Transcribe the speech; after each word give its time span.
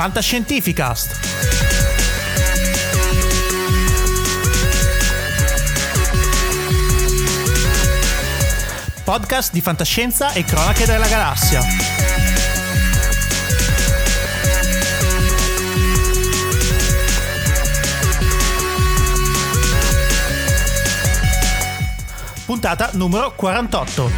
Fantascientificast. 0.00 1.28
Podcast 9.04 9.52
di 9.52 9.60
fantascienza 9.60 10.32
e 10.32 10.44
cronache 10.44 10.86
della 10.86 11.06
galassia. 11.06 12.19
Puntata 22.50 22.90
numero 22.94 23.32
48. 23.36 24.10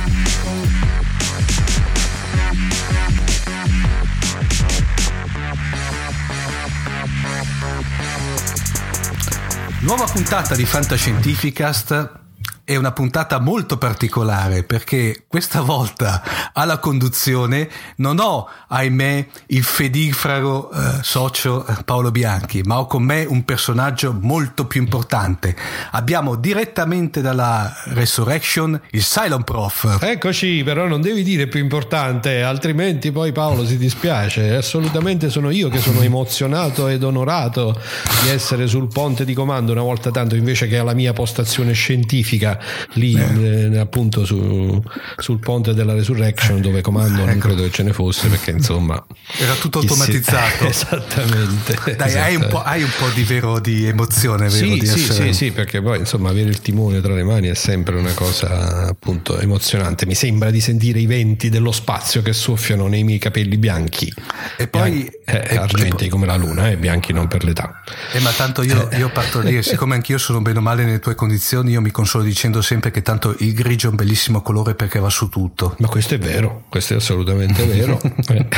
Nuova 9.80 10.04
puntata 10.04 10.54
di 10.54 10.64
Fantascientificast 10.64 12.21
è 12.64 12.76
una 12.76 12.92
puntata 12.92 13.40
molto 13.40 13.76
particolare 13.76 14.62
perché 14.62 15.24
questa 15.26 15.62
volta 15.62 16.22
alla 16.52 16.78
conduzione 16.78 17.68
non 17.96 18.20
ho, 18.20 18.48
ahimè, 18.68 19.26
il 19.46 19.64
fedifrago 19.64 20.70
eh, 20.70 20.98
socio 21.02 21.66
eh, 21.66 21.82
Paolo 21.84 22.12
Bianchi, 22.12 22.62
ma 22.62 22.78
ho 22.78 22.86
con 22.86 23.02
me 23.02 23.24
un 23.24 23.44
personaggio 23.44 24.16
molto 24.20 24.66
più 24.66 24.80
importante. 24.80 25.56
Abbiamo 25.90 26.36
direttamente 26.36 27.20
dalla 27.20 27.74
Resurrection 27.86 28.80
il 28.90 29.02
Cylon 29.02 29.42
Prof. 29.42 29.98
Eccoci, 30.00 30.62
però 30.62 30.86
non 30.86 31.00
devi 31.00 31.24
dire 31.24 31.48
più 31.48 31.60
importante, 31.60 32.42
altrimenti 32.42 33.10
poi 33.10 33.32
Paolo 33.32 33.66
si 33.66 33.76
dispiace. 33.76 34.54
Assolutamente 34.54 35.30
sono 35.30 35.50
io 35.50 35.68
che 35.68 35.80
sono 35.80 36.00
emozionato 36.00 36.86
ed 36.86 37.02
onorato 37.02 37.76
di 38.22 38.28
essere 38.28 38.68
sul 38.68 38.86
ponte 38.86 39.24
di 39.24 39.34
comando 39.34 39.72
una 39.72 39.82
volta 39.82 40.12
tanto 40.12 40.36
invece 40.36 40.68
che 40.68 40.78
alla 40.78 40.94
mia 40.94 41.12
postazione 41.12 41.72
scientifica 41.72 42.51
lì 42.94 43.14
eh. 43.14 43.70
Eh, 43.72 43.78
appunto 43.78 44.24
su, 44.24 44.82
sul 45.16 45.38
ponte 45.38 45.74
della 45.74 45.94
Resurrection 45.94 46.60
dove 46.60 46.80
comando 46.80 47.18
non 47.18 47.30
ecco. 47.30 47.48
credo 47.48 47.62
che 47.62 47.70
ce 47.70 47.82
ne 47.82 47.92
fosse 47.92 48.28
perché 48.28 48.50
insomma 48.50 49.02
era 49.38 49.54
tutto 49.54 49.78
automatizzato. 49.78 50.66
esattamente. 50.66 51.96
Dai, 51.96 52.14
Hai, 52.14 52.34
un 52.36 52.48
hai, 52.64 52.82
un 52.82 52.90
po', 52.98 53.08
di 53.08 53.24
vero 53.24 53.58
di 53.58 53.86
emozione, 53.86 54.48
vero? 54.48 54.66
Sì, 54.66 54.78
di 54.78 54.86
sì, 54.86 55.02
essere... 55.02 55.26
sì, 55.28 55.32
sì, 55.32 55.50
perché 55.52 55.80
poi 55.80 55.98
insomma 55.98 56.30
avere 56.30 56.48
il 56.48 56.60
timone 56.60 57.00
tra 57.00 57.14
le 57.14 57.22
mani 57.22 57.48
è 57.48 57.54
sempre 57.54 57.96
una 57.96 58.12
cosa 58.12 58.86
appunto 58.88 59.38
emozionante. 59.38 60.06
Mi 60.06 60.14
sembra 60.14 60.50
di 60.50 60.60
sentire 60.60 60.98
i 60.98 61.06
venti 61.06 61.48
dello 61.48 61.72
spazio 61.72 62.22
che 62.22 62.32
soffiano 62.32 62.86
nei 62.86 63.04
miei 63.04 63.18
capelli 63.18 63.56
bianchi. 63.56 64.12
E 64.56 64.68
poi 64.68 65.10
eh, 65.24 65.46
eh, 65.50 65.56
argenti 65.56 66.08
come 66.08 66.26
la 66.26 66.36
luna, 66.36 66.70
eh, 66.70 66.76
bianchi 66.76 67.12
non 67.12 67.28
per 67.28 67.44
l'età. 67.44 67.82
Eh, 68.12 68.20
ma 68.20 68.30
tanto 68.30 68.62
io, 68.62 68.88
io 68.96 69.10
parto 69.10 69.40
dire, 69.40 69.62
siccome 69.62 69.94
anch'io 69.94 70.18
sono 70.18 70.40
bene 70.40 70.58
o 70.58 70.62
male 70.62 70.84
nelle 70.84 70.98
tue 70.98 71.14
condizioni, 71.14 71.72
io 71.72 71.80
mi 71.80 71.90
consolo 71.90 72.24
dicendo 72.42 72.60
sempre 72.60 72.90
che 72.90 73.02
tanto 73.02 73.36
il 73.38 73.54
grigio 73.54 73.86
è 73.86 73.90
un 73.90 73.96
bellissimo 73.96 74.42
colore 74.42 74.74
perché 74.74 74.98
va 74.98 75.10
su 75.10 75.28
tutto. 75.28 75.76
Ma 75.78 75.86
questo 75.86 76.14
è 76.14 76.18
vero, 76.18 76.64
questo 76.68 76.94
è 76.94 76.96
assolutamente 76.96 77.64
vero. 77.64 78.00
ecco, 78.02 78.56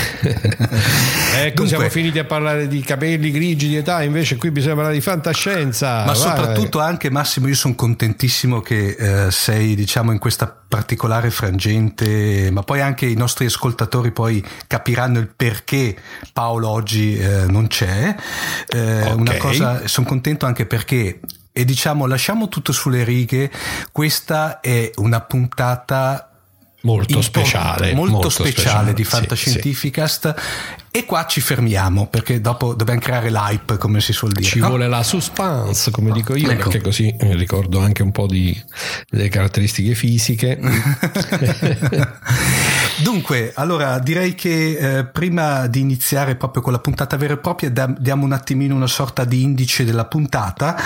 Dunque, 1.54 1.66
siamo 1.66 1.88
finiti 1.90 2.18
a 2.18 2.24
parlare 2.24 2.66
di 2.66 2.80
capelli 2.80 3.30
grigi, 3.30 3.68
di 3.68 3.76
età, 3.76 4.02
invece 4.02 4.36
qui 4.36 4.50
bisogna 4.50 4.74
parlare 4.74 4.94
di 4.94 5.02
fantascienza. 5.02 5.98
Ma 5.98 6.12
Vai. 6.12 6.16
soprattutto 6.16 6.80
anche 6.80 7.10
Massimo, 7.10 7.48
io 7.48 7.54
sono 7.54 7.74
contentissimo 7.74 8.60
che 8.60 8.96
eh, 8.98 9.30
sei 9.30 9.74
diciamo 9.74 10.12
in 10.12 10.18
questa 10.18 10.62
particolare 10.66 11.30
frangente, 11.30 12.48
ma 12.50 12.62
poi 12.62 12.80
anche 12.80 13.04
i 13.04 13.14
nostri 13.14 13.44
ascoltatori 13.44 14.12
poi 14.12 14.42
capiranno 14.66 15.18
il 15.18 15.28
perché 15.28 15.94
Paolo 16.32 16.70
oggi 16.70 17.18
eh, 17.18 17.44
non 17.48 17.66
c'è. 17.66 18.14
Eh, 18.68 19.02
okay. 19.02 19.12
Una 19.12 19.36
cosa, 19.36 19.86
sono 19.86 20.06
contento 20.06 20.46
anche 20.46 20.64
perché 20.64 21.20
e 21.56 21.64
diciamo 21.64 22.06
lasciamo 22.06 22.48
tutto 22.48 22.72
sulle 22.72 23.04
righe, 23.04 23.48
questa 23.92 24.58
è 24.58 24.90
una 24.96 25.20
puntata 25.20 26.30
molto 26.82 27.22
speciale, 27.22 27.94
molto, 27.94 28.12
molto 28.12 28.28
speciale, 28.28 28.58
speciale, 28.58 28.92
di 28.92 29.04
Fantascientificast 29.04 30.34
sì, 30.34 30.42
sì. 30.42 30.82
E 30.90 31.04
qua 31.04 31.26
ci 31.26 31.40
fermiamo 31.40 32.08
perché 32.08 32.40
dopo 32.40 32.74
dobbiamo 32.74 32.98
creare 32.98 33.30
l'hype, 33.30 33.78
come 33.78 34.00
si 34.00 34.12
suol 34.12 34.32
dire. 34.32 34.46
Ci 34.46 34.58
no? 34.58 34.68
vuole 34.68 34.88
la 34.88 35.04
suspense, 35.04 35.92
come 35.92 36.10
dico 36.10 36.34
io, 36.34 36.50
ecco. 36.50 36.64
perché 36.64 36.80
così 36.80 37.14
ricordo 37.18 37.78
anche 37.78 38.02
un 38.02 38.10
po' 38.10 38.26
di, 38.26 38.60
delle 39.08 39.28
caratteristiche 39.28 39.94
fisiche. 39.94 40.58
Dunque, 43.02 43.52
allora 43.54 43.98
direi 43.98 44.34
che 44.34 44.98
eh, 44.98 45.04
prima 45.04 45.66
di 45.66 45.80
iniziare 45.80 46.36
proprio 46.36 46.62
con 46.62 46.72
la 46.72 46.78
puntata 46.78 47.16
vera 47.16 47.34
e 47.34 47.38
propria, 47.38 47.70
diamo 47.70 48.24
un 48.24 48.32
attimino 48.32 48.74
una 48.74 48.86
sorta 48.86 49.24
di 49.24 49.42
indice 49.42 49.84
della 49.84 50.04
puntata. 50.04 50.76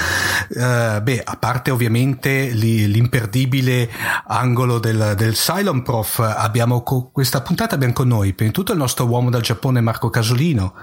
Eh, 0.49 1.01
beh, 1.03 1.23
a 1.25 1.37
parte 1.37 1.71
ovviamente 1.71 2.49
li, 2.49 2.91
l'imperdibile 2.91 3.91
angolo 4.27 4.79
del, 4.79 5.15
del 5.17 5.35
Cylon 5.35 5.83
Prof, 5.83 6.19
abbiamo 6.21 6.83
co- 6.83 7.11
questa 7.13 7.41
puntata 7.43 7.75
abbiamo 7.75 7.93
con 7.93 8.09
noi, 8.09 8.33
prima 8.33 8.51
di 8.51 8.57
tutto 8.57 8.73
il 8.73 8.79
nostro 8.79 9.07
uomo 9.07 9.31
dal 9.31 9.43
Giappone, 9.43 9.81
Marco 9.81 10.09
Casolino 10.11 10.75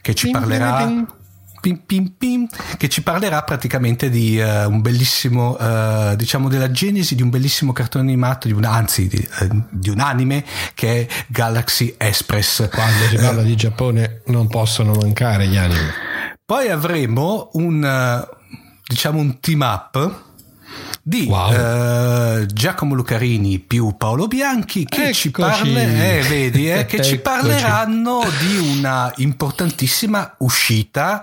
che 0.00 0.14
ci 0.14 0.30
parlerà 0.30 1.22
Pim, 1.64 1.80
pim, 1.86 2.12
pim, 2.18 2.46
che 2.76 2.90
ci 2.90 3.02
parlerà 3.02 3.42
praticamente 3.42 4.10
di 4.10 4.38
uh, 4.38 4.68
un 4.68 4.82
bellissimo, 4.82 5.56
uh, 5.58 6.14
diciamo 6.14 6.50
della 6.50 6.70
genesi 6.70 7.14
di 7.14 7.22
un 7.22 7.30
bellissimo 7.30 7.72
cartone 7.72 8.04
animato, 8.04 8.48
di 8.48 8.52
un, 8.52 8.64
anzi 8.64 9.08
di, 9.08 9.26
uh, 9.40 9.62
di, 9.70 9.88
un 9.88 9.98
anime 10.00 10.44
che 10.74 11.00
è 11.00 11.24
Galaxy 11.28 11.94
Express. 11.96 12.68
Quando 12.68 13.06
si 13.08 13.16
parla 13.16 13.40
di 13.40 13.56
Giappone 13.56 14.20
non 14.26 14.46
possono 14.48 14.92
mancare 14.92 15.46
gli 15.46 15.56
anime. 15.56 15.90
Poi 16.44 16.68
avremo 16.68 17.48
un, 17.54 18.26
diciamo 18.86 19.18
un 19.18 19.40
team 19.40 19.62
up 19.62 20.23
di 21.06 21.26
wow. 21.28 22.40
uh, 22.40 22.46
Giacomo 22.46 22.94
Lucarini 22.94 23.58
più 23.58 23.94
Paolo 23.98 24.26
Bianchi 24.26 24.86
che, 24.86 25.12
ci, 25.12 25.30
parle, 25.30 26.16
eh, 26.18 26.22
vedi, 26.22 26.70
eh, 26.70 26.86
che 26.86 27.02
ci 27.02 27.18
parleranno 27.18 28.22
di 28.40 28.56
una 28.56 29.12
importantissima 29.16 30.34
uscita 30.38 31.22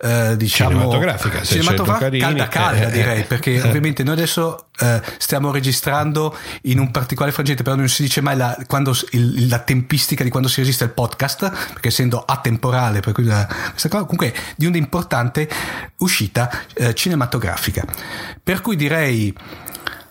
uh, 0.00 0.34
diciamo 0.34 0.70
cinematografica, 0.70 1.44
cinematografica 1.44 2.26
calda 2.26 2.48
calda 2.48 2.88
eh, 2.88 2.90
direi 2.90 3.22
perché 3.22 3.62
ovviamente 3.62 4.02
noi 4.02 4.14
adesso 4.14 4.66
stiamo 5.18 5.52
registrando 5.52 6.36
in 6.62 6.80
un 6.80 6.90
particolare 6.90 7.30
frangente 7.30 7.62
però 7.62 7.76
non 7.76 7.88
si 7.88 8.02
dice 8.02 8.20
mai 8.20 8.36
la, 8.36 8.56
quando, 8.66 8.92
il, 9.10 9.46
la 9.46 9.60
tempistica 9.60 10.24
di 10.24 10.30
quando 10.30 10.48
si 10.48 10.58
registra 10.58 10.86
il 10.86 10.92
podcast 10.92 11.48
perché 11.74 11.88
essendo 11.88 12.24
atemporale 12.24 12.98
per 12.98 13.12
cui 13.12 13.22
la, 13.22 13.46
questa 13.70 13.88
cosa 13.88 14.02
comunque 14.02 14.34
di 14.56 14.66
un'importante 14.66 15.48
uscita 15.98 16.50
cinematografica. 16.94 17.84
Per 18.42 18.60
cui 18.60 18.74
direi 18.74 19.11
direi 19.12 19.34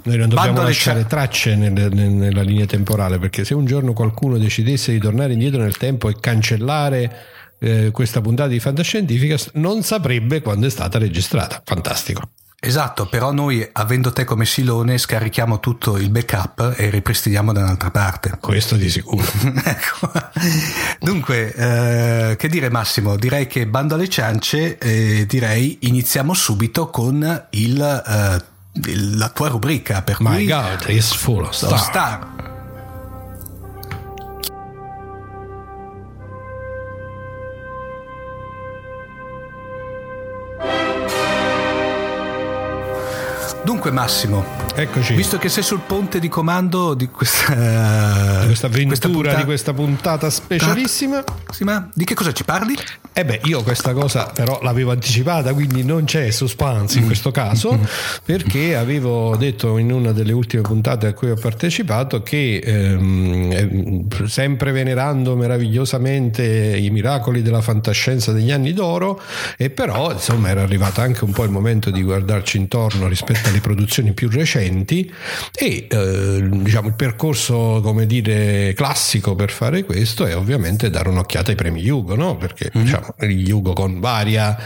noi 0.04 0.18
non 0.18 0.30
dobbiamo 0.30 0.64
lasciare 0.64 1.06
tracce 1.06 1.56
nelle, 1.56 1.90
nella 1.90 2.42
linea 2.42 2.66
temporale 2.66 3.20
perché 3.20 3.46
se 3.46 3.54
un 3.54 3.66
giorno 3.66 3.94
qualcuno 3.94 4.38
decidesse 4.38 4.92
di 4.92 5.00
tornare 5.00 5.34
indietro 5.34 5.62
nel 5.62 5.78
tempo 5.78 6.10
e 6.10 6.16
cancellare 6.20 7.16
eh, 7.60 7.92
questa 7.92 8.20
puntata 8.20 8.50
di 8.50 8.60
Fantascientifica 8.60 9.38
non 9.54 9.84
saprebbe 9.84 10.42
quando 10.42 10.66
è 10.66 10.70
stata 10.70 10.98
registrata. 10.98 11.62
Fantastico. 11.64 12.22
Esatto, 12.64 13.08
però 13.08 13.32
noi 13.32 13.68
avendo 13.72 14.12
te 14.12 14.24
come 14.24 14.46
Silone 14.46 15.00
scarichiamo 15.00 15.60
tutto 15.60 15.98
il 15.98 16.12
backup 16.12 16.76
e 16.78 16.92
ripristiniamo 16.92 17.52
da 17.54 17.62
un'altra 17.62 17.90
parte. 17.90 18.38
Questo 18.40 18.76
di 18.76 18.88
sicuro. 18.88 19.26
ecco. 19.66 20.12
Dunque, 21.00 21.54
eh, 21.54 22.36
che 22.36 22.48
dire 22.50 22.70
Massimo? 22.70 23.16
Direi 23.16 23.48
che 23.48 23.66
bando 23.66 23.96
alle 23.96 24.08
ciance, 24.08 24.78
eh, 24.78 25.26
direi 25.28 25.80
iniziamo 25.82 26.36
subito 26.36 26.92
con 26.92 27.48
il 27.50 27.82
eh, 27.82 28.51
la 28.74 29.30
tua 29.30 29.50
rubrica 29.50 30.02
per 30.02 30.18
My 30.20 30.46
God 30.46 30.88
is 30.88 31.12
full 31.14 31.44
of 31.46 31.54
star. 31.54 31.78
star. 31.78 32.51
Dunque 43.64 43.92
Massimo, 43.92 44.44
Eccoci. 44.74 45.14
Visto 45.16 45.38
che 45.38 45.50
sei 45.50 45.64
sul 45.64 45.82
ponte 45.86 46.20
di 46.20 46.30
comando 46.30 46.94
di 46.94 47.08
questa, 47.08 47.54
di 48.42 48.46
questa 48.48 48.68
avventura, 48.68 48.88
questa 48.88 49.10
puntata, 49.10 49.38
di 49.38 49.44
questa 49.44 49.74
puntata 49.74 50.30
specialissima. 50.30 51.24
Sì, 51.52 51.66
di 51.94 52.06
che 52.06 52.14
cosa 52.14 52.32
ci 52.32 52.44
parli? 52.44 52.76
Eh 53.14 53.26
beh, 53.26 53.42
io 53.44 53.62
questa 53.64 53.92
cosa 53.92 54.32
però 54.34 54.60
l'avevo 54.62 54.92
anticipata, 54.92 55.54
quindi 55.54 55.84
non 55.84 56.06
c'è 56.06 56.32
suspense 56.32 57.00
in 57.00 57.06
questo 57.06 57.32
caso, 57.32 57.78
perché 58.24 58.78
avevo 58.78 59.36
detto 59.36 59.78
in 59.78 59.92
una 59.92 60.14
delle 60.14 60.32
ultime 60.32 60.62
puntate 60.62 61.08
a 61.08 61.14
cui 61.14 61.30
ho 61.30 61.36
partecipato 61.36 62.24
che 62.24 62.62
ehm, 62.64 64.08
sempre 64.26 64.72
venerando 64.72 65.36
meravigliosamente 65.36 66.44
i 66.78 66.90
miracoli 66.90 67.42
della 67.42 67.62
fantascienza 67.62 68.32
degli 68.32 68.52
anni 68.52 68.72
d'oro, 68.72 69.22
e 69.58 69.70
però 69.70 70.14
insomma 70.14 70.50
era 70.50 70.62
arrivato 70.62 71.02
anche 71.02 71.26
un 71.26 71.32
po' 71.32 71.44
il 71.44 71.52
momento 71.52 71.92
di 71.92 72.02
guardarci 72.02 72.58
intorno 72.58 73.08
rispetto 73.08 73.50
alle 73.50 73.60
produzioni 73.62 74.14
più 74.14 74.30
recenti 74.30 75.12
e 75.54 75.88
eh, 75.90 76.50
diciamo 76.50 76.88
il 76.90 76.96
percorso 76.96 77.80
come 77.82 78.06
dire 78.06 78.74
classico 78.76 79.36
per 79.36 79.52
fare 79.52 79.84
questo 79.84 80.26
è 80.26 80.36
ovviamente 80.36 80.90
dare 80.90 81.10
un'occhiata 81.10 81.52
ai 81.52 81.56
premi 81.56 81.82
Yugo, 81.82 82.16
no? 82.16 82.38
Perché 82.38 82.72
mm-hmm. 82.76 82.86
diciamo, 82.86 83.16
il 83.22 83.48
Yugo 83.48 83.74
con 83.74 84.00
varia, 84.00 84.58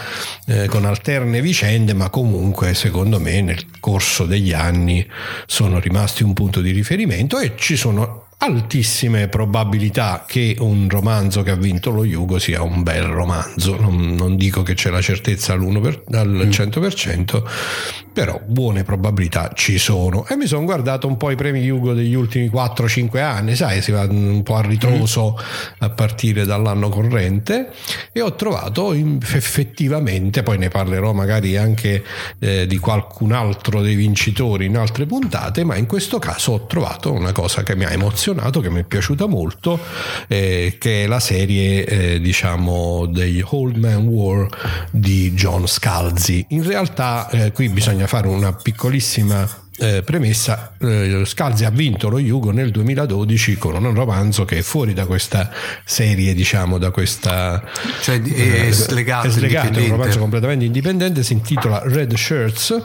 eh, 0.45 0.67
con 0.67 0.85
alterne 0.85 1.41
vicende, 1.41 1.93
ma 1.93 2.09
comunque 2.09 2.73
secondo 2.73 3.19
me 3.19 3.41
nel 3.41 3.65
corso 3.79 4.25
degli 4.25 4.53
anni 4.53 5.07
sono 5.45 5.79
rimasti 5.79 6.23
un 6.23 6.33
punto 6.33 6.61
di 6.61 6.71
riferimento 6.71 7.39
e 7.39 7.53
ci 7.55 7.75
sono 7.75 8.24
altissime 8.45 9.27
probabilità 9.27 10.23
che 10.27 10.55
un 10.59 10.87
romanzo 10.87 11.41
che 11.41 11.49
ha 11.49 11.55
vinto 11.55 11.89
lo 11.89 12.03
Yugo 12.05 12.37
sia 12.37 12.61
un 12.61 12.83
bel 12.83 13.03
romanzo. 13.03 13.75
Non, 13.79 14.13
non 14.13 14.35
dico 14.35 14.61
che 14.61 14.75
c'è 14.75 14.91
la 14.91 15.01
certezza 15.01 15.53
al 15.53 15.61
100%, 15.61 17.41
mm. 17.41 18.11
però 18.13 18.39
buone 18.45 18.83
probabilità 18.83 19.51
ci 19.55 19.79
sono. 19.79 20.27
E 20.27 20.35
mi 20.35 20.45
sono 20.45 20.63
guardato 20.63 21.07
un 21.07 21.17
po' 21.17 21.31
i 21.31 21.35
premi 21.35 21.61
Yugo 21.61 21.93
degli 21.93 22.13
ultimi 22.13 22.47
4-5 22.47 23.19
anni, 23.19 23.55
sai, 23.55 23.81
si 23.81 23.91
va 23.91 24.03
un 24.03 24.43
po' 24.43 24.57
a 24.57 24.61
ritroso 24.61 25.35
mm. 25.35 25.75
a 25.79 25.89
partire 25.89 26.45
dall'anno 26.45 26.89
corrente 26.89 27.71
e 28.11 28.21
ho 28.21 28.35
trovato 28.35 28.93
effettivamente, 28.93 30.43
poi 30.43 30.59
ne 30.59 30.69
parlerò 30.69 31.13
magari 31.13 31.57
anche 31.57 32.03
eh, 32.37 32.67
di 32.67 32.77
qualcun 32.77 33.31
altro 33.31 33.81
dei 33.81 33.95
vincitori 33.95 34.65
in 34.65 34.77
altre 34.77 35.07
puntate, 35.07 35.63
ma 35.63 35.75
in 35.77 35.87
questo 35.87 36.19
caso 36.19 36.51
ho 36.51 36.65
trovato 36.67 37.11
una 37.11 37.31
cosa 37.31 37.63
che 37.63 37.75
mi 37.75 37.85
ha 37.85 37.91
emozionato 37.91 38.33
affezionato, 38.35 38.59
che 38.59 38.69
mi 38.69 38.81
è 38.81 38.83
piaciuta 38.83 39.25
molto, 39.27 39.79
eh, 40.27 40.75
che 40.79 41.03
è 41.03 41.07
la 41.07 41.19
serie 41.19 41.85
eh, 41.85 42.19
diciamo 42.19 43.05
dei 43.07 43.43
Old 43.43 43.77
Man 43.77 44.07
War 44.07 44.47
di 44.91 45.31
John 45.33 45.67
Scalzi. 45.67 46.45
In 46.49 46.63
realtà 46.63 47.29
eh, 47.29 47.51
qui 47.51 47.69
bisogna 47.69 48.07
fare 48.07 48.27
una 48.27 48.53
piccolissima 48.53 49.63
eh, 49.77 50.03
premessa, 50.03 50.73
eh, 50.79 51.23
Scalzi 51.25 51.65
ha 51.65 51.69
vinto 51.69 52.09
lo 52.09 52.19
Jugo 52.19 52.51
nel 52.51 52.71
2012 52.71 53.57
con 53.57 53.83
un 53.83 53.93
romanzo 53.93 54.45
che 54.45 54.59
è 54.59 54.61
fuori 54.61 54.93
da 54.93 55.05
questa 55.05 55.51
serie, 55.83 56.33
diciamo, 56.33 56.77
da 56.77 56.91
questa... 56.91 57.63
Cioè 58.01 58.21
è 58.21 58.71
slegato, 58.71 59.27
è, 59.27 59.29
slegato, 59.29 59.79
un 59.79 59.89
romanzo 59.89 60.19
completamente 60.19 60.65
indipendente, 60.65 61.23
si 61.23 61.33
intitola 61.33 61.81
Red 61.83 62.15
Shirts, 62.15 62.83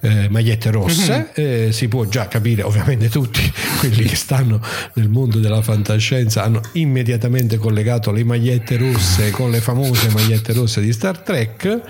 eh, 0.00 0.28
magliette 0.30 0.70
rosse, 0.70 1.32
mm-hmm. 1.38 1.70
si 1.70 1.88
può 1.88 2.04
già 2.06 2.28
capire, 2.28 2.62
ovviamente 2.62 3.08
tutti 3.08 3.52
quelli 3.78 4.04
che 4.04 4.16
stanno 4.16 4.60
nel 4.94 5.08
mondo 5.08 5.38
della 5.38 5.60
fantascienza 5.60 6.42
hanno 6.44 6.60
immediatamente 6.72 7.56
collegato 7.58 8.10
le 8.10 8.24
magliette 8.24 8.76
rosse 8.76 9.30
con 9.30 9.50
le 9.50 9.60
famose 9.60 10.08
magliette 10.10 10.52
rosse 10.52 10.80
di 10.80 10.92
Star 10.92 11.18
Trek 11.18 11.80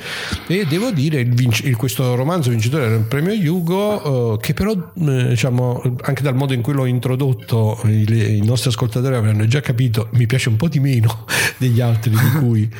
e 0.46 0.66
devo 0.66 0.90
dire 0.90 1.20
il 1.20 1.32
vinc- 1.34 1.64
il, 1.64 1.76
questo 1.76 2.14
romanzo 2.14 2.50
vincitore 2.50 2.88
del 2.88 3.00
premio 3.00 3.32
Jugo 3.34 4.31
che 4.36 4.54
però 4.54 4.72
eh, 4.72 5.28
diciamo 5.28 5.82
anche 6.02 6.22
dal 6.22 6.34
modo 6.34 6.52
in 6.52 6.62
cui 6.62 6.72
l'ho 6.72 6.86
introdotto 6.86 7.80
i, 7.84 8.36
i, 8.36 8.44
nostri 8.44 8.70
ascoltatori 8.70 9.14
avranno 9.14 9.46
già 9.46 9.60
capito 9.60 10.08
mi 10.12 10.26
piace 10.26 10.48
un 10.48 10.56
po' 10.56 10.68
di 10.68 10.80
meno 10.80 11.24
degli 11.58 11.80
altri 11.80 12.10
di 12.10 12.38
cui 12.38 12.70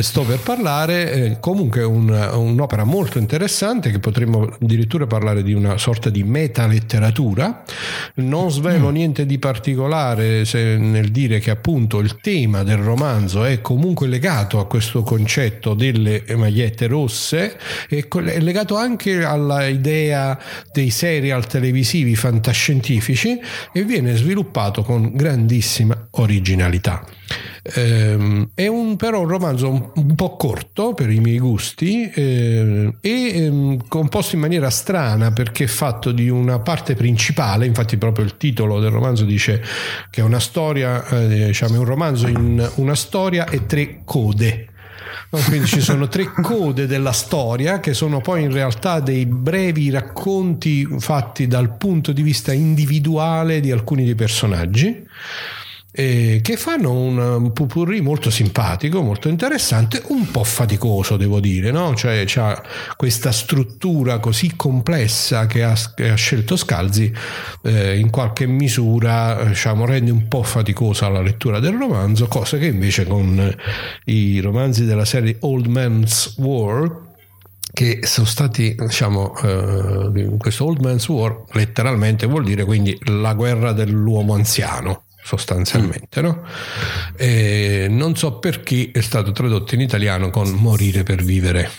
sto 0.00 0.22
per 0.22 0.38
parlare 0.38 1.12
eh, 1.12 1.36
comunque 1.40 1.82
un, 1.82 2.08
un'opera 2.08 2.84
molto 2.84 3.18
interessante 3.18 3.90
che 3.90 3.98
potremmo 3.98 4.48
addirittura 4.60 5.06
parlare 5.06 5.42
di 5.42 5.52
una 5.52 5.78
sorta 5.78 6.10
di 6.10 6.22
meta 6.22 6.66
letteratura 6.66 7.62
non 8.14 8.50
svelo 8.50 8.90
mm. 8.90 8.92
niente 8.92 9.26
di 9.26 9.38
particolare 9.38 10.44
nel 10.52 11.10
dire 11.10 11.38
che 11.38 11.50
appunto 11.50 11.98
il 11.98 12.20
tema 12.20 12.62
del 12.62 12.78
romanzo 12.78 13.44
è 13.44 13.60
comunque 13.60 14.06
legato 14.06 14.58
a 14.58 14.66
questo 14.66 15.02
concetto 15.02 15.74
delle 15.74 16.24
magliette 16.36 16.86
rosse 16.86 17.58
e 17.88 18.08
è 18.08 18.40
legato 18.40 18.76
anche 18.76 19.24
all'idea 19.24 20.38
dei 20.72 20.90
serial 21.00 21.46
televisivi 21.46 22.14
fantascientifici 22.14 23.40
e 23.72 23.84
viene 23.84 24.16
sviluppato 24.16 24.82
con 24.82 25.10
grandissima 25.14 26.08
originalità. 26.10 27.02
Ehm, 27.62 28.50
è 28.54 28.66
un, 28.66 28.96
però 28.96 29.20
un 29.20 29.28
romanzo 29.28 29.70
un, 29.70 29.90
un, 29.94 30.14
po' 30.14 30.36
corto 30.36 30.92
per 30.92 31.10
i 31.10 31.20
miei 31.20 31.38
gusti 31.38 32.10
eh, 32.10 32.92
e 33.00 33.10
ehm, 33.10 33.86
composto 33.88 34.34
in 34.34 34.42
maniera 34.42 34.68
strana 34.68 35.30
perché 35.32 35.64
è 35.64 35.68
fatto 35.68 36.12
di 36.12 36.28
una 36.28 36.58
parte 36.58 36.94
principale, 36.94 37.64
infatti 37.64 37.96
proprio 37.96 38.26
il 38.26 38.36
titolo 38.36 38.78
del 38.78 38.90
romanzo 38.90 39.24
dice 39.24 39.62
che 40.10 40.20
è 40.20 40.24
una 40.24 40.40
storia, 40.40 41.06
eh, 41.06 41.46
diciamo, 41.46 41.76
è 41.76 41.78
un 41.78 41.84
romanzo 41.84 42.26
in 42.28 42.70
una 42.74 42.94
storia 42.94 43.46
e 43.46 43.64
tre 43.64 44.02
code 44.04 44.69
quindi 45.30 45.66
ci 45.66 45.80
sono 45.80 46.08
tre 46.08 46.32
code 46.32 46.88
della 46.88 47.12
storia 47.12 47.78
che 47.78 47.94
sono 47.94 48.20
poi 48.20 48.42
in 48.42 48.52
realtà 48.52 48.98
dei 48.98 49.26
brevi 49.26 49.88
racconti 49.88 50.84
fatti 50.98 51.46
dal 51.46 51.76
punto 51.76 52.10
di 52.10 52.22
vista 52.22 52.52
individuale 52.52 53.60
di 53.60 53.70
alcuni 53.70 54.04
dei 54.04 54.16
personaggi 54.16 55.06
eh, 55.92 56.40
che 56.42 56.56
fanno 56.56 56.92
un 56.92 57.52
pupurri 57.52 58.00
molto 58.00 58.30
simpatico, 58.30 59.02
molto 59.02 59.28
interessante, 59.28 60.02
un 60.08 60.30
po' 60.30 60.44
faticoso 60.44 61.16
devo 61.16 61.40
dire, 61.40 61.70
no? 61.72 61.94
cioè 61.94 62.22
c'ha 62.26 62.62
questa 62.96 63.32
struttura 63.32 64.18
così 64.18 64.54
complessa 64.54 65.46
che 65.46 65.64
ha, 65.64 65.74
che 65.94 66.10
ha 66.10 66.14
scelto 66.14 66.56
Scalzi, 66.56 67.12
eh, 67.62 67.98
in 67.98 68.10
qualche 68.10 68.46
misura 68.46 69.42
diciamo, 69.44 69.84
rende 69.84 70.12
un 70.12 70.28
po' 70.28 70.42
faticosa 70.42 71.08
la 71.08 71.22
lettura 71.22 71.58
del 71.58 71.76
romanzo, 71.76 72.28
cosa 72.28 72.56
che 72.56 72.66
invece 72.66 73.06
con 73.06 73.52
i 74.04 74.40
romanzi 74.40 74.84
della 74.84 75.04
serie 75.04 75.36
Old 75.40 75.66
Man's 75.66 76.34
War 76.38 77.08
che 77.72 78.00
sono 78.02 78.26
stati, 78.26 78.74
diciamo, 78.76 79.36
eh, 79.42 80.36
questo 80.38 80.64
Old 80.64 80.82
Man's 80.82 81.08
War 81.08 81.44
letteralmente 81.52 82.26
vuol 82.26 82.44
dire 82.44 82.64
quindi 82.64 82.98
la 83.04 83.32
guerra 83.34 83.72
dell'uomo 83.72 84.34
anziano 84.34 85.04
sostanzialmente. 85.22 86.20
No? 86.20 86.42
non 87.88 88.16
so 88.16 88.38
perché 88.38 88.90
è 88.92 89.00
stato 89.00 89.32
tradotto 89.32 89.74
in 89.74 89.80
italiano 89.80 90.30
con 90.30 90.50
morire 90.50 91.02
per 91.02 91.22
vivere 91.22 91.70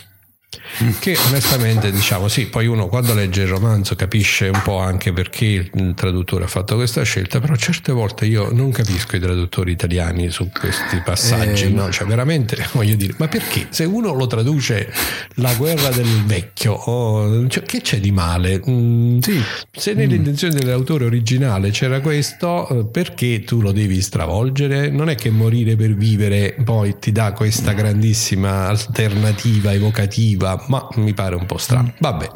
che 0.98 1.16
onestamente 1.28 1.90
diciamo 1.92 2.28
sì 2.28 2.46
poi 2.46 2.66
uno 2.66 2.88
quando 2.88 3.14
legge 3.14 3.42
il 3.42 3.48
romanzo 3.48 3.94
capisce 3.94 4.48
un 4.48 4.60
po' 4.62 4.78
anche 4.78 5.12
perché 5.12 5.70
il 5.72 5.92
traduttore 5.94 6.44
ha 6.44 6.48
fatto 6.48 6.76
questa 6.76 7.02
scelta 7.02 7.40
però 7.40 7.54
certe 7.56 7.92
volte 7.92 8.26
io 8.26 8.50
non 8.52 8.70
capisco 8.70 9.16
i 9.16 9.20
traduttori 9.20 9.72
italiani 9.72 10.30
su 10.30 10.48
questi 10.50 11.00
passaggi 11.04 11.66
eh, 11.66 11.70
no? 11.70 11.90
cioè 11.90 12.06
veramente 12.06 12.56
voglio 12.72 12.94
dire 12.94 13.14
ma 13.18 13.28
perché 13.28 13.66
se 13.70 13.84
uno 13.84 14.14
lo 14.14 14.26
traduce 14.26 14.90
la 15.36 15.52
guerra 15.54 15.90
del 15.90 16.24
vecchio 16.24 16.72
oh, 16.72 17.46
cioè, 17.48 17.62
che 17.64 17.80
c'è 17.82 18.00
di 18.00 18.10
male 18.10 18.62
mm, 18.66 19.18
sì. 19.18 19.40
se 19.70 19.92
nelle 19.92 20.18
mm. 20.18 20.32
dell'autore 20.32 21.04
originale 21.04 21.70
c'era 21.70 22.00
questo 22.00 22.88
perché 22.90 23.44
tu 23.44 23.60
lo 23.60 23.72
devi 23.72 24.00
stravolgere 24.00 24.88
non 24.88 25.10
è 25.10 25.14
che 25.14 25.30
morire 25.30 25.76
per 25.76 25.94
vivere 25.94 26.56
poi 26.64 26.98
ti 26.98 27.12
dà 27.12 27.32
questa 27.32 27.72
grandissima 27.72 28.68
alternativa 28.68 29.72
evocativa 29.72 30.61
ma 30.66 30.86
mi 30.96 31.12
pare 31.14 31.34
un 31.34 31.46
po' 31.46 31.58
strano. 31.58 31.92
Mm. 31.92 31.96
Vabbè, 31.98 32.30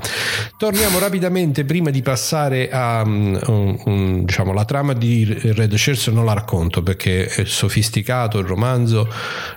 torniamo 0.56 0.98
rapidamente 0.98 1.64
prima 1.64 1.90
di 1.90 2.02
passare 2.02 2.70
a 2.70 3.02
um, 3.04 3.38
um, 3.84 4.24
diciamo, 4.24 4.52
la 4.52 4.64
trama 4.64 4.92
di 4.92 5.24
Red 5.24 5.74
Shirts 5.74 6.08
non 6.08 6.24
la 6.24 6.32
racconto 6.32 6.82
perché 6.82 7.26
è 7.26 7.44
sofisticato 7.44 8.38
il 8.38 8.46
romanzo, 8.46 9.08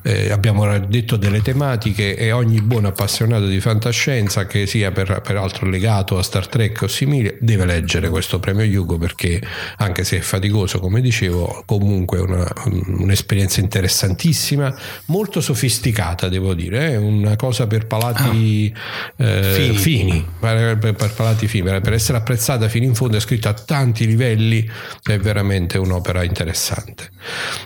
eh, 0.04 0.32
abbiamo 0.32 0.78
detto 0.80 1.16
delle 1.16 1.42
tematiche 1.42 2.16
e 2.16 2.32
ogni 2.32 2.62
buon 2.62 2.86
appassionato 2.86 3.46
di 3.46 3.60
fantascienza 3.60 4.46
che 4.46 4.66
sia 4.66 4.92
per, 4.92 5.22
peraltro 5.22 5.68
legato 5.68 6.18
a 6.18 6.24
Star 6.24 6.48
Trek 6.48 6.84
o 6.84 6.88
simile 6.88 7.38
deve 7.40 7.66
leggere 7.66 8.10
questo 8.10 8.40
premio 8.40 8.64
Yugo 8.64 8.98
perché 8.98 9.42
anche 9.78 10.04
se 10.04 10.18
è 10.18 10.22
faticoso 10.22 10.80
come 10.80 11.02
dicevo 11.02 11.64
comunque 11.66 12.18
è 12.18 12.22
una, 12.22 12.48
un'esperienza 12.88 13.60
interessantissima, 13.60 14.74
molto 15.06 15.42
sofisticata 15.42 16.30
devo 16.30 16.54
dire, 16.54 16.92
è 16.92 16.98
una 16.98 17.36
cosa 17.36 17.68
per 17.68 17.86
palati 17.88 18.59
palati 18.60 18.76
eh, 19.18 19.54
fini, 19.54 19.78
fini 19.78 20.26
per, 20.40 20.78
per, 20.78 21.14
palati 21.14 21.48
fini, 21.48 21.80
per, 21.80 21.94
essere 21.94 22.18
apprezzata 22.18 22.68
fino 22.68 22.86
in 22.86 22.96
fondo, 22.96 23.18
è 23.18 23.20
scritta 23.20 23.50
a 23.50 23.54
tanti 23.54 24.06
livelli, 24.06 24.70
è 25.04 25.18
veramente 25.18 25.78
un'opera 25.78 26.24
interessante. 26.24 27.10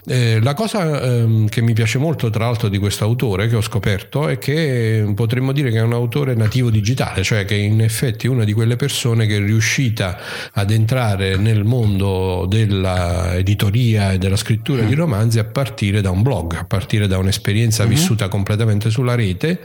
Eh, 0.06 0.40
la 0.42 0.54
cosa 0.54 1.02
ehm, 1.02 1.48
che 1.48 1.62
mi 1.62 1.74
piace 1.74 1.98
molto, 1.98 2.30
tra 2.30 2.46
l'altro, 2.46 2.68
di 2.68 2.78
questo 2.78 3.04
autore 3.04 3.48
che 3.48 3.56
ho 3.56 3.62
scoperto 3.62 4.28
è 4.28 4.38
che 4.38 5.12
potremmo 5.16 5.52
dire 5.52 5.72
che 5.72 5.78
è 5.78 5.82
un 5.82 5.94
autore 5.94 6.36
nativo 6.36 6.70
digitale, 6.70 7.24
cioè 7.24 7.46
che 7.46 7.56
in 7.56 7.82
effetti 7.82 8.28
è 8.28 8.30
una 8.30 8.44
di 8.44 8.54
quelle 8.54 8.76
persone 8.76 9.26
che 9.26 9.38
è 9.38 9.40
riuscita 9.40 10.20
ad 10.52 10.72
entrare 10.72 11.38
nel 11.38 11.64
mondo 11.64 12.46
dell'editoria 12.48 14.12
e 14.12 14.18
della 14.18 14.36
scrittura 14.36 14.84
di 14.84 14.94
romanzi 14.94 15.40
a 15.40 15.46
partire 15.46 16.02
da 16.02 16.10
un 16.10 16.22
blog, 16.22 16.56
a 16.56 16.66
partire 16.66 17.08
da 17.08 17.18
un'esperienza 17.18 17.84
mm-hmm. 17.84 17.94
vissuta 17.94 18.28
completamente 18.28 18.90
sulla 18.90 19.16
rete, 19.16 19.60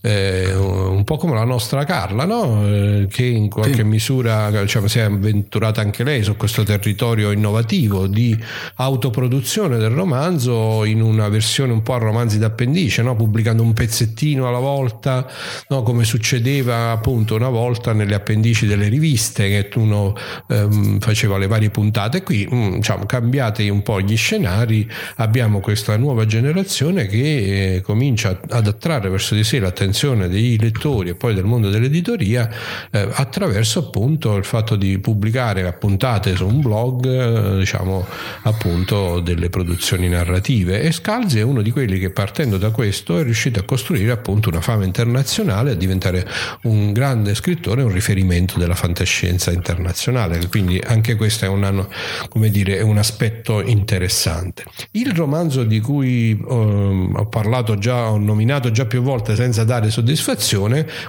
eh, 0.00 0.52
un 0.62 1.04
po' 1.04 1.16
come 1.16 1.34
la 1.34 1.44
nostra 1.44 1.84
Carla, 1.84 2.24
no? 2.24 2.66
eh, 2.66 3.06
che 3.10 3.24
in 3.24 3.48
qualche 3.48 3.76
sì. 3.76 3.84
misura 3.84 4.50
diciamo, 4.50 4.88
si 4.88 4.98
è 4.98 5.02
avventurata 5.02 5.80
anche 5.80 6.04
lei 6.04 6.22
su 6.22 6.36
questo 6.36 6.62
territorio 6.62 7.30
innovativo 7.30 8.06
di 8.06 8.36
autoproduzione 8.76 9.78
del 9.78 9.90
romanzo 9.90 10.84
in 10.84 11.00
una 11.00 11.28
versione 11.28 11.72
un 11.72 11.82
po' 11.82 11.94
a 11.94 11.98
romanzi 11.98 12.38
d'appendice, 12.38 13.02
no? 13.02 13.14
pubblicando 13.16 13.62
un 13.62 13.72
pezzettino 13.72 14.48
alla 14.48 14.58
volta, 14.58 15.26
no? 15.68 15.82
come 15.82 16.04
succedeva 16.04 16.90
appunto 16.90 17.34
una 17.34 17.48
volta 17.48 17.92
nelle 17.92 18.14
appendici 18.14 18.66
delle 18.66 18.88
riviste 18.88 19.48
che 19.48 19.78
uno 19.78 20.14
ehm, 20.48 21.00
faceva 21.00 21.38
le 21.38 21.46
varie 21.46 21.70
puntate. 21.70 22.22
Qui 22.22 22.46
diciamo, 22.74 23.06
cambiate 23.06 23.68
un 23.68 23.82
po' 23.82 24.00
gli 24.00 24.16
scenari, 24.16 24.88
abbiamo 25.16 25.60
questa 25.60 25.96
nuova 25.96 26.26
generazione 26.26 27.06
che 27.06 27.74
eh, 27.74 27.80
comincia 27.80 28.40
ad 28.48 28.66
attrarre 28.66 29.08
verso 29.08 29.34
di 29.34 29.44
sé 29.44 29.58
l'attenzione 29.58 30.28
lettori 30.58 31.10
e 31.10 31.14
poi 31.14 31.34
del 31.34 31.44
mondo 31.44 31.70
dell'editoria 31.70 32.48
eh, 32.90 33.08
attraverso 33.12 33.78
appunto 33.80 34.36
il 34.36 34.44
fatto 34.44 34.76
di 34.76 34.98
pubblicare 34.98 35.70
puntate 35.72 36.36
su 36.36 36.46
un 36.46 36.60
blog, 36.60 37.06
eh, 37.06 37.58
diciamo 37.58 38.06
appunto 38.42 39.20
delle 39.20 39.48
produzioni 39.50 40.08
narrative. 40.08 40.82
E 40.82 40.92
Scalzi 40.92 41.38
è 41.38 41.42
uno 41.42 41.62
di 41.62 41.70
quelli 41.70 41.98
che 41.98 42.10
partendo 42.10 42.58
da 42.58 42.70
questo 42.70 43.18
è 43.18 43.22
riuscito 43.22 43.60
a 43.60 43.62
costruire 43.64 44.12
appunto 44.12 44.48
una 44.48 44.60
fama 44.60 44.84
internazionale, 44.84 45.72
a 45.72 45.74
diventare 45.74 46.28
un 46.62 46.92
grande 46.92 47.34
scrittore, 47.34 47.82
un 47.82 47.92
riferimento 47.92 48.58
della 48.58 48.74
fantascienza 48.74 49.50
internazionale. 49.50 50.46
Quindi 50.48 50.80
anche 50.84 51.16
questo 51.16 51.44
è 51.44 51.48
un, 51.48 51.86
come 52.28 52.50
dire, 52.50 52.80
un 52.80 52.98
aspetto 52.98 53.62
interessante. 53.62 54.64
Il 54.92 55.12
romanzo 55.12 55.64
di 55.64 55.80
cui 55.80 56.38
um, 56.46 57.14
ho 57.16 57.26
parlato 57.26 57.78
già, 57.78 58.10
ho 58.10 58.18
nominato 58.18 58.70
già 58.70 58.86
più 58.86 59.02
volte 59.02 59.34
senza 59.34 59.64
dare 59.64 59.90
soddisfazione, 59.90 60.40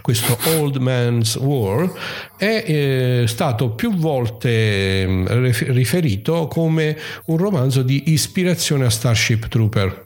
questo 0.02 0.38
Old 0.58 0.78
Man's 0.78 1.36
War, 1.36 1.92
è 2.38 2.64
eh, 2.66 3.24
stato 3.28 3.72
più 3.72 3.96
volte 3.96 5.02
ehm, 5.02 5.52
riferito 5.74 6.48
come 6.48 6.98
un 7.26 7.38
romanzo 7.38 7.82
di 7.82 8.12
ispirazione 8.12 8.86
a 8.86 8.90
Starship 8.90 9.48
Trooper 9.48 10.03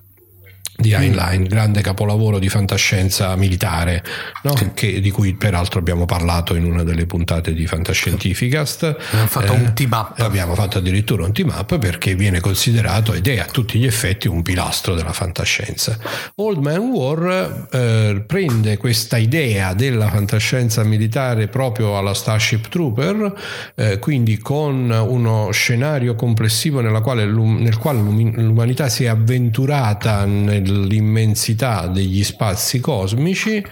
di 0.77 0.93
Heinlein, 0.93 1.43
grande 1.45 1.81
capolavoro 1.81 2.37
di 2.37 2.49
fantascienza 2.49 3.35
militare, 3.35 4.03
no? 4.43 4.55
sì. 4.55 4.69
che, 4.75 4.99
di 5.01 5.09
cui 5.09 5.33
peraltro 5.33 5.79
abbiamo 5.79 6.05
parlato 6.05 6.53
in 6.53 6.65
una 6.65 6.83
delle 6.83 7.07
puntate 7.07 7.53
di 7.53 7.65
Fantascientificast. 7.65 8.83
Abbiamo 8.83 9.27
fatto 9.27 9.53
eh, 9.53 9.55
un 9.55 9.73
team 9.73 9.91
up. 9.91 10.19
Abbiamo 10.19 10.53
fatto 10.53 10.77
addirittura 10.77 11.25
un 11.25 11.33
team 11.33 11.49
up 11.49 11.79
perché 11.79 12.13
viene 12.13 12.39
considerato 12.39 13.13
ed 13.13 13.27
è 13.27 13.39
a 13.39 13.45
tutti 13.45 13.79
gli 13.79 13.87
effetti 13.87 14.27
un 14.27 14.43
pilastro 14.43 14.93
della 14.93 15.13
fantascienza. 15.13 15.97
Old 16.35 16.59
Man 16.59 16.77
War 16.91 17.67
eh, 17.71 18.23
prende 18.25 18.77
questa 18.77 19.17
idea 19.17 19.73
della 19.73 20.09
fantascienza 20.09 20.83
militare 20.83 21.47
proprio 21.47 21.97
alla 21.97 22.13
Starship 22.13 22.67
Trooper, 22.69 23.33
eh, 23.73 23.97
quindi 23.97 24.37
con 24.37 24.91
uno 24.91 25.49
scenario 25.51 26.13
complessivo 26.13 26.81
quale, 27.01 27.25
nel 27.25 27.77
quale 27.77 27.99
l'umanità 27.99 28.89
si 28.89 29.05
è 29.05 29.07
avventurata 29.07 30.25
nel 30.25 30.66
nell'immensità 30.67 31.87
degli 31.87 32.23
spazi 32.23 32.79
cosmici 32.79 33.63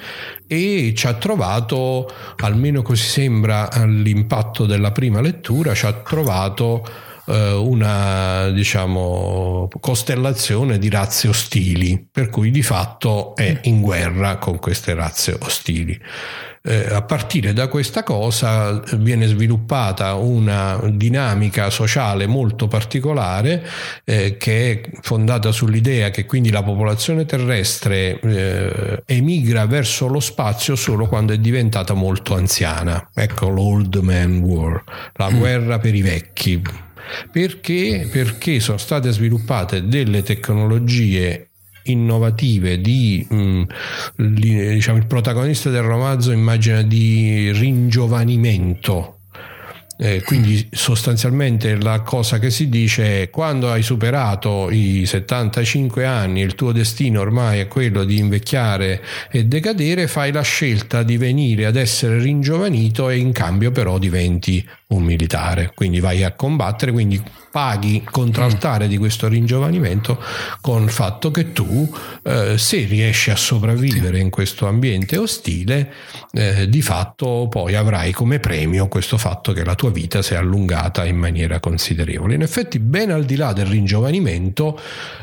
e 0.48 0.94
ci 0.96 1.08
ha 1.08 1.14
trovato, 1.14 2.10
almeno 2.38 2.82
così 2.82 3.04
sembra 3.04 3.72
all'impatto 3.72 4.66
della 4.66 4.92
prima 4.92 5.22
lettura, 5.22 5.74
ci 5.74 5.86
ha 5.86 5.94
trovato 5.94 6.88
eh, 7.28 7.52
una 7.52 8.50
diciamo 8.50 9.68
costellazione 9.80 10.78
di 10.78 10.90
razze 10.90 11.28
ostili 11.28 12.08
per 12.10 12.30
cui 12.30 12.52
di 12.52 12.62
fatto 12.62 13.36
è 13.36 13.62
in 13.64 13.82
guerra 13.82 14.38
con 14.38 14.60
queste 14.60 14.94
razze 14.94 15.38
ostili 15.40 16.00
eh, 16.66 16.88
a 16.90 17.02
partire 17.04 17.54
da 17.54 17.68
questa 17.68 18.04
cosa 18.04 18.82
viene 18.98 19.28
sviluppata 19.28 20.16
una 20.16 20.80
dinamica 20.92 21.70
sociale 21.70 22.26
molto 22.26 22.68
particolare 22.68 23.66
eh, 24.04 24.38
che 24.38 24.72
è 24.72 24.90
fondata 25.02 25.52
sull'idea 25.52 26.10
che 26.10 26.26
quindi 26.26 26.50
la 26.50 26.64
popolazione 26.64 27.26
terrestre 27.26 28.20
eh, 28.20 29.04
emigra 29.06 29.66
verso 29.68 30.08
lo 30.08 30.20
spazio 30.20 30.76
solo 30.76 31.08
quando 31.08 31.34
è 31.34 31.38
diventata 31.38 31.94
molto 31.94 32.36
anziana. 32.36 33.10
Ecco 33.14 33.50
l'Old 33.50 33.96
Man 33.98 34.40
War, 34.40 34.84
la 35.14 35.30
mm. 35.30 35.38
guerra 35.38 35.80
per 35.80 35.94
i 35.94 36.02
vecchi. 36.02 36.62
Perché? 37.32 38.08
Perché 38.12 38.60
sono 38.60 38.80
state 38.80 39.12
sviluppate 39.12 39.88
delle 39.88 40.24
tecnologie 40.24 41.50
innovative 41.86 42.80
di 42.80 43.26
mh, 43.28 43.36
mm, 43.36 43.64
diciamo, 44.18 44.98
il 44.98 45.08
protagonista 45.08 45.70
del 45.70 45.82
romanzo 45.82 46.32
immagina 46.32 46.82
di 46.82 47.52
ringiovanimento. 47.52 49.16
Eh, 49.98 50.22
quindi 50.24 50.68
sostanzialmente 50.72 51.78
la 51.78 52.02
cosa 52.02 52.38
che 52.38 52.50
si 52.50 52.68
dice 52.68 53.22
è 53.22 53.30
quando 53.30 53.72
hai 53.72 53.82
superato 53.82 54.70
i 54.70 55.06
75 55.06 56.06
anni 56.06 56.42
il 56.42 56.54
tuo 56.54 56.74
destino 56.74 57.22
ormai 57.22 57.60
è 57.60 57.70
quello 57.70 58.04
di 58.04 58.18
invecchiare 58.18 59.02
e 59.32 59.46
decadere 59.46 60.08
fai 60.08 60.34
la 60.34 60.42
scelta 60.42 61.02
di 61.02 61.16
venire 61.16 61.66
ad 61.66 61.78
essere 61.78 62.20
ringiovanito 62.20 63.10
e 63.10 63.16
in 63.16 63.32
cambio 63.32 63.72
però 63.72 63.98
diventi 63.98 64.68
un 64.88 65.04
militare. 65.04 65.72
Quindi 65.74 66.00
vai 66.00 66.24
a 66.24 66.34
combattere 66.34 66.92
quindi 66.92 67.22
paghi 67.56 68.04
contraltare 68.04 68.90
di 68.90 68.98
questo 68.98 69.30
ringiovanimento 69.30 70.22
con 70.60 70.84
il 70.84 70.90
fatto 70.90 71.32
che 71.32 71.54
tu 71.54 71.90
eh, 72.24 72.58
se 72.58 72.84
riesci 72.84 73.32
a 73.32 73.38
sopravvivere 73.38 74.20
in 74.20 74.30
questo 74.30 74.68
ambiente 74.68 75.18
ostile 75.18 75.94
eh, 76.34 76.68
di 76.68 76.82
fatto 76.82 77.48
poi 77.50 77.76
avrai 77.76 78.12
come 78.12 78.40
premio 78.40 78.90
questo 78.90 79.18
fatto 79.18 79.54
che 79.54 79.64
la 79.64 79.74
tua 79.76 79.90
vita 79.90 80.22
si 80.22 80.34
è 80.34 80.36
allungata 80.36 81.06
in 81.06 81.16
maniera 81.16 81.62
considerevole. 81.62 82.36
In 82.36 82.42
effetti 82.42 82.78
ben 82.80 83.10
al 83.10 83.24
di 83.24 83.38
là 83.38 83.54
del 83.54 83.68
ringiovanimento 83.68 84.78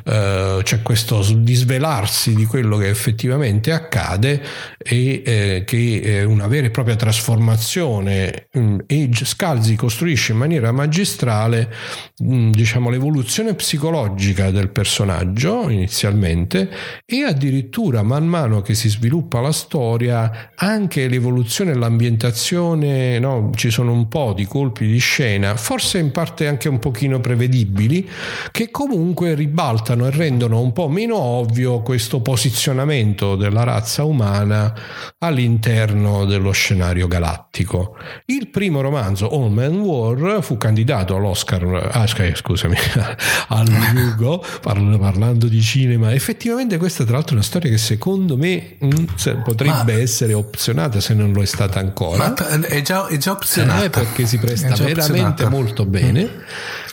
eh, 0.04 0.60
c'è 0.62 0.80
questo 0.80 1.22
disvelarsi 1.34 2.34
di 2.34 2.46
quello 2.46 2.78
che 2.78 2.88
effettivamente 2.88 3.72
accade 3.72 4.42
e 4.78 5.22
eh, 5.24 5.64
che 5.66 6.00
è 6.02 6.22
una 6.24 6.46
vera 6.46 6.66
e 6.66 6.70
propria 6.70 6.96
trasformazione 6.96 8.46
mm, 8.56 8.78
e 8.86 9.08
Scalzi 9.52 9.76
costruisce 9.76 10.32
in 10.32 10.38
maniera 10.38 10.72
magistrale 10.72 11.70
diciamo, 12.16 12.88
l'evoluzione 12.88 13.52
psicologica 13.52 14.50
del 14.50 14.70
personaggio 14.70 15.68
inizialmente 15.68 16.70
e 17.04 17.24
addirittura 17.24 18.02
man 18.02 18.26
mano 18.26 18.62
che 18.62 18.74
si 18.74 18.88
sviluppa 18.88 19.40
la 19.40 19.52
storia 19.52 20.52
anche 20.54 21.06
l'evoluzione 21.06 21.72
e 21.72 21.74
l'ambientazione 21.74 23.18
no? 23.18 23.50
ci 23.54 23.70
sono 23.70 23.92
un 23.92 24.08
po' 24.08 24.32
di 24.34 24.46
colpi 24.46 24.86
di 24.86 24.98
scena 24.98 25.54
forse 25.56 25.98
in 25.98 26.12
parte 26.12 26.46
anche 26.46 26.70
un 26.70 26.78
pochino 26.78 27.20
prevedibili 27.20 28.08
che 28.50 28.70
comunque 28.70 29.34
ribaltano 29.34 30.06
e 30.06 30.10
rendono 30.12 30.60
un 30.60 30.72
po' 30.72 30.88
meno 30.88 31.18
ovvio 31.18 31.82
questo 31.82 32.22
posizionamento 32.22 33.36
della 33.36 33.64
razza 33.64 34.04
umana 34.04 34.72
all'interno 35.18 36.24
dello 36.24 36.52
scenario 36.52 37.06
galattico 37.06 37.96
il 38.26 38.48
primo 38.48 38.80
romanzo 38.80 39.28
All 39.28 39.41
Man 39.48 39.80
War 39.80 40.42
fu 40.42 40.56
candidato 40.56 41.16
all'Oscar 41.16 41.90
ah, 41.92 42.06
scusami, 42.06 42.76
al 43.48 43.66
Lugo, 43.94 44.44
parlando 44.60 45.46
di 45.46 45.60
cinema. 45.60 46.12
Effettivamente 46.12 46.76
questa 46.76 47.04
tra 47.04 47.14
l'altro 47.14 47.32
è 47.32 47.38
una 47.38 47.44
storia 47.46 47.70
che 47.70 47.78
secondo 47.78 48.36
me 48.36 48.76
mh, 48.78 48.86
mm, 48.86 49.42
potrebbe 49.42 49.94
ma, 49.94 50.00
essere 50.00 50.34
opzionata 50.34 51.00
se 51.00 51.14
non 51.14 51.32
lo 51.32 51.42
è 51.42 51.46
stata 51.46 51.78
ancora. 51.78 52.34
è 52.34 52.82
già, 52.82 53.06
è 53.06 53.16
già 53.16 53.32
opzionata. 53.32 53.84
Eh, 53.84 53.90
perché 53.90 54.26
si 54.26 54.38
presta 54.38 54.74
veramente 54.74 55.48
molto 55.48 55.84
bene. 55.84 56.22
Mm. 56.24 56.40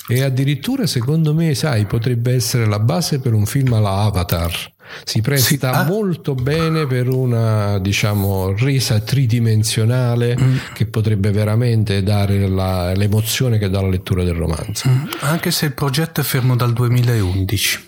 E 0.09 0.23
addirittura 0.23 0.87
secondo 0.87 1.33
me, 1.33 1.53
sai, 1.55 1.85
potrebbe 1.85 2.33
essere 2.33 2.65
la 2.65 2.79
base 2.79 3.19
per 3.19 3.33
un 3.33 3.45
film 3.45 3.73
alla 3.73 4.01
Avatar 4.01 4.77
si 5.03 5.21
presta 5.21 5.47
sì, 5.47 5.59
ah. 5.61 5.83
molto 5.83 6.35
bene 6.35 6.87
per 6.87 7.09
una 7.09 7.77
diciamo 7.79 8.55
resa 8.55 8.99
tridimensionale 8.99 10.35
mm. 10.39 10.57
che 10.73 10.87
potrebbe 10.87 11.31
veramente 11.31 12.01
dare 12.01 12.47
la, 12.47 12.93
l'emozione 12.93 13.57
che 13.57 13.69
dà 13.69 13.81
la 13.81 13.89
lettura 13.89 14.23
del 14.23 14.33
romanzo 14.33 14.89
mm. 14.89 15.05
anche 15.19 15.51
se 15.51 15.67
il 15.67 15.73
progetto 15.73 16.21
è 16.21 16.23
fermo 16.23 16.55
dal 16.55 16.73
2011 16.73 17.85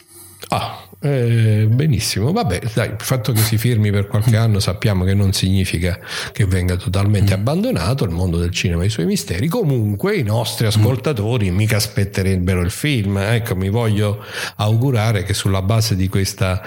ah 0.49 0.80
Eh, 1.03 1.65
benissimo, 1.67 2.31
vabbè, 2.31 2.61
dai, 2.75 2.89
il 2.89 2.95
fatto 2.99 3.31
che 3.31 3.41
si 3.41 3.57
firmi 3.57 3.89
per 3.89 4.05
qualche 4.05 4.37
anno 4.37 4.59
sappiamo 4.59 5.03
che 5.03 5.15
non 5.15 5.33
significa 5.33 5.99
che 6.31 6.45
venga 6.45 6.75
totalmente 6.75 7.33
abbandonato 7.33 8.03
il 8.03 8.11
mondo 8.11 8.37
del 8.37 8.51
cinema 8.51 8.83
e 8.83 8.85
i 8.85 8.89
suoi 8.89 9.07
misteri. 9.07 9.47
Comunque 9.47 10.15
i 10.15 10.21
nostri 10.21 10.67
ascoltatori 10.67 11.49
mica 11.49 11.77
aspetterebbero 11.77 12.61
il 12.61 12.69
film. 12.69 13.17
Ecco, 13.17 13.55
mi 13.55 13.69
voglio 13.69 14.23
augurare 14.57 15.23
che 15.23 15.33
sulla 15.33 15.63
base 15.63 15.95
di 15.95 16.07
questa 16.07 16.61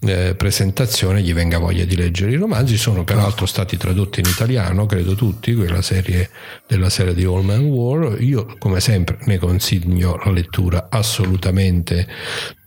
eh, 0.00 0.34
presentazione 0.34 1.22
gli 1.22 1.32
venga 1.32 1.58
voglia 1.58 1.84
di 1.84 1.94
leggere 1.94 2.32
i 2.32 2.36
romanzi. 2.36 2.76
Sono 2.76 3.04
peraltro 3.04 3.46
stati 3.46 3.76
tradotti 3.76 4.18
in 4.18 4.26
italiano, 4.26 4.86
credo 4.86 5.14
tutti, 5.14 5.54
quella 5.54 5.82
serie 5.82 6.28
della 6.66 6.90
serie 6.90 7.14
di 7.14 7.22
All 7.22 7.44
Man 7.44 7.66
War. 7.66 8.20
Io, 8.20 8.56
come 8.58 8.80
sempre, 8.80 9.18
ne 9.26 9.38
consiglio 9.38 10.20
la 10.24 10.32
lettura 10.32 10.88
assolutamente 10.90 12.08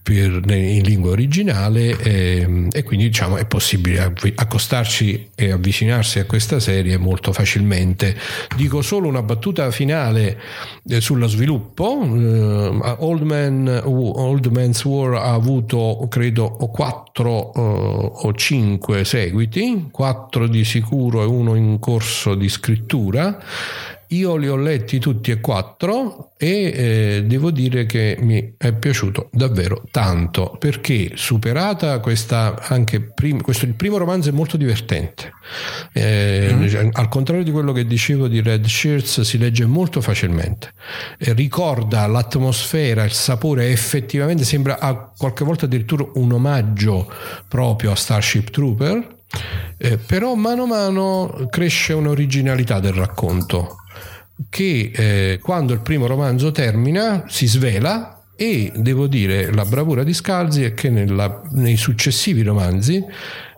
per, 0.09 0.41
in 0.49 0.81
lingua 0.81 1.11
originale 1.11 1.95
e, 1.99 2.67
e, 2.71 2.83
quindi 2.83 3.05
diciamo 3.05 3.37
è 3.37 3.45
possibile 3.45 4.11
accostarci 4.33 5.29
e 5.35 5.51
avvicinarsi 5.51 6.17
a 6.17 6.25
questa 6.25 6.59
serie 6.59 6.97
molto 6.97 7.31
facilmente. 7.31 8.17
Dico 8.55 8.81
solo 8.81 9.07
una 9.07 9.21
battuta 9.21 9.69
finale 9.69 10.39
eh, 10.87 10.99
sullo 10.99 11.27
sviluppo. 11.27 11.95
Uh, 11.99 12.95
Old, 12.97 13.21
Man, 13.21 13.81
Old, 13.85 14.47
Man's 14.47 14.83
War 14.83 15.13
ha 15.13 15.33
avuto 15.33 16.07
credo 16.09 16.49
4 16.49 17.51
uh, 17.53 18.11
o 18.25 18.33
5 18.33 19.05
seguiti, 19.05 19.89
4 19.91 20.47
di 20.47 20.65
sicuro 20.65 21.21
e 21.21 21.25
uno 21.25 21.53
in 21.53 21.77
corso 21.77 22.33
di 22.33 22.49
scrittura 22.49 23.37
io 24.09 24.35
li 24.37 24.47
ho 24.47 24.55
letti 24.55 24.97
tutti 24.99 25.31
e 25.31 25.39
quattro 25.39 26.31
e 26.37 26.47
eh, 26.47 27.23
devo 27.25 27.51
dire 27.51 27.85
che 27.85 28.17
mi 28.19 28.55
è 28.57 28.73
piaciuto 28.73 29.29
davvero 29.31 29.83
tanto 29.91 30.55
perché 30.57 31.11
superata 31.15 31.99
questa 31.99 32.55
anche 32.59 33.01
prim- 33.01 33.41
questo 33.41 33.65
il 33.65 33.75
primo 33.75 33.97
romanzo 33.97 34.29
è 34.29 34.31
molto 34.31 34.57
divertente. 34.57 35.31
Eh, 35.93 36.49
mm. 36.51 36.89
Al 36.93 37.07
contrario 37.09 37.43
di 37.43 37.51
quello 37.51 37.71
che 37.71 37.85
dicevo 37.85 38.27
di 38.27 38.41
Red 38.41 38.65
Shirts, 38.65 39.21
si 39.21 39.37
legge 39.37 39.65
molto 39.65 40.01
facilmente. 40.01 40.73
Eh, 41.17 41.33
ricorda 41.33 42.07
l'atmosfera, 42.07 43.03
il 43.03 43.11
sapore, 43.11 43.69
effettivamente 43.69 44.43
sembra 44.43 44.79
a 44.79 45.11
qualche 45.15 45.43
volta 45.43 45.65
addirittura 45.65 46.05
un 46.15 46.31
omaggio 46.31 47.11
proprio 47.47 47.91
a 47.91 47.95
Starship 47.95 48.49
Trooper. 48.49 49.17
Eh, 49.77 49.97
però 49.97 50.33
mano 50.33 50.63
a 50.63 50.67
mano 50.67 51.47
cresce 51.49 51.93
un'originalità 51.93 52.79
del 52.79 52.93
racconto 52.93 53.75
che 54.47 54.91
eh, 54.93 55.39
quando 55.41 55.73
il 55.73 55.81
primo 55.81 56.07
romanzo 56.07 56.51
termina 56.51 57.25
si 57.27 57.47
svela 57.47 58.23
e 58.35 58.71
devo 58.73 59.07
dire 59.07 59.51
la 59.51 59.65
bravura 59.65 60.03
di 60.03 60.13
Scalzi 60.13 60.63
è 60.63 60.73
che 60.73 60.89
nella, 60.89 61.41
nei 61.51 61.75
successivi 61.75 62.41
romanzi 62.41 63.03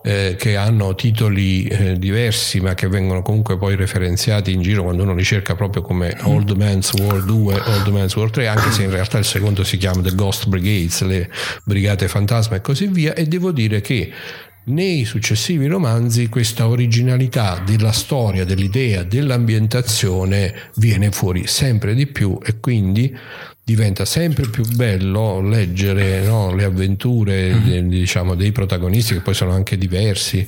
eh, 0.04 0.36
che 0.40 0.56
hanno 0.56 0.96
titoli 0.96 1.66
eh, 1.66 2.00
diversi 2.00 2.60
ma 2.60 2.74
che 2.74 2.88
vengono 2.88 3.22
comunque 3.22 3.60
poi 3.60 3.76
referenziati 3.76 4.52
in 4.52 4.64
giro 4.64 4.82
quando 4.82 5.04
uno 5.04 5.14
li 5.14 5.24
cerca 5.24 5.54
proprio 5.54 5.84
come 5.84 6.18
Old 6.24 6.50
Man's 6.52 6.94
War 6.94 7.24
2, 7.24 7.62
Old 7.64 7.88
Man's 7.90 8.16
War 8.16 8.32
3 8.32 8.48
anche 8.48 8.72
se 8.72 8.84
in 8.84 8.90
realtà 8.90 9.20
il 9.20 9.26
secondo 9.26 9.64
si 9.64 9.78
chiama 9.78 10.02
The 10.02 10.16
Ghost 10.16 10.48
Brigades, 10.48 11.02
le 11.04 11.30
brigate 11.64 12.08
fantasma 12.08 12.56
e 12.56 12.62
così 12.62 12.88
via 12.88 13.14
e 13.14 13.28
devo 13.28 13.52
dire 13.52 13.82
che 13.82 14.12
nei 14.64 15.06
successivi 15.06 15.66
romanzi 15.66 16.30
questa 16.30 16.68
originalità 16.68 17.60
della 17.66 17.92
storia, 17.92 18.46
dell'idea, 18.46 19.04
dell'ambientazione 19.04 20.54
viene 20.76 21.12
fuori 21.12 21.48
sempre 21.48 21.96
di 21.96 22.06
più 22.06 22.38
e 22.44 22.60
quindi 22.60 23.16
diventa 23.64 24.06
sempre 24.06 24.48
più 24.48 24.66
bello 24.76 25.40
leggere 25.40 26.26
no, 26.26 26.54
le 26.54 26.64
avventure 26.64 27.54
mm-hmm. 27.54 27.88
diciamo, 27.88 28.36
dei 28.36 28.52
protagonisti 28.52 29.14
che 29.14 29.22
poi 29.22 29.34
sono 29.34 29.54
anche 29.54 29.78
diversi 29.78 30.46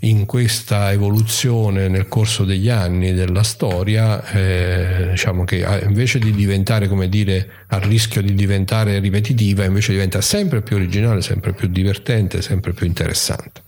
in 0.00 0.24
questa 0.26 0.92
evoluzione 0.92 1.88
nel 1.88 2.08
corso 2.08 2.44
degli 2.44 2.68
anni 2.68 3.12
della 3.12 3.42
storia 3.42 4.24
eh, 4.30 5.08
diciamo 5.10 5.44
che 5.44 5.64
eh, 5.64 5.84
invece 5.84 6.18
di 6.18 6.32
diventare 6.32 6.88
come 6.88 7.08
dire 7.08 7.48
a 7.68 7.78
rischio 7.78 8.22
di 8.22 8.34
diventare 8.34 9.00
ripetitiva 9.00 9.64
invece 9.64 9.92
diventa 9.92 10.20
sempre 10.20 10.62
più 10.62 10.76
originale 10.76 11.20
sempre 11.20 11.52
più 11.52 11.68
divertente 11.68 12.42
sempre 12.42 12.72
più 12.72 12.86
interessante 12.86 13.60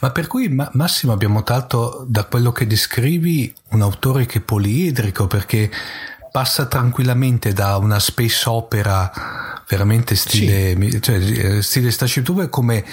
ma 0.00 0.10
per 0.10 0.26
cui 0.26 0.48
Massimo 0.48 1.12
abbiamo 1.12 1.42
tratto 1.42 2.06
da 2.08 2.24
quello 2.24 2.52
che 2.52 2.66
descrivi 2.66 3.52
un 3.70 3.82
autore 3.82 4.24
che 4.24 4.38
è 4.38 4.42
poliedrico 4.42 5.26
perché 5.26 5.70
passa 6.30 6.66
tranquillamente 6.66 7.52
da 7.52 7.76
una 7.76 7.98
space 7.98 8.48
opera 8.48 9.10
veramente 9.68 10.16
stile, 10.16 10.76
sì. 10.90 11.00
cioè, 11.00 11.16
eh, 11.16 11.62
stile 11.62 11.90
Starship 11.90 12.24
Trooper 12.24 12.48
come 12.48 12.84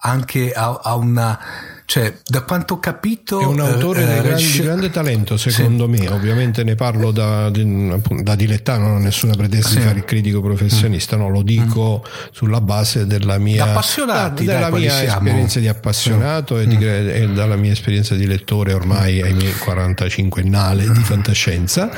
anche 0.00 0.52
a, 0.52 0.80
a 0.82 0.94
una 0.96 1.38
cioè, 1.86 2.14
da 2.24 2.42
quanto 2.42 2.74
ho 2.74 2.78
capito, 2.78 3.40
è 3.40 3.44
un 3.44 3.60
autore 3.60 4.02
eh, 4.02 4.06
di, 4.06 4.22
grande, 4.22 4.62
grande, 4.62 4.90
talento, 4.90 5.36
secondo 5.36 5.84
sì. 5.84 5.90
me. 5.90 6.08
Ovviamente 6.08 6.64
ne 6.64 6.76
parlo 6.76 7.10
da, 7.10 7.50
da 7.50 8.34
dilettante, 8.34 8.82
non 8.82 8.96
ho 8.96 8.98
nessuna 8.98 9.34
pretesa 9.34 9.74
di 9.74 9.80
fare 9.82 9.98
il 9.98 10.04
critico 10.04 10.40
professionista, 10.40 11.16
mm. 11.16 11.20
no, 11.20 11.28
lo 11.28 11.42
dico 11.42 12.02
mm. 12.02 12.28
sulla 12.32 12.62
base 12.62 13.06
della 13.06 13.36
mia, 13.36 13.64
appassionati, 13.64 14.44
della 14.46 14.70
dai, 14.70 14.80
mia 14.80 15.04
esperienza 15.04 15.60
di 15.60 15.68
appassionato 15.68 16.54
mm. 16.54 16.58
e, 16.58 16.66
di, 16.66 16.86
e, 16.86 17.28
dalla 17.28 17.56
mia 17.56 17.72
esperienza 17.72 18.14
di 18.14 18.26
lettore 18.26 18.72
ormai 18.72 19.20
ai 19.20 19.34
miei 19.34 19.52
45 19.52 20.40
annale 20.40 20.90
di 20.90 21.02
fantascienza. 21.02 21.90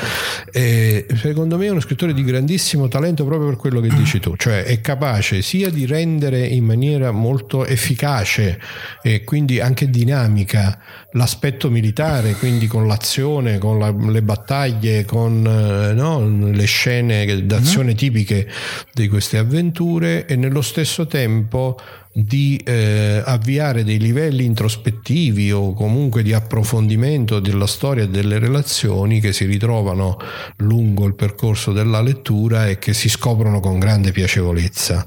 E 0.51 1.07
secondo 1.15 1.57
me 1.57 1.67
è 1.67 1.71
uno 1.71 1.81
scrittore 1.81 2.13
di 2.13 2.25
grandissimo 2.25 2.89
talento 2.89 3.25
proprio 3.25 3.51
per 3.51 3.57
quello 3.57 3.81
che 3.81 3.89
dici 3.89 4.19
tu, 4.19 4.35
cioè 4.37 4.65
è 4.65 4.81
capace 4.81 5.43
sia 5.43 5.71
di 5.71 5.87
rendere 5.87 6.45
in 6.45 6.65
maniera 6.65 7.13
molto 7.13 7.65
efficace 7.65 8.59
e 9.01 9.23
quindi 9.23 9.61
anche 9.61 9.76
anche 9.77 9.91
dinamica 9.91 10.79
l'aspetto 11.13 11.69
militare, 11.69 12.33
quindi 12.33 12.67
con 12.67 12.87
l'azione, 12.87 13.59
con 13.59 13.79
la, 13.79 13.91
le 13.91 14.23
battaglie, 14.23 15.05
con 15.05 15.45
eh, 15.47 15.93
no, 15.93 16.27
le 16.27 16.65
scene 16.65 17.45
d'azione 17.45 17.89
mm-hmm. 17.89 17.97
tipiche 17.97 18.49
di 18.95 19.09
queste 19.09 19.37
avventure 19.37 20.25
e 20.25 20.35
nello 20.35 20.63
stesso 20.63 21.07
tempo 21.07 21.79
di 22.19 22.59
eh, 22.65 23.23
avviare 23.23 23.85
dei 23.85 23.99
livelli 23.99 24.47
introspettivi 24.47 25.53
o 25.53 25.75
comunque 25.75 26.23
di 26.23 26.33
approfondimento 26.33 27.41
della 27.41 27.67
storia 27.67 28.05
e 28.05 28.09
delle 28.09 28.39
relazioni 28.39 29.21
che 29.21 29.35
si 29.35 29.45
ritrovano 29.45 30.17
lungo 30.59 31.05
il 31.05 31.15
percorso 31.15 31.73
della 31.73 32.01
lettura 32.01 32.69
e 32.69 32.79
che 32.79 32.95
si 32.95 33.11
scoprono 33.11 33.61
con 33.61 33.79
grande 33.79 34.13
piacevolezza. 34.13 35.07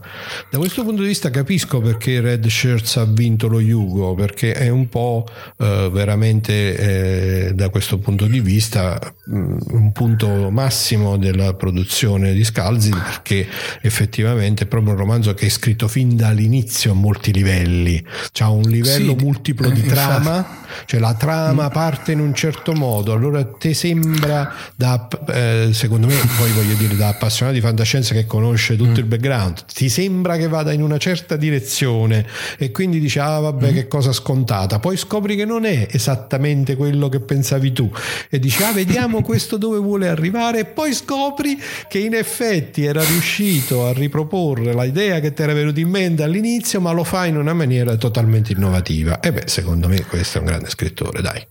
Da 0.51 0.59
questo 0.59 0.83
punto 0.83 1.01
di 1.01 1.07
vista 1.07 1.31
capisco 1.31 1.81
perché 1.81 2.21
Red 2.21 2.45
Shirts 2.45 2.97
ha 2.97 3.05
vinto 3.05 3.47
lo 3.47 3.59
Yugo, 3.59 4.13
perché 4.13 4.53
è 4.53 4.69
un 4.69 4.87
po' 4.87 5.25
eh, 5.57 5.89
veramente 5.91 7.47
eh, 7.47 7.53
da 7.55 7.69
questo 7.69 7.97
punto 7.97 8.27
di 8.27 8.39
vista 8.39 8.99
mh, 9.25 9.35
mm, 9.35 9.57
un 9.69 9.91
punto 9.93 10.51
massimo 10.51 11.17
della 11.17 11.55
produzione 11.55 12.33
di 12.33 12.43
Scalzi 12.43 12.91
perché 12.91 13.47
effettivamente 13.81 14.65
è 14.65 14.67
proprio 14.67 14.91
un 14.91 14.99
romanzo 14.99 15.33
che 15.33 15.47
è 15.47 15.49
scritto 15.49 15.87
fin 15.87 16.15
dall'inizio 16.15 16.97
molti 16.99 17.31
livelli, 17.31 18.03
ha 18.39 18.49
un 18.49 18.63
livello 18.63 19.15
sì, 19.17 19.23
multiplo 19.23 19.69
di 19.69 19.83
trama, 19.83 20.65
cioè 20.85 20.99
la 20.99 21.13
trama 21.13 21.69
parte 21.69 22.11
in 22.11 22.19
un 22.19 22.33
certo 22.33 22.73
modo, 22.73 23.13
allora 23.13 23.43
ti 23.43 23.73
sembra 23.73 24.53
da, 24.75 25.07
eh, 25.27 25.69
secondo 25.71 26.07
me, 26.07 26.15
poi 26.37 26.51
voglio 26.51 26.75
dire 26.75 26.95
da 26.95 27.09
appassionato 27.09 27.55
di 27.55 27.61
fantascienza 27.61 28.13
che 28.13 28.25
conosce 28.25 28.75
tutto 28.75 28.91
mm. 28.91 28.95
il 28.95 29.05
background, 29.05 29.65
ti 29.73 29.89
sembra 29.89 30.37
che 30.37 30.47
vada 30.47 30.71
in 30.71 30.81
una 30.81 30.97
certa 30.97 31.35
direzione 31.35 32.25
e 32.57 32.71
quindi 32.71 32.99
dici 32.99 33.19
ah 33.19 33.39
vabbè 33.39 33.71
mm. 33.71 33.73
che 33.73 33.87
cosa 33.87 34.11
scontata, 34.11 34.79
poi 34.79 34.97
scopri 34.97 35.35
che 35.35 35.45
non 35.45 35.65
è 35.65 35.87
esattamente 35.89 36.75
quello 36.75 37.09
che 37.09 37.19
pensavi 37.19 37.71
tu 37.71 37.91
e 38.29 38.39
dici 38.39 38.63
ah 38.63 38.71
vediamo 38.71 39.21
questo 39.29 39.57
dove 39.57 39.77
vuole 39.77 40.07
arrivare. 40.07 40.59
E 40.59 40.65
poi 40.65 40.93
scopri 40.93 41.57
che 41.87 41.99
in 41.99 42.13
effetti 42.13 42.85
era 42.85 43.03
riuscito 43.03 43.85
a 43.85 43.93
riproporre 43.93 44.73
l'idea 44.73 45.19
che 45.19 45.33
ti 45.33 45.41
era 45.41 45.53
venuta 45.53 45.79
in 45.79 45.89
mente 45.89 46.23
all'inizio 46.23 46.81
ma 46.81 46.88
ma 46.89 46.95
lo 46.95 47.03
fa 47.03 47.25
in 47.25 47.37
una 47.37 47.53
maniera 47.53 47.95
totalmente 47.95 48.51
innovativa. 48.51 49.19
E 49.19 49.31
beh, 49.31 49.43
secondo 49.45 49.87
me 49.87 50.03
questo 50.05 50.39
è 50.39 50.41
un 50.41 50.47
grande 50.47 50.69
scrittore, 50.69 51.21
dai. 51.21 51.45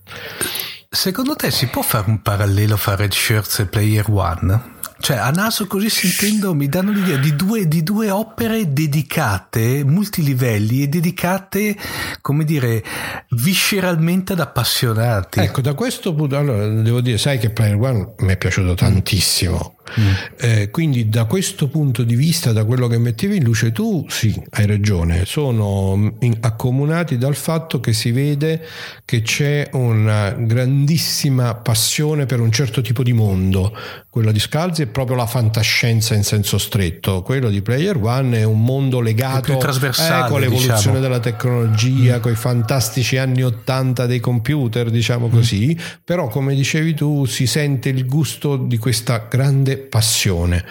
Secondo 0.90 1.36
te 1.36 1.50
si 1.50 1.66
può 1.66 1.82
fare 1.82 2.08
un 2.08 2.22
parallelo 2.22 2.76
fra 2.76 2.96
Red 2.96 3.12
Shirts 3.12 3.60
e 3.60 3.66
Player 3.66 4.04
One? 4.10 4.76
Cioè, 5.00 5.16
a 5.16 5.30
naso 5.30 5.68
così 5.68 5.88
sentendo 5.90 6.54
mi 6.54 6.68
danno 6.68 6.90
l'idea 6.90 7.18
di 7.18 7.36
due, 7.36 7.68
di 7.68 7.84
due 7.84 8.10
opere 8.10 8.72
dedicate, 8.72 9.84
multilivelli 9.84 10.82
e 10.82 10.88
dedicate, 10.88 11.76
come 12.20 12.44
dire, 12.44 12.82
visceralmente 13.30 14.32
ad 14.32 14.40
appassionati. 14.40 15.38
Ecco, 15.38 15.60
da 15.60 15.74
questo 15.74 16.14
punto, 16.14 16.36
allora 16.36 16.66
devo 16.66 17.00
dire, 17.00 17.16
sai 17.16 17.38
che 17.38 17.50
Player 17.50 17.76
One 17.76 18.14
mi 18.18 18.32
è 18.32 18.36
piaciuto 18.36 18.74
tantissimo 18.74 19.76
Mm. 19.98 20.12
Eh, 20.38 20.70
quindi 20.70 21.08
da 21.08 21.24
questo 21.24 21.68
punto 21.68 22.02
di 22.02 22.14
vista, 22.14 22.52
da 22.52 22.64
quello 22.64 22.86
che 22.86 22.98
mettevi 22.98 23.36
in 23.36 23.44
luce 23.44 23.72
tu, 23.72 24.04
sì, 24.08 24.34
hai 24.50 24.66
ragione, 24.66 25.24
sono 25.24 26.16
accomunati 26.40 27.18
dal 27.18 27.34
fatto 27.34 27.80
che 27.80 27.92
si 27.92 28.10
vede 28.10 28.64
che 29.04 29.22
c'è 29.22 29.68
una 29.72 30.30
grandissima 30.30 31.54
passione 31.54 32.26
per 32.26 32.40
un 32.40 32.52
certo 32.52 32.80
tipo 32.80 33.02
di 33.02 33.12
mondo. 33.12 33.74
Quello 34.10 34.32
di 34.32 34.40
Scalzi 34.40 34.82
è 34.82 34.86
proprio 34.86 35.16
la 35.16 35.26
fantascienza 35.26 36.14
in 36.14 36.24
senso 36.24 36.58
stretto, 36.58 37.22
quello 37.22 37.50
di 37.50 37.62
Player 37.62 37.96
One 37.96 38.38
è 38.38 38.44
un 38.44 38.62
mondo 38.62 39.00
legato 39.00 39.52
eh, 39.52 40.28
con 40.28 40.40
l'evoluzione 40.40 40.76
diciamo. 40.76 41.00
della 41.00 41.20
tecnologia, 41.20 42.18
mm. 42.18 42.20
con 42.20 42.32
i 42.32 42.36
fantastici 42.36 43.16
anni 43.16 43.42
80 43.42 44.06
dei 44.06 44.20
computer, 44.20 44.90
diciamo 44.90 45.28
così, 45.28 45.76
mm. 45.78 45.84
però 46.04 46.28
come 46.28 46.54
dicevi 46.54 46.94
tu 46.94 47.24
si 47.26 47.46
sente 47.46 47.90
il 47.90 48.06
gusto 48.06 48.56
di 48.56 48.76
questa 48.78 49.26
grande 49.28 49.77
passione. 49.78 50.64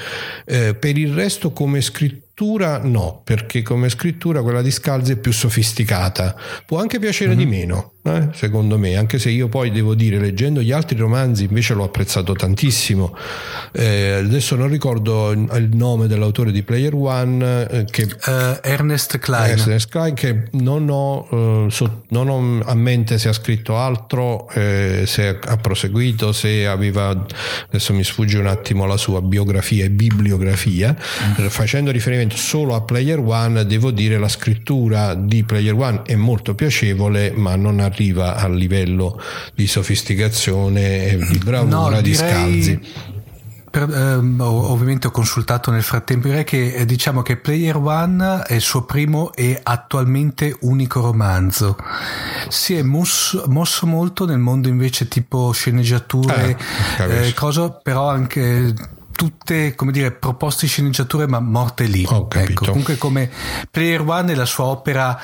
Eh, 0.45 0.75
per 0.75 0.97
il 0.97 1.13
resto 1.13 1.51
come 1.51 1.81
scrittura 1.81 2.25
scrittura 2.37 2.79
no, 2.83 3.21
perché 3.23 3.63
come 3.63 3.89
scrittura 3.89 4.43
quella 4.43 4.61
di 4.61 4.69
Scalzi 4.69 5.13
è 5.13 5.15
più 5.15 5.31
sofisticata. 5.31 6.35
Può 6.67 6.79
anche 6.79 6.99
piacere 6.99 7.35
mm-hmm. 7.35 7.39
di 7.39 7.45
mhm. 7.45 7.49
meno, 7.49 7.91
eh, 8.03 8.27
secondo 8.33 8.77
me, 8.77 8.95
anche 8.95 9.17
se 9.17 9.31
io 9.31 9.47
poi 9.47 9.71
devo 9.71 9.95
dire, 9.95 10.19
leggendo 10.19 10.61
gli 10.61 10.71
altri 10.71 10.97
romanzi 10.97 11.45
invece 11.45 11.73
l'ho 11.73 11.85
apprezzato 11.85 12.33
tantissimo. 12.33 13.17
Eh, 13.71 14.11
adesso 14.23 14.55
non 14.55 14.69
ricordo 14.69 15.31
il 15.31 15.69
nome 15.73 16.05
dell'autore 16.05 16.51
di 16.51 16.61
Player 16.61 16.93
One, 16.93 17.67
eh, 17.69 17.85
che, 17.85 18.03
uh, 18.03 18.59
Ernest 18.61 19.17
Klein. 19.17 19.57
Ernest 19.57 19.89
Klein, 19.89 20.13
che 20.13 20.43
non 20.51 20.87
ho, 20.89 21.27
uh, 21.65 21.69
so, 21.69 22.03
non 22.09 22.29
ho, 22.29 22.61
a 22.63 22.75
mente 22.75 23.17
se 23.17 23.29
ha 23.29 23.33
scritto 23.33 23.77
altro, 23.77 24.47
eh, 24.51 25.05
se 25.07 25.39
ha 25.43 25.57
proseguito, 25.57 26.31
se 26.33 26.67
aveva, 26.67 27.25
adesso 27.67 27.93
mi 27.93 28.03
sfugge 28.03 28.37
un 28.37 28.47
attimo 28.47 28.85
la 28.85 28.97
sua 28.97 29.21
biografia 29.21 29.85
e 29.85 29.89
bibliografia, 29.89 30.95
mm. 30.95 31.47
facendo 31.47 31.89
riferimento 31.89 32.26
riferimento 32.27 32.35
solo 32.35 32.75
a 32.75 32.81
Player 32.81 33.19
One, 33.19 33.65
devo 33.65 33.91
dire 33.91 34.17
la 34.17 34.27
scrittura 34.27 35.13
di 35.13 35.43
Player 35.43 35.73
One 35.73 36.01
è 36.05 36.15
molto 36.15 36.53
piacevole, 36.53 37.31
ma 37.35 37.55
non 37.55 37.79
arriva 37.79 38.35
al 38.35 38.55
livello 38.55 39.19
di 39.55 39.67
sofisticazione 39.67 41.07
e 41.07 41.17
di 41.17 41.37
bravura 41.37 41.95
no, 41.95 42.01
di 42.01 42.13
Scalzi. 42.13 42.81
Per, 43.69 43.89
ehm, 43.89 44.39
ovviamente 44.39 45.07
ho 45.07 45.11
consultato 45.11 45.71
nel 45.71 45.83
frattempo, 45.83 46.27
direi 46.27 46.45
che 46.45 46.73
eh, 46.73 46.85
diciamo 46.85 47.21
che 47.21 47.37
Player 47.37 47.75
One 47.75 48.43
è 48.43 48.53
il 48.53 48.61
suo 48.61 48.83
primo 48.83 49.33
e 49.33 49.59
attualmente 49.61 50.55
unico 50.61 51.01
romanzo. 51.01 51.75
Si 52.47 52.75
è 52.75 52.81
mosso, 52.81 53.43
mosso 53.47 53.85
molto 53.85 54.25
nel 54.25 54.39
mondo 54.39 54.67
invece 54.67 55.07
tipo 55.07 55.51
sceneggiature, 55.51 56.57
eh, 56.99 57.27
eh, 57.27 57.33
cosa, 57.33 57.69
però 57.69 58.09
anche 58.09 58.73
tutte 59.17 59.73
come 59.73 59.91
dire 59.91 60.11
proposte 60.11 60.67
sceneggiature 60.67 61.27
ma 61.27 61.39
morte 61.39 61.85
lì. 61.85 62.03
Ecco, 62.03 62.65
comunque 62.65 62.97
come 62.97 63.29
Player 63.69 64.01
One 64.01 64.31
è 64.31 64.35
la 64.35 64.45
sua 64.45 64.65
opera 64.65 65.19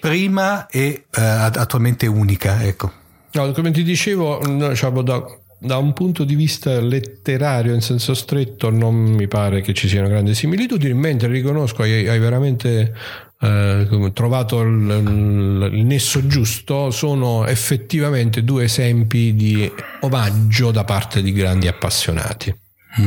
prima 0.00 0.66
e 0.66 1.04
uh, 1.06 1.20
attualmente 1.20 2.06
unica 2.08 2.62
ecco. 2.64 2.92
No, 3.30 3.52
come 3.52 3.70
ti 3.70 3.84
dicevo 3.84 4.40
diciamo, 4.44 5.02
da, 5.02 5.24
da, 5.60 5.76
un 5.76 5.92
punto 5.92 6.24
di 6.24 6.34
vista 6.34 6.80
letterario 6.80 7.74
in 7.74 7.80
senso 7.80 8.14
stretto 8.14 8.70
non 8.70 8.94
mi 8.96 9.28
pare 9.28 9.60
che 9.60 9.72
ci 9.72 9.86
siano 9.86 10.08
grandi 10.08 10.34
similitudini 10.34 10.94
mentre 10.94 11.28
riconosco 11.28 11.82
hai, 11.82 12.08
hai 12.08 12.18
veramente 12.18 12.92
eh, 13.40 14.10
trovato 14.12 14.60
il, 14.62 15.70
il, 15.72 15.84
nesso 15.84 16.26
giusto 16.26 16.90
sono 16.90 17.46
effettivamente 17.46 18.42
due 18.42 18.64
esempi 18.64 19.34
di 19.34 19.70
omaggio 20.00 20.72
da 20.72 20.82
parte 20.82 21.22
di 21.22 21.32
grandi 21.32 21.68
appassionati. 21.68 22.52
Mm. 23.00 23.06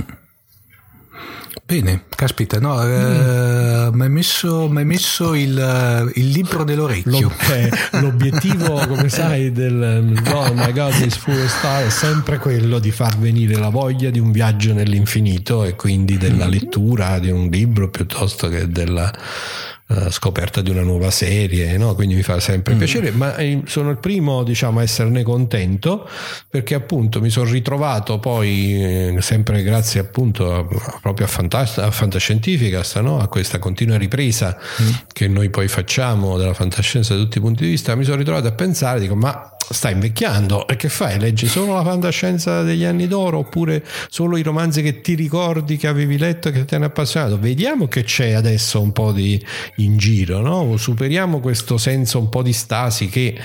Bene, 1.72 2.04
caspita, 2.10 2.60
no, 2.60 2.84
eh, 2.84 3.90
mm. 3.90 3.94
mi 3.94 4.02
hai 4.02 4.10
messo, 4.10 4.68
messo 4.68 5.34
il, 5.34 6.12
il, 6.16 6.28
libro 6.28 6.66
nell'orecchio. 6.66 7.12
Lo, 7.30 7.34
eh, 7.54 7.72
l'obiettivo, 8.02 8.74
come 8.88 9.08
sai, 9.08 9.54
del 9.54 10.22
Oh 10.34 10.54
my 10.54 10.74
God 10.74 10.94
is 10.96 11.16
full 11.16 11.46
star 11.46 11.86
è 11.86 11.90
sempre 11.90 12.40
quello 12.40 12.78
di 12.78 12.92
far 12.92 13.18
venire 13.18 13.56
la 13.56 13.70
voglia 13.70 14.10
di 14.10 14.20
un 14.20 14.34
viaggio 14.34 14.74
nell'infinito 14.74 15.64
e 15.64 15.76
quindi 15.78 16.18
della 16.18 16.48
mm. 16.48 16.50
lettura 16.50 17.20
di 17.20 17.32
un 17.32 17.48
libro 17.48 17.90
piuttosto 17.90 18.50
che 18.50 18.68
della 18.68 19.10
eh, 19.10 19.81
scoperta 20.10 20.62
di 20.62 20.70
una 20.70 20.82
nuova 20.82 21.12
serie, 21.12 21.78
no? 21.78 21.96
quindi 21.96 22.16
mi 22.16 22.24
fa 22.24 22.40
sempre 22.40 22.76
mm. 22.76 22.78
piacere, 22.78 23.12
ma 23.12 23.36
eh, 23.36 23.62
sono 23.66 23.90
il 23.90 23.98
primo 23.98 24.44
diciamo, 24.44 24.80
a 24.80 24.84
esserne 24.84 25.24
contento 25.24 26.08
perché 26.50 26.76
appunto 26.76 27.22
mi 27.22 27.30
sono 27.30 27.50
ritrovato 27.50 28.20
poi 28.20 29.16
eh, 29.16 29.18
sempre 29.22 29.64
grazie 29.64 30.00
appunto 30.00 30.54
a, 30.54 30.66
proprio 31.02 31.26
a, 31.26 31.30
Fantas- 31.30 31.78
a 31.78 31.92
Fantascientificast, 31.92 33.00
no? 33.00 33.20
a 33.20 33.28
questa 33.28 33.60
continua 33.60 33.98
ripresa 33.98 34.58
mm. 34.82 34.90
che 35.12 35.28
noi 35.28 35.50
poi 35.50 35.68
facciamo 35.68 36.38
della 36.38 36.54
fantascienza 36.54 37.16
da 37.16 37.22
tutti 37.22 37.38
i 37.38 37.42
punti 37.42 37.64
di 37.64 37.70
vista, 37.72 37.96
mi 37.96 38.04
sono 38.04 38.18
ritrovato 38.18 38.48
a 38.48 38.52
pensare, 38.52 39.00
dico 39.00 39.16
ma 39.16 39.56
stai 39.72 39.94
invecchiando 39.94 40.68
e 40.68 40.76
che 40.76 40.90
fai? 40.90 41.20
Leggi 41.20 41.48
solo 41.48 41.74
la 41.74 41.84
fantascienza 41.84 42.62
degli 42.64 42.84
anni 42.84 43.08
d'oro 43.08 43.40
oppure 43.40 43.84
solo 44.10 44.38
i 44.38 44.44
romanzi 44.44 44.82
che 44.82 45.02
ti 45.02 45.16
ricordi 45.16 45.78
che 45.78 45.88
avevi 45.88 46.18
letto 46.18 46.50
e 46.50 46.52
che 46.52 46.66
ti 46.66 46.76
hanno 46.76 46.86
appassionato? 46.86 47.40
Vediamo 47.40 47.88
che 47.88 48.04
c'è 48.04 48.32
adesso 48.32 48.82
un 48.82 48.92
po' 48.92 49.12
di 49.12 49.44
in 49.84 49.98
giro, 49.98 50.42
no? 50.42 50.78
superiamo 50.78 51.40
questo 51.40 51.78
senso 51.78 52.20
un 52.20 52.30
po' 52.30 52.42
di 52.42 52.54
stasi 52.54 53.08
che 53.08 53.38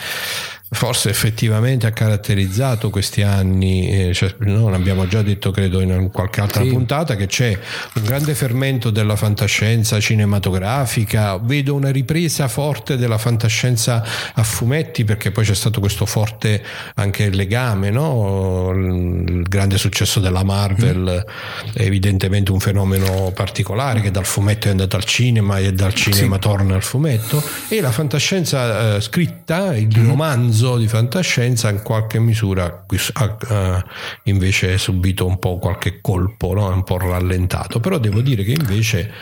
forse 0.77 1.09
effettivamente 1.09 1.87
ha 1.87 1.91
caratterizzato 1.91 2.91
questi 2.91 3.23
anni, 3.23 4.09
eh, 4.09 4.15
cioè, 4.15 4.35
no, 4.41 4.69
l'abbiamo 4.69 5.07
già 5.09 5.23
detto 5.23 5.51
credo 5.51 5.81
in 5.81 6.11
qualche 6.13 6.41
altra 6.41 6.63
sì. 6.63 6.69
puntata, 6.69 7.17
che 7.17 7.27
c'è 7.27 7.59
un 7.95 8.03
grande 8.03 8.35
fermento 8.35 8.91
della 8.91 9.17
fantascienza 9.17 9.99
cinematografica, 9.99 11.39
vedo 11.39 11.75
una 11.75 11.91
ripresa 11.91 12.47
forte 12.49 12.97
della 12.97 13.19
fantascienza 13.19 14.05
a 14.35 14.43
fumetti 14.43 15.05
perché 15.05 15.31
poi 15.31 15.45
c'è 15.45 15.55
stato 15.55 15.81
questo 15.81 16.07
forte 16.07 16.63
anche 16.95 17.31
legame, 17.31 17.91
no? 17.91 18.71
il 18.75 19.43
grande 19.43 19.79
successo 19.79 20.21
della 20.21 20.45
Marvel 20.45 21.25
mm. 21.27 21.71
è 21.73 21.83
evidentemente 21.83 22.53
un 22.53 22.61
fenomeno 22.61 23.33
particolare 23.35 24.01
che 24.01 24.11
dal 24.11 24.27
fumetto 24.27 24.69
è 24.69 24.71
andato 24.71 24.97
al 24.97 25.05
cinema 25.05 25.59
e 25.59 25.73
dal 25.73 25.95
cinema 25.95 26.35
sì. 26.35 26.41
torna 26.41 26.75
al 26.75 26.83
fumetto 26.83 27.43
e 27.69 27.81
la 27.81 27.91
fantascienza 27.91 28.97
eh, 28.97 29.01
scritta, 29.01 29.75
il 29.77 29.89
mm. 29.99 30.07
romanzo, 30.07 30.66
romanzo 30.67 30.77
di 30.79 30.89
fantascienza 30.89 31.71
in 31.71 31.83
qualche 31.83 32.19
misura 32.19 32.85
ha 33.15 33.85
invece 34.25 34.77
subito 34.79 35.25
un 35.25 35.39
po' 35.39 35.59
qualche 35.59 36.01
colpo, 36.01 36.55
no? 36.55 36.67
un 36.67 36.83
po' 36.83 36.99
rallentato, 36.99 37.79
però 37.79 37.99
devo 37.99 38.21
dire 38.21 38.43
che 38.43 38.53
invece 38.53 39.13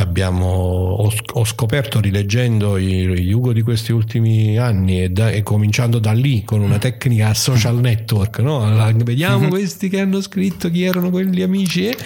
abbiamo, 0.00 0.46
ho, 0.46 1.12
ho 1.34 1.44
scoperto 1.44 2.00
rileggendo 2.00 2.78
gli 2.78 3.30
Ugo 3.30 3.52
di 3.52 3.62
questi 3.62 3.92
ultimi 3.92 4.58
anni 4.58 5.02
e, 5.02 5.08
da, 5.10 5.30
e, 5.30 5.42
cominciando 5.42 5.98
da 5.98 6.12
lì 6.12 6.42
con 6.44 6.60
una 6.60 6.78
tecnica 6.78 7.34
social 7.34 7.78
network, 7.78 8.38
no? 8.38 8.92
vediamo 9.04 9.44
mhm. 9.44 9.48
questi 9.50 9.88
che 9.88 10.00
hanno 10.00 10.20
scritto 10.20 10.70
chi 10.70 10.84
erano 10.84 11.10
quegli 11.10 11.42
amici 11.42 11.86
e 11.86 11.96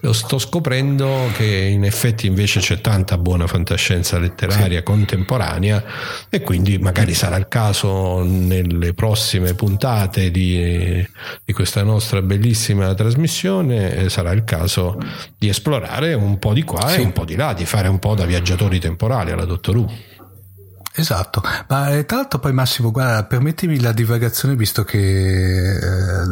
lo 0.00 0.12
sto 0.12 0.38
scoprendo 0.38 1.30
che 1.36 1.44
in 1.44 1.84
effetti 1.84 2.26
invece 2.26 2.60
c'è 2.60 2.80
tanta 2.80 3.18
buona 3.18 3.46
fantascienza 3.46 4.18
letteraria 4.18 4.78
sì. 4.78 4.84
contemporanea 4.84 5.82
e 6.28 6.40
quindi 6.42 6.78
magari 6.78 7.14
sarà 7.14 7.36
il 7.36 7.48
caso 7.48 8.22
nelle 8.22 8.94
prossime 8.94 9.54
puntate 9.54 10.30
di, 10.30 11.04
di 11.44 11.52
questa 11.52 11.82
nostra 11.82 12.22
bellissima 12.22 12.94
trasmissione 12.94 13.96
eh, 13.96 14.08
sarà 14.08 14.30
il 14.32 14.44
caso 14.44 14.98
di 15.36 15.48
esplorare 15.48 16.14
un 16.14 16.38
po' 16.38 16.52
di 16.52 16.62
qua 16.62 16.88
sì. 16.88 17.00
e 17.00 17.02
un 17.02 17.12
po' 17.12 17.24
di 17.24 17.36
là, 17.36 17.39
di 17.54 17.64
fare 17.64 17.88
un 17.88 17.98
po' 17.98 18.14
da 18.14 18.26
viaggiatori 18.26 18.78
temporali 18.78 19.30
alla 19.30 19.44
Dottor 19.44 19.76
Who. 19.76 19.92
Esatto, 20.92 21.40
ma 21.68 21.92
eh, 21.92 22.04
tra 22.04 22.16
l'altro 22.18 22.40
poi 22.40 22.52
Massimo, 22.52 22.90
guarda, 22.90 23.24
permettimi 23.24 23.80
la 23.80 23.92
divagazione 23.92 24.56
visto 24.56 24.82
che 24.82 24.98
eh, 24.98 25.78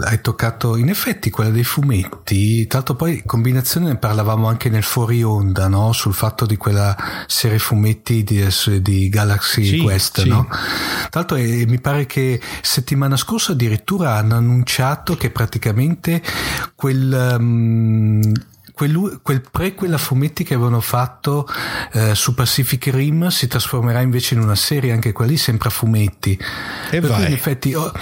hai 0.04 0.20
toccato 0.20 0.76
in 0.76 0.88
effetti 0.88 1.30
quella 1.30 1.50
dei 1.50 1.62
fumetti, 1.62 2.66
tra 2.66 2.78
l'altro 2.78 2.96
poi 2.96 3.22
combinazione 3.24 3.86
ne 3.86 3.96
parlavamo 3.96 4.48
anche 4.48 4.68
nel 4.68 4.82
fuori 4.82 5.22
onda, 5.22 5.68
no? 5.68 5.92
sul 5.92 6.12
fatto 6.12 6.44
di 6.44 6.56
quella 6.56 6.96
serie 7.28 7.60
fumetti 7.60 8.24
di, 8.24 8.44
di 8.80 9.08
Galaxy 9.08 9.64
sì, 9.64 9.78
Quest, 9.78 10.22
sì. 10.22 10.28
no? 10.28 10.48
Tra 10.48 11.20
l'altro 11.20 11.36
eh, 11.36 11.64
mi 11.66 11.80
pare 11.80 12.06
che 12.06 12.40
settimana 12.60 13.16
scorsa 13.16 13.52
addirittura 13.52 14.16
hanno 14.16 14.34
annunciato 14.34 15.16
che 15.16 15.30
praticamente 15.30 16.20
quel... 16.74 17.36
Um, 17.38 18.20
quel, 18.78 19.18
quel 19.22 19.42
prequel 19.50 19.92
a 19.92 19.98
fumetti 19.98 20.44
che 20.44 20.54
avevano 20.54 20.80
fatto 20.80 21.48
eh, 21.94 22.14
su 22.14 22.32
Pacific 22.32 22.90
Rim 22.92 23.26
si 23.26 23.48
trasformerà 23.48 24.00
invece 24.00 24.34
in 24.34 24.40
una 24.40 24.54
serie, 24.54 24.92
anche 24.92 25.10
quella 25.10 25.32
lì 25.32 25.36
sempre 25.36 25.68
a 25.68 25.72
fumetti. 25.72 26.38
E 26.90 27.00
per 27.00 27.10
vai. 27.10 27.26
in 27.26 27.32
effetti, 27.32 27.74
oh, 27.74 27.92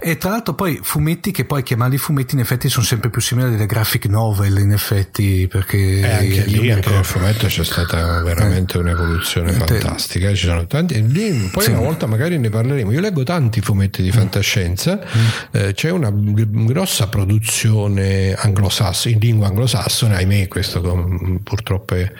E 0.00 0.18
tra 0.18 0.30
l'altro 0.30 0.54
poi 0.54 0.80
fumetti 0.82 1.30
che 1.30 1.44
poi 1.44 1.62
chiamarli 1.62 1.98
fumetti 1.98 2.34
in 2.34 2.40
effetti 2.40 2.68
sono 2.68 2.84
sempre 2.84 3.10
più 3.10 3.20
simili 3.20 3.54
alle 3.54 3.66
graphic 3.66 4.06
novel 4.06 4.58
in 4.58 4.72
effetti 4.72 5.46
perché 5.46 6.00
e 6.00 6.10
anche 6.10 6.44
lì 6.46 6.70
anche 6.72 6.90
nel 6.90 7.04
fumetto 7.04 7.46
c'è 7.46 7.64
stata 7.64 8.20
veramente 8.22 8.76
eh. 8.76 8.80
un'evoluzione 8.80 9.50
eh. 9.50 9.54
fantastica. 9.54 10.34
Ci 10.34 10.46
sono 10.46 10.66
tanti, 10.66 11.00
lì, 11.06 11.48
poi 11.52 11.62
sì. 11.62 11.70
una 11.70 11.80
volta 11.80 12.06
magari 12.06 12.38
ne 12.38 12.48
parleremo. 12.48 12.90
Io 12.90 13.00
leggo 13.00 13.22
tanti 13.22 13.60
fumetti 13.60 14.02
di 14.02 14.08
mm. 14.08 14.18
fantascienza, 14.18 14.98
mm. 14.98 15.26
eh, 15.52 15.74
c'è 15.74 15.90
una 15.90 16.10
grossa 16.12 17.06
produzione 17.06 18.34
anglosassone, 18.34 19.14
in 19.14 19.20
lingua 19.20 19.46
anglosassone, 19.46 20.16
ahimè, 20.24 20.48
questo 20.48 20.80
com- 20.80 21.38
purtroppo 21.42 21.94
è 21.94 22.10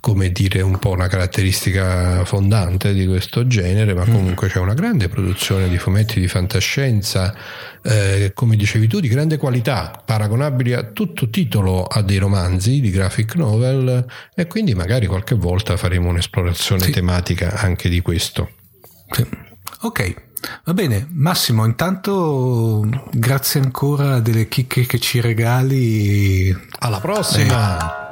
come 0.00 0.30
dire 0.30 0.60
un 0.60 0.78
po' 0.78 0.90
una 0.90 1.06
caratteristica 1.06 2.24
fondante 2.24 2.92
di 2.92 3.06
questo 3.06 3.46
genere, 3.46 3.94
ma 3.94 4.04
mm. 4.06 4.12
comunque 4.12 4.48
c'è 4.48 4.58
una 4.58 4.74
grande 4.74 5.08
produzione 5.08 5.68
di 5.68 5.78
fumetti 5.78 6.20
di 6.20 6.28
fantascienza, 6.28 7.34
eh, 7.82 8.32
come 8.34 8.56
dicevi 8.56 8.86
tu, 8.88 9.00
di 9.00 9.08
grande 9.08 9.36
qualità, 9.36 10.02
paragonabili 10.04 10.72
a 10.72 10.82
tutto 10.84 11.30
titolo 11.30 11.84
a 11.84 12.02
dei 12.02 12.18
romanzi 12.18 12.80
di 12.80 12.90
graphic 12.90 13.36
novel 13.36 14.04
e 14.34 14.46
quindi 14.46 14.74
magari 14.74 15.06
qualche 15.06 15.34
volta 15.34 15.76
faremo 15.76 16.08
un'esplorazione 16.08 16.82
sì. 16.82 16.90
tematica 16.90 17.54
anche 17.54 17.88
di 17.88 18.00
questo. 18.00 18.50
Sì. 19.10 19.26
Ok. 19.82 20.14
Va 20.64 20.74
bene, 20.74 21.06
Massimo, 21.12 21.64
intanto 21.64 22.86
grazie 23.12 23.60
ancora 23.60 24.20
delle 24.20 24.48
chicche 24.48 24.86
che 24.86 24.98
ci 24.98 25.20
regali. 25.20 26.54
Alla 26.78 27.00
prossima! 27.00 28.00
Eh. 28.00 28.03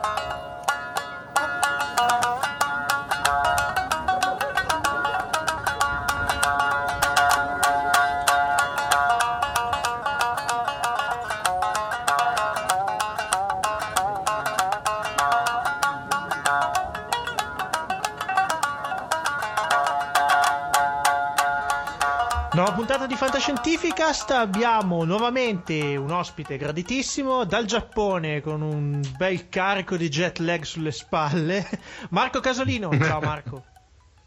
Fantascientificast 23.22 24.32
abbiamo 24.32 25.04
nuovamente 25.04 25.94
un 25.94 26.10
ospite 26.10 26.56
graditissimo 26.56 27.44
dal 27.44 27.66
Giappone 27.66 28.40
con 28.40 28.62
un 28.62 29.00
bel 29.16 29.48
carico 29.48 29.96
di 29.96 30.08
jet 30.08 30.38
lag 30.38 30.64
sulle 30.64 30.90
spalle, 30.90 31.64
Marco 32.10 32.40
Casolino. 32.40 32.90
Ciao 32.98 33.20
Marco. 33.22 33.64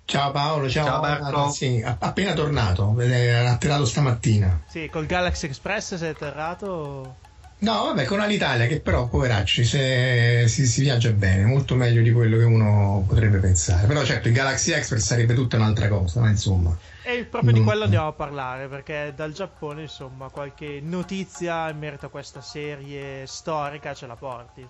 Ciao 0.06 0.32
Paolo, 0.32 0.70
ciao, 0.70 0.86
ciao 0.86 1.02
Marco. 1.02 1.50
Sì, 1.50 1.84
appena 1.86 2.32
tornato, 2.32 2.98
era 3.02 3.52
atterrato 3.52 3.84
stamattina. 3.84 4.62
Sì, 4.66 4.88
col 4.90 5.08
Galaxy 5.08 5.48
Express 5.48 5.96
sei 5.96 6.12
atterrato? 6.12 7.18
No, 7.66 7.86
vabbè, 7.86 8.06
con 8.06 8.20
Alitalia 8.20 8.68
che 8.68 8.80
però, 8.80 9.08
poveracci, 9.08 9.64
se, 9.64 10.48
si, 10.48 10.68
si, 10.68 10.82
viaggia 10.82 11.10
bene, 11.10 11.46
molto 11.46 11.74
meglio 11.74 12.04
di 12.04 12.12
quello 12.12 12.38
che 12.38 12.44
uno 12.44 13.04
potrebbe 13.08 13.40
pensare. 13.40 13.88
Però 13.88 14.04
certo, 14.04 14.28
il 14.28 14.36
Galaxy 14.36 14.72
Express 14.72 15.04
sarebbe 15.04 15.34
tutta 15.34 15.56
un'altra 15.56 15.88
cosa, 15.88 16.20
ma 16.20 16.30
insomma. 16.30 16.78
E 17.02 17.26
proprio 17.26 17.54
di 17.54 17.64
quello 17.64 17.86
andiamo 17.86 18.10
a 18.10 18.14
parlare, 18.14 18.68
perché 18.68 19.14
dal 19.16 19.34
Giappone, 19.34 19.82
insomma, 19.82 20.30
qualche 20.30 20.80
notizia 20.80 21.68
in 21.72 21.80
merito 21.80 22.06
a 22.06 22.10
questa 22.10 22.40
serie 22.40 23.26
storica 23.26 23.96
ce 23.96 24.06
la 24.06 24.16
porti. 24.16 24.70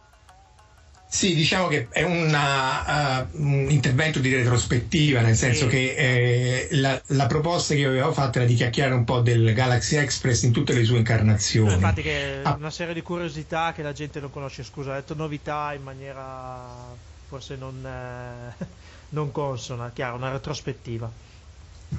Sì, 1.15 1.34
diciamo 1.34 1.67
che 1.69 1.88
è 1.91 2.04
una, 2.04 3.21
uh, 3.21 3.41
un 3.41 3.67
intervento 3.69 4.19
di 4.19 4.36
retrospettiva, 4.36 5.21
nel 5.21 5.38
senso 5.38 5.65
che 5.65 5.95
eh, 5.95 6.67
la, 6.71 7.01
la, 7.06 7.25
proposta 7.25 7.73
che 7.73 7.80
io 7.80 7.88
avevo 7.88 8.12
fatto 8.12 8.39
era 8.39 8.45
di 8.45 8.54
chiacchierare 8.54 8.95
un 8.95 9.06
po' 9.06 9.21
del 9.21 9.54
Galaxy 9.54 9.95
Express 9.95 10.43
in 10.43 10.51
tutte 10.51 10.73
le 10.73 10.84
sue 10.84 10.97
incarnazioni. 10.97 11.69
No, 11.69 11.75
infatti 11.75 12.01
che 12.01 12.41
ah. 12.43 12.58
una 12.60 12.69
serie 12.69 12.93
di 12.93 13.01
curiosità 13.01 13.71
che 13.71 13.82
la 13.82 13.93
gente 13.93 14.19
non 14.19 14.30
conosce, 14.30 14.65
scusa, 14.65 14.91
ho 14.91 14.95
detto 14.95 15.15
novità 15.15 15.71
in 15.73 15.84
maniera 15.84 16.93
forse 17.30 17.56
non, 17.56 17.86
eh, 17.86 18.65
non 19.15 19.32
consona, 19.32 19.91
chiaro, 19.93 20.17
una 20.17 20.34
retrospettiva. 20.34 21.10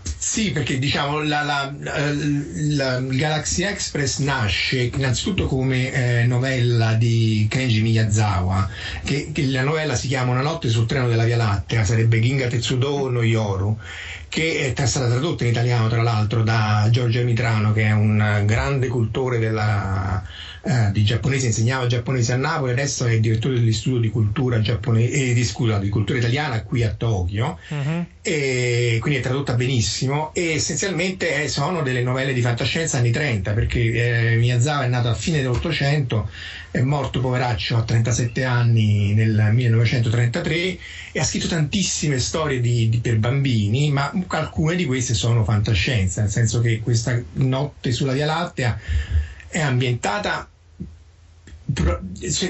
Sì, 0.02 0.50
perché 0.50 0.78
diciamo 0.78 1.22
la, 1.22 1.42
la, 1.42 1.74
la, 1.78 2.96
il 2.96 3.16
Galaxy 3.16 3.62
Express 3.62 4.18
nasce 4.18 4.90
innanzitutto 4.94 5.46
come 5.46 5.92
eh, 5.92 6.26
novella 6.26 6.94
di 6.94 7.46
Kenji 7.48 7.80
Miyazawa, 7.80 8.68
che, 9.04 9.30
che, 9.32 9.46
la 9.46 9.62
novella 9.62 9.94
si 9.94 10.08
chiama 10.08 10.32
Una 10.32 10.42
notte 10.42 10.68
sul 10.68 10.86
treno 10.86 11.08
della 11.08 11.24
Via 11.24 11.36
Lattea, 11.36 11.84
sarebbe 11.84 12.20
Ginga 12.20 12.48
Tetsudo 12.48 13.08
no 13.08 13.22
Yoru, 13.22 13.78
che 14.28 14.72
è 14.74 14.86
stata 14.86 15.08
tradotta 15.08 15.44
in 15.44 15.50
italiano 15.50 15.88
tra 15.88 16.02
l'altro 16.02 16.42
da 16.42 16.88
Giorgio 16.90 17.22
Mitrano, 17.22 17.72
che 17.72 17.84
è 17.84 17.92
un 17.92 18.42
grande 18.44 18.88
cultore 18.88 19.38
della 19.38 20.22
eh, 20.68 20.90
di 20.90 21.04
giapponese, 21.04 21.46
insegnava 21.46 21.86
giapponese 21.86 22.32
a 22.32 22.36
Napoli, 22.36 22.72
adesso 22.72 23.06
è 23.06 23.20
direttore 23.20 23.54
dell'Istituto 23.54 24.00
di 24.00 24.10
Cultura, 24.10 24.60
giapponese, 24.60 25.12
eh, 25.12 25.32
di, 25.32 25.44
scusa, 25.44 25.78
di 25.78 25.88
cultura 25.88 26.18
italiana 26.18 26.60
qui 26.64 26.82
a 26.82 26.90
Tokyo, 26.90 27.56
uh-huh. 27.68 28.04
e 28.20 28.98
quindi 29.00 29.20
è 29.20 29.22
tradotta 29.22 29.54
benissimo 29.54 30.34
e 30.34 30.54
essenzialmente 30.54 31.44
eh, 31.44 31.48
sono 31.48 31.82
delle 31.82 32.02
novelle 32.02 32.32
di 32.32 32.40
fantascienza 32.40 32.98
anni 32.98 33.12
30 33.12 33.52
perché 33.52 34.32
eh, 34.32 34.36
Miyazawa 34.38 34.84
è 34.84 34.88
nato 34.88 35.08
a 35.08 35.14
fine 35.14 35.40
dell'Ottocento, 35.40 36.28
è 36.76 36.82
morto 36.82 37.20
poveraccio 37.20 37.78
a 37.78 37.82
37 37.82 38.44
anni 38.44 39.14
nel 39.14 39.48
1933 39.50 40.78
e 41.12 41.20
ha 41.20 41.24
scritto 41.24 41.48
tantissime 41.48 42.18
storie 42.18 42.60
di, 42.60 42.90
di, 42.90 42.98
per 42.98 43.18
bambini, 43.18 43.90
ma 43.90 44.12
alcune 44.28 44.76
di 44.76 44.84
queste 44.84 45.14
sono 45.14 45.42
fantascienza, 45.42 46.20
nel 46.20 46.30
senso 46.30 46.60
che 46.60 46.80
questa 46.80 47.18
notte 47.34 47.92
sulla 47.92 48.12
Via 48.12 48.26
Lattea 48.26 48.78
è 49.48 49.60
ambientata 49.60 50.46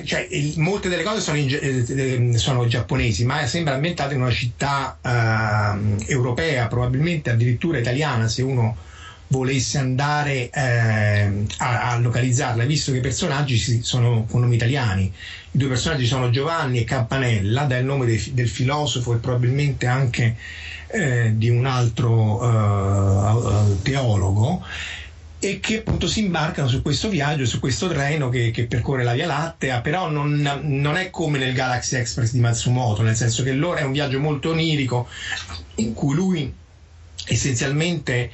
cioè, 0.04 0.28
molte 0.56 0.88
delle 0.88 1.04
cose 1.04 1.20
sono, 1.20 1.38
in, 1.38 1.48
eh, 1.48 1.84
eh, 1.86 2.36
sono, 2.38 2.66
giapponesi, 2.66 3.24
ma 3.24 3.46
sembra 3.46 3.74
ambientata 3.74 4.12
in 4.12 4.20
una 4.20 4.30
città 4.30 4.98
uh, 5.00 6.02
europea, 6.06 6.66
probabilmente 6.66 7.30
addirittura 7.30 7.78
italiana, 7.78 8.28
se 8.28 8.42
uno 8.42 8.76
volesse 9.28 9.78
andare 9.78 10.50
eh, 10.50 11.44
a, 11.58 11.90
a, 11.90 11.98
localizzarla, 11.98 12.64
visto 12.64 12.92
che 12.92 12.98
i 12.98 13.02
personaggi 13.02 13.82
sono 13.82 14.24
con 14.30 14.40
nomi 14.40 14.54
italiani. 14.54 15.12
I 15.50 15.58
due 15.58 15.68
personaggi 15.68 16.06
sono 16.06 16.30
Giovanni 16.30 16.80
e 16.80 16.84
Campanella, 16.84 17.64
dal 17.64 17.84
nome 17.84 18.06
de, 18.06 18.22
del 18.32 18.48
filosofo 18.48 19.14
e 19.14 19.18
probabilmente 19.18 19.86
anche 19.86 20.36
eh, 20.88 21.32
di 21.34 21.48
un 21.48 21.66
altro 21.66 22.42
uh, 22.42 23.82
teologo 23.82 24.64
e 25.38 25.60
che 25.60 25.78
appunto 25.78 26.06
si 26.06 26.20
imbarcano 26.20 26.68
su 26.68 26.80
questo 26.80 27.08
viaggio, 27.08 27.44
su 27.44 27.60
questo 27.60 27.88
treno 27.88 28.28
che, 28.28 28.50
che 28.50 28.66
percorre 28.66 29.04
la 29.04 29.12
Via 29.12 29.26
Lattea, 29.26 29.80
però 29.80 30.08
non, 30.08 30.60
non, 30.62 30.96
è 30.96 31.10
come 31.10 31.38
nel 31.38 31.52
Galaxy 31.52 31.96
Express 31.96 32.32
di 32.32 32.40
Matsumoto, 32.40 33.02
nel 33.02 33.16
senso 33.16 33.42
che 33.42 33.52
loro 33.52 33.76
è 33.76 33.82
un 33.82 33.92
viaggio 33.92 34.18
molto 34.18 34.50
onirico 34.50 35.06
in 35.76 35.92
cui 35.92 36.14
lui 36.14 36.52
essenzialmente 37.26 38.30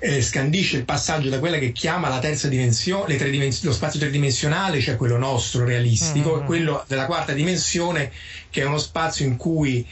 eh, 0.00 0.22
scandisce 0.22 0.76
il 0.76 0.84
passaggio 0.84 1.28
da 1.28 1.38
quella 1.38 1.58
che 1.58 1.72
chiama 1.72 2.08
la 2.08 2.20
terza 2.20 2.48
dimensione, 2.48 3.16
dimens- 3.16 3.64
lo 3.64 3.72
spazio 3.72 3.98
tridimensionale, 3.98 4.80
cioè 4.80 4.96
quello 4.96 5.16
nostro 5.16 5.64
realistico, 5.64 6.34
mm-hmm. 6.34 6.42
e 6.42 6.46
quello 6.46 6.84
della 6.86 7.06
quarta 7.06 7.32
dimensione, 7.32 8.12
che 8.50 8.62
è 8.62 8.64
uno 8.64 8.78
spazio 8.78 9.26
in 9.26 9.36
cui 9.36 9.86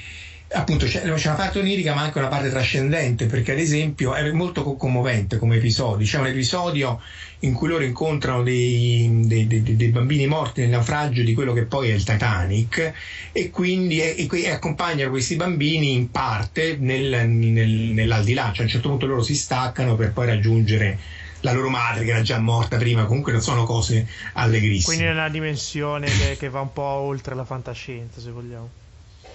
appunto 0.53 0.87
c'è, 0.87 1.03
c'è, 1.03 1.27
una 1.27 1.37
parte 1.37 1.59
onirica 1.59 1.93
ma 1.93 2.03
anche 2.03 2.19
una 2.19 2.29
parte 2.29 2.51
trascendente 2.51 3.27
perché 3.27 3.53
ad 3.53 3.59
esempio 3.59 4.15
è 4.15 4.31
molto 4.31 4.63
commovente 4.63 5.39
come 5.39 5.57
episodio 5.57 6.07
c'è 6.07 6.19
un 6.19 6.29
episodio 6.29 7.01
in 7.41 7.53
cui 7.53 7.69
loro 7.69 7.83
incontrano 7.83 8.45
dei, 8.45 9.23
dei, 9.25 9.47
dei, 9.49 9.77
dei 9.77 9.89
bambini 9.89 10.27
morti 10.29 10.61
nel 10.61 10.71
naufragio 10.71 11.23
di 11.23 11.35
quello 11.35 11.53
che 11.53 11.65
poi 11.65 11.91
è 11.91 11.95
il 11.95 12.05
Titanic 12.05 12.93
e 13.33 13.51
quindi 13.51 14.01
e, 14.01 14.29
e 14.31 14.51
accompagnano 14.51 15.11
questi 15.11 15.35
bambini 15.35 15.93
in 15.95 16.13
parte 16.13 16.77
nel, 16.79 17.29
nel, 17.29 17.69
nell'aldilà 17.69 18.53
cioè 18.53 18.61
a 18.61 18.63
un 18.63 18.69
certo 18.69 18.89
punto 18.89 19.07
loro 19.07 19.23
si 19.23 19.35
staccano 19.35 19.97
per 19.97 20.13
poi 20.13 20.27
raggiungere 20.27 20.99
la 21.41 21.53
loro 21.53 21.69
madre 21.69 22.05
che 22.05 22.11
era 22.11 22.23
già 22.23 22.39
morta 22.39 22.77
prima, 22.77 23.05
comunque 23.05 23.31
non 23.31 23.41
sono 23.41 23.65
cose 23.65 24.09
allegrissime. 24.33 24.97
Quindi 24.97 25.05
è 25.05 25.13
una 25.13 25.29
dimensione 25.29 26.07
che, 26.09 26.37
che 26.37 26.49
va 26.49 26.61
un 26.61 26.73
po' 26.73 26.83
oltre 26.83 27.37
la 27.37 27.45
fantascienza, 27.45 28.21
se 28.21 28.31
vogliamo. 28.31 28.69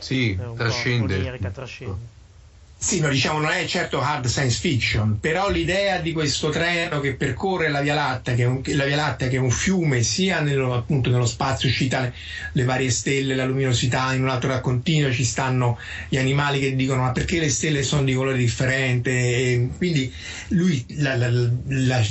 Sì, 0.02 0.38
trascende. 0.56 1.16
Onirica, 1.16 1.50
trascende. 1.50 2.20
Sì, 2.84 3.00
no, 3.00 3.10
diciamo 3.10 3.40
non 3.40 3.52
è 3.52 3.64
certo 3.68 4.02
hard 4.02 4.26
science 4.26 4.60
fiction, 4.60 5.20
però 5.20 5.52
l'idea 5.52 6.00
di 6.00 6.14
questo 6.14 6.50
treno 6.50 7.00
che 7.00 7.14
percorre 7.14 7.70
la 7.70 7.80
Via 7.80 7.94
Lattea, 7.94 8.34
che 8.34 8.42
è 8.42 8.48
un, 8.48 8.62
Via 8.62 8.96
Lattea, 8.96 9.28
che 9.28 9.36
è 9.36 9.40
un 9.40 9.52
fiume 9.52 10.02
sia 10.02 10.40
nello, 10.40 10.74
appunto, 10.74 11.12
nello 11.12 11.28
spazio, 11.28 11.70
uscita 11.70 12.00
le, 12.00 12.14
le, 12.54 12.64
varie 12.64 12.90
stelle, 12.90 13.36
la 13.36 13.46
luminosità, 13.46 14.12
in 14.16 14.24
un 14.24 14.30
altro 14.30 14.50
raccontino 14.50 15.12
ci 15.12 15.24
stanno 15.24 15.78
gli 16.10 16.18
animali 16.18 16.60
che 16.60 16.76
dicono 16.76 17.04
ma 17.04 17.12
perché 17.12 17.40
le 17.40 17.50
stelle 17.50 17.84
sono 17.84 18.02
di 18.02 18.16
colore 18.16 18.36
differente, 18.36 19.12
e 19.12 19.70
quindi 19.78 20.12
lui 20.48 20.84
la, 20.98 21.16
la, 21.16 21.30
la, 21.30 22.02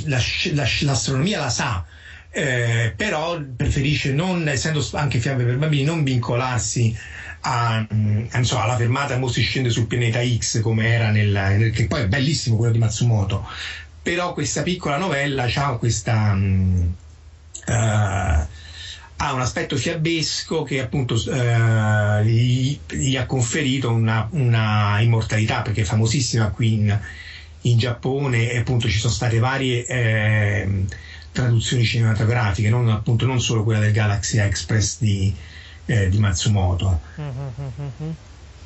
l'astronomia 0.81 1.37
la 1.37 1.49
sa, 1.49 1.85
eh, 2.29 2.93
però 2.95 3.37
preferisce 3.57 4.13
non, 4.13 4.47
essendo 4.47 4.87
anche 4.93 5.19
fiamme 5.19 5.43
per 5.43 5.57
bambini, 5.57 5.83
non 5.83 6.01
vincolarsi 6.01 6.97
a, 7.41 7.85
insomma, 8.33 8.63
alla 8.63 8.77
fermata 8.77 9.17
mo 9.17 9.27
si 9.27 9.41
scende 9.41 9.69
sul 9.69 9.87
pianeta 9.87 10.19
X 10.23 10.61
come 10.61 10.87
era 10.87 11.09
nel, 11.09 11.29
nel, 11.29 11.71
che 11.71 11.87
poi 11.87 12.01
è 12.01 12.07
bellissimo 12.07 12.55
quello 12.55 12.71
di 12.71 12.79
Matsumoto. 12.79 13.47
Però 14.01 14.33
questa 14.33 14.61
piccola 14.63 14.97
novella 14.97 15.47
ha 15.53 15.77
questa... 15.77 16.33
Mh, 16.33 16.93
uh, 17.67 18.47
ha 19.23 19.33
un 19.33 19.41
aspetto 19.41 19.75
fiabesco 19.75 20.63
che 20.63 20.81
appunto 20.81 21.13
uh, 21.13 22.23
gli, 22.23 22.79
gli, 22.89 23.15
ha 23.15 23.27
conferito 23.27 23.91
una, 23.91 24.27
una, 24.31 24.99
immortalità 24.99 25.61
perché 25.61 25.81
è 25.81 25.83
famosissima 25.83 26.49
qui 26.49 26.73
in, 26.73 26.99
in 27.61 27.77
Giappone 27.77 28.49
e 28.49 28.57
appunto 28.57 28.89
ci 28.89 28.97
sono 28.97 29.13
state 29.13 29.37
varie 29.37 29.85
eh, 29.85 30.85
traduzioni 31.31 31.85
cinematografiche, 31.85 32.69
non, 32.69 32.89
appunto, 32.89 33.27
non 33.27 33.39
solo 33.39 33.63
quella 33.63 33.79
del 33.79 33.91
Galaxy 33.91 34.39
Express 34.39 34.97
di, 34.99 35.31
eh, 35.91 36.09
di 36.09 36.19
Matsumoto. 36.19 37.01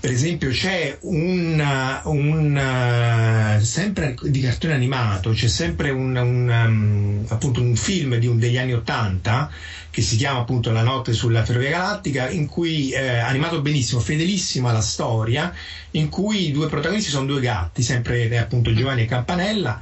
Per 0.05 0.13
esempio 0.13 0.51
c'è 0.51 0.95
un, 1.01 1.99
un, 2.03 3.59
sempre 3.63 4.15
di 4.21 4.39
cartone 4.39 4.75
animato, 4.75 5.31
c'è 5.31 5.47
sempre 5.47 5.89
un, 5.89 6.15
un, 6.15 6.47
um, 6.47 7.25
appunto 7.29 7.59
un 7.59 7.75
film 7.75 8.11
un, 8.11 8.37
degli 8.37 8.55
anni 8.55 8.73
Ottanta 8.75 9.49
che 9.89 10.03
si 10.03 10.15
chiama 10.15 10.41
appunto 10.41 10.69
La 10.69 10.83
notte 10.83 11.11
sulla 11.11 11.43
ferrovia 11.43 11.71
galattica, 11.71 12.29
in 12.29 12.45
cui 12.45 12.91
eh, 12.91 13.17
animato 13.17 13.61
benissimo, 13.61 13.99
fedelissimo 13.99 14.69
alla 14.69 14.81
storia, 14.81 15.51
in 15.91 16.09
cui 16.09 16.49
i 16.49 16.51
due 16.51 16.67
protagonisti 16.67 17.09
sono 17.09 17.25
due 17.25 17.41
gatti, 17.41 17.81
sempre 17.81 18.29
eh, 18.29 18.37
appunto 18.37 18.75
Giovanni 18.75 19.01
e 19.01 19.05
Campanella 19.05 19.81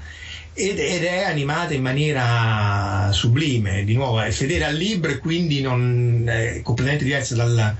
ed, 0.54 0.80
ed, 0.80 1.04
è 1.04 1.24
animata 1.24 1.74
in 1.74 1.82
maniera 1.82 3.12
sublime, 3.12 3.84
di 3.84 3.94
nuovo 3.94 4.22
è 4.22 4.32
fedele 4.32 4.64
al 4.64 4.76
libro 4.76 5.12
e 5.12 5.18
quindi 5.18 5.60
non, 5.60 6.24
è 6.30 6.62
completamente 6.62 7.04
diversa 7.04 7.36
dal, 7.36 7.76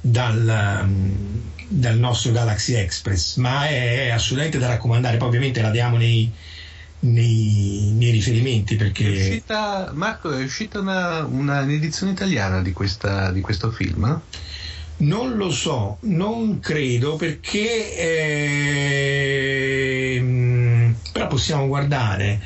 dal, 0.00 0.88
dal, 1.72 1.98
nostro 1.98 2.32
Galaxy 2.32 2.74
Express, 2.74 3.36
ma 3.36 3.66
è 3.68 4.10
assolutamente 4.10 4.58
da 4.58 4.68
raccomandare, 4.68 5.16
poi 5.16 5.28
ovviamente 5.28 5.60
la 5.60 5.70
diamo 5.70 5.96
nei, 5.96 6.30
nei, 7.00 7.92
nei 7.94 8.10
riferimenti 8.10 8.76
perché... 8.76 9.06
È 9.06 9.10
uscita, 9.10 9.90
Marco, 9.94 10.30
è 10.32 10.42
uscita 10.42 10.80
una, 10.80 11.24
una, 11.24 11.62
un'edizione 11.62 12.12
italiana 12.12 12.62
di, 12.62 12.72
questa, 12.72 13.32
di 13.32 13.40
questo 13.40 13.70
film? 13.70 14.20
Non 14.98 15.36
lo 15.36 15.50
so, 15.50 15.96
non 16.02 16.60
credo 16.60 17.16
perché... 17.16 17.96
Eh, 17.96 19.42
però 21.12 21.26
possiamo 21.26 21.66
guardare. 21.66 22.40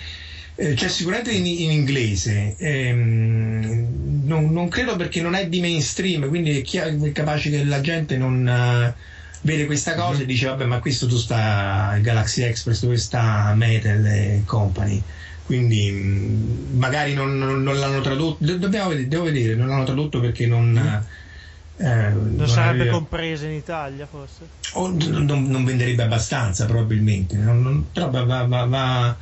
Eh, 0.55 0.73
c'è 0.73 0.89
sicuramente 0.89 1.33
in, 1.33 1.45
in 1.45 1.71
inglese, 1.71 2.57
ehm, 2.57 4.23
non, 4.25 4.51
non, 4.51 4.69
credo 4.69 4.97
perché 4.97 5.21
non 5.21 5.35
è 5.35 5.49
di 5.49 5.61
mainstream, 5.61 6.29
quindi 6.29 6.59
è, 6.59 6.63
chiaro, 6.63 7.05
è 7.05 7.13
capace 7.13 7.51
che 7.51 7.63
la 7.63 7.83
gente 7.83 8.17
non 8.17 8.95
vede 9.43 9.67
questa 9.67 9.95
cosa 9.95 10.13
mm-hmm. 10.13 10.21
e 10.23 10.27
dice 10.27 10.47
vabbè 10.47 10.65
ma 10.65 10.81
questo 10.81 11.07
tu 11.07 11.17
sta 11.17 11.95
il 11.97 12.03
Galaxy 12.03 12.43
Express, 12.43 12.83
dove 12.83 12.97
sta 12.97 13.53
Metal 13.55 14.05
e 14.07 14.43
Company 14.45 15.03
quindi 15.45 15.91
mm, 15.91 16.79
magari 16.79 17.15
non, 17.15 17.39
non, 17.39 17.63
non, 17.63 17.79
l'hanno 17.79 18.01
tradotto 18.01 18.45
dobbiamo 18.57 18.89
vedere, 18.89 19.09
devo 19.09 19.25
vedere 19.25 19.55
non 19.55 19.69
l'hanno 19.69 19.85
tradotto 19.85 20.21
perché 20.21 20.47
non 20.47 20.73
mm. 20.73 21.85
eh, 21.85 22.11
non, 22.11 22.49
sarebbe 22.49 22.83
aveva... 22.83 22.97
compresa 22.97 23.47
in 23.47 23.53
Italia 23.53 24.07
forse 24.07 24.49
o 24.73 24.89
non, 24.89 25.65
venderebbe 25.65 26.03
abbastanza 26.03 26.67
probabilmente 26.67 27.37
però 27.37 28.11
va, 28.11 28.25
va, 28.25 28.65
va, 28.65 29.17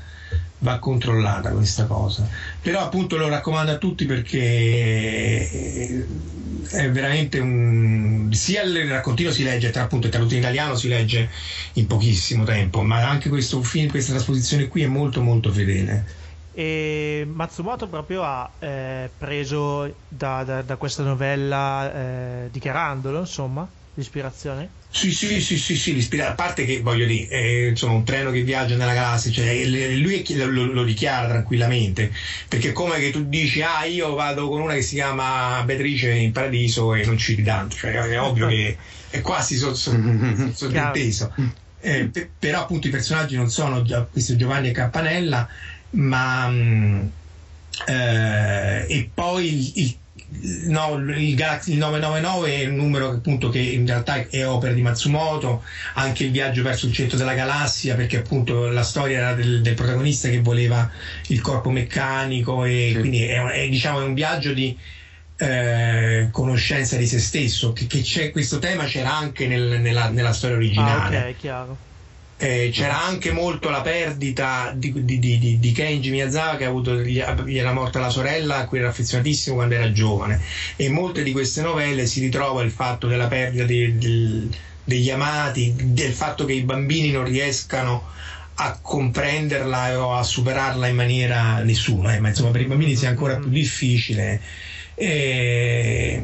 va, 0.65 0.79
controllata 0.79 1.51
questa 1.51 1.85
cosa. 1.85 2.29
Però 2.61 2.81
appunto 2.81 3.17
lo 3.17 3.29
raccomando 3.29 3.71
a 3.71 3.77
tutti 3.77 4.07
perché 4.07 5.47
è 6.71 6.91
veramente 6.91 7.39
un 7.39 8.31
sia 8.33 8.63
il 8.63 8.89
raccontino 8.89 9.31
si 9.31 9.45
legge 9.45 9.71
tra 9.71 9.83
appunto 9.83 10.07
il 10.07 10.13
tradotto 10.13 10.33
in 10.33 10.41
italiano 10.41 10.75
si 10.75 10.89
legge 10.89 11.29
in 11.75 11.87
pochissimo 11.87 12.43
tempo 12.45 12.83
ma 12.83 13.07
anche 13.07 13.29
questo 13.29 13.63
film 13.63 13.91
questa 13.91 14.13
trasposizione 14.13 14.67
qui 14.67 14.83
è 14.83 14.87
molto 14.87 15.21
molto 15.21 15.53
fedele. 15.53 16.23
E 16.57 17.27
Matsumoto 17.31 17.87
proprio 17.89 18.23
ha 18.23 18.51
eh, 18.61 19.11
preso 19.17 19.93
da, 20.09 20.43
da, 20.45 20.63
da, 20.63 20.77
questa 20.77 21.03
novella 21.03 21.93
eh, 21.93 22.49
dichiarandolo 22.51 23.21
insomma 23.21 23.69
l'ispirazione? 23.95 24.69
Sì 24.91 25.13
sì 25.13 25.41
sì 25.41 25.59
sì, 25.59 25.77
sì 25.77 26.21
a 26.21 26.35
parte 26.35 26.65
che 26.65 26.81
voglio 26.81 27.05
dire 27.07 27.29
è 27.29 27.69
insomma, 27.69 27.95
un 27.95 28.05
treno 28.05 28.31
che 28.31 28.43
viaggia 28.43 28.77
nella 28.77 28.95
galassia 28.95 29.33
cioè, 29.33 29.65
lui 29.97 30.25
lo, 30.37 30.67
lo, 30.67 30.85
dichiara 30.85 31.29
tranquillamente 31.29 32.13
perché 32.49 32.71
come 32.71 32.99
che 32.99 33.11
tu 33.11 33.25
dici 33.25 33.61
ah 33.61 33.85
io 33.87 34.15
vado 34.15 34.49
con 34.49 34.61
una 34.61 34.75
che 34.75 34.83
si 34.83 34.95
chiama 34.95 35.61
Beatrice 35.65 36.13
in 36.13 36.31
paradiso 36.31 36.95
e 36.95 37.05
non 37.05 37.19
ci 37.19 37.43
tanto 37.43 37.75
cioè 37.75 37.93
è 37.93 38.21
ovvio 38.21 38.47
che 38.47 38.77
è 39.11 39.21
quasi 39.21 39.57
sottinteso 39.57 41.35
eh, 41.81 42.11
però 42.39 42.63
appunto 42.63 42.87
i 42.87 42.91
personaggi 42.91 43.35
non 43.35 43.51
sono 43.51 43.83
già, 43.83 44.03
questo 44.03 44.37
Giovanni 44.37 44.69
e 44.69 44.73
Campanella 44.73 45.49
ma 45.91 46.49
mm, 46.49 47.07
eh, 47.87 48.87
e 48.89 49.11
poi 49.13 49.53
il, 49.53 49.73
il 49.75 49.97
No, 50.45 50.97
il 50.97 51.35
Galaxy 51.35 51.73
il 51.73 51.79
999 51.79 52.61
è 52.61 52.67
un 52.67 52.77
numero 52.77 53.09
appunto 53.09 53.49
che 53.49 53.59
in 53.59 53.87
realtà 53.87 54.29
è 54.29 54.47
opera 54.47 54.75
di 54.75 54.83
Matsumoto, 54.83 55.63
anche 55.95 56.25
il 56.25 56.31
viaggio 56.31 56.63
verso 56.63 56.87
il 56.87 56.93
centro 56.93 57.17
della 57.17 57.33
galassia, 57.33 57.95
perché 57.95 58.19
appunto 58.19 58.69
la 58.69 58.83
storia 58.83 59.19
era 59.19 59.35
del, 59.35 59.63
del 59.63 59.75
protagonista 59.75 60.29
che 60.29 60.41
voleva 60.41 60.91
il 61.29 61.41
corpo 61.41 61.71
meccanico 61.71 62.65
e 62.65 62.91
sì. 62.93 62.99
quindi 63.01 63.25
è, 63.25 63.43
è, 63.43 63.69
diciamo, 63.69 64.03
è 64.03 64.05
un 64.05 64.15
viaggio 64.15 64.53
di 64.53 64.77
eh, 65.37 66.29
conoscenza 66.31 66.97
di 66.97 67.07
se 67.07 67.21
stesso, 67.21 67.73
che, 67.73 67.87
che 67.87 68.31
questo 68.31 68.59
tema 68.59 68.85
c'era 68.85 69.17
anche 69.17 69.47
nel, 69.47 69.81
nella, 69.81 70.11
nella, 70.11 70.33
storia 70.35 70.57
originale. 70.57 71.17
Ah, 71.17 71.29
ok, 71.29 71.37
chiaro 71.39 71.93
eh, 72.37 72.71
c'era 72.73 73.03
anche 73.03 73.31
molto 73.31 73.71
la 73.71 73.81
perdita 73.81 74.73
di, 74.75 74.93
di, 75.05 75.19
di, 75.19 75.59
di 75.59 75.73
Kenji 75.73 76.11
Miyazawa 76.11 76.57
che 76.57 76.65
ha 76.65 76.69
avuto, 76.69 76.97
gli, 76.97 77.23
gli 77.47 77.59
era 77.59 77.73
morta 77.73 78.01
la 78.01 78.11
sorella 78.11 78.57
a 78.57 78.67
cui 78.67 78.79
era 78.79 78.89
affezionatissimo 78.89 79.57
quando 79.57 79.75
era 79.75 79.93
giovane 79.93 80.41
e 80.77 80.85
in 80.85 80.93
molte 80.93 81.23
di 81.23 81.33
queste 81.33 81.63
novelle 81.63 82.07
si 82.07 82.21
ritrova 82.21 82.63
il 82.63 82.71
fatto 82.71 83.07
della 83.07 83.29
perdita 83.29 83.65
degli 84.85 85.11
amati, 85.11 85.75
del 85.77 86.13
fatto 86.13 86.45
che 86.45 86.53
i 86.53 86.63
bambini 86.63 87.11
non 87.11 87.25
riescano 87.25 88.13
a 88.57 88.79
comprenderla 88.81 90.05
o 90.05 90.15
a 90.15 90.23
superarla 90.23 90.87
in 90.87 90.95
maniera 90.95 91.61
nessuna, 91.61 92.15
eh, 92.15 92.21
ma 92.21 92.29
insomma 92.29 92.51
per 92.51 92.61
i 92.61 92.67
bambini 92.67 92.95
sia 92.95 93.09
ancora 93.09 93.37
più 93.37 93.49
difficile. 93.49 94.41
E 94.95 96.23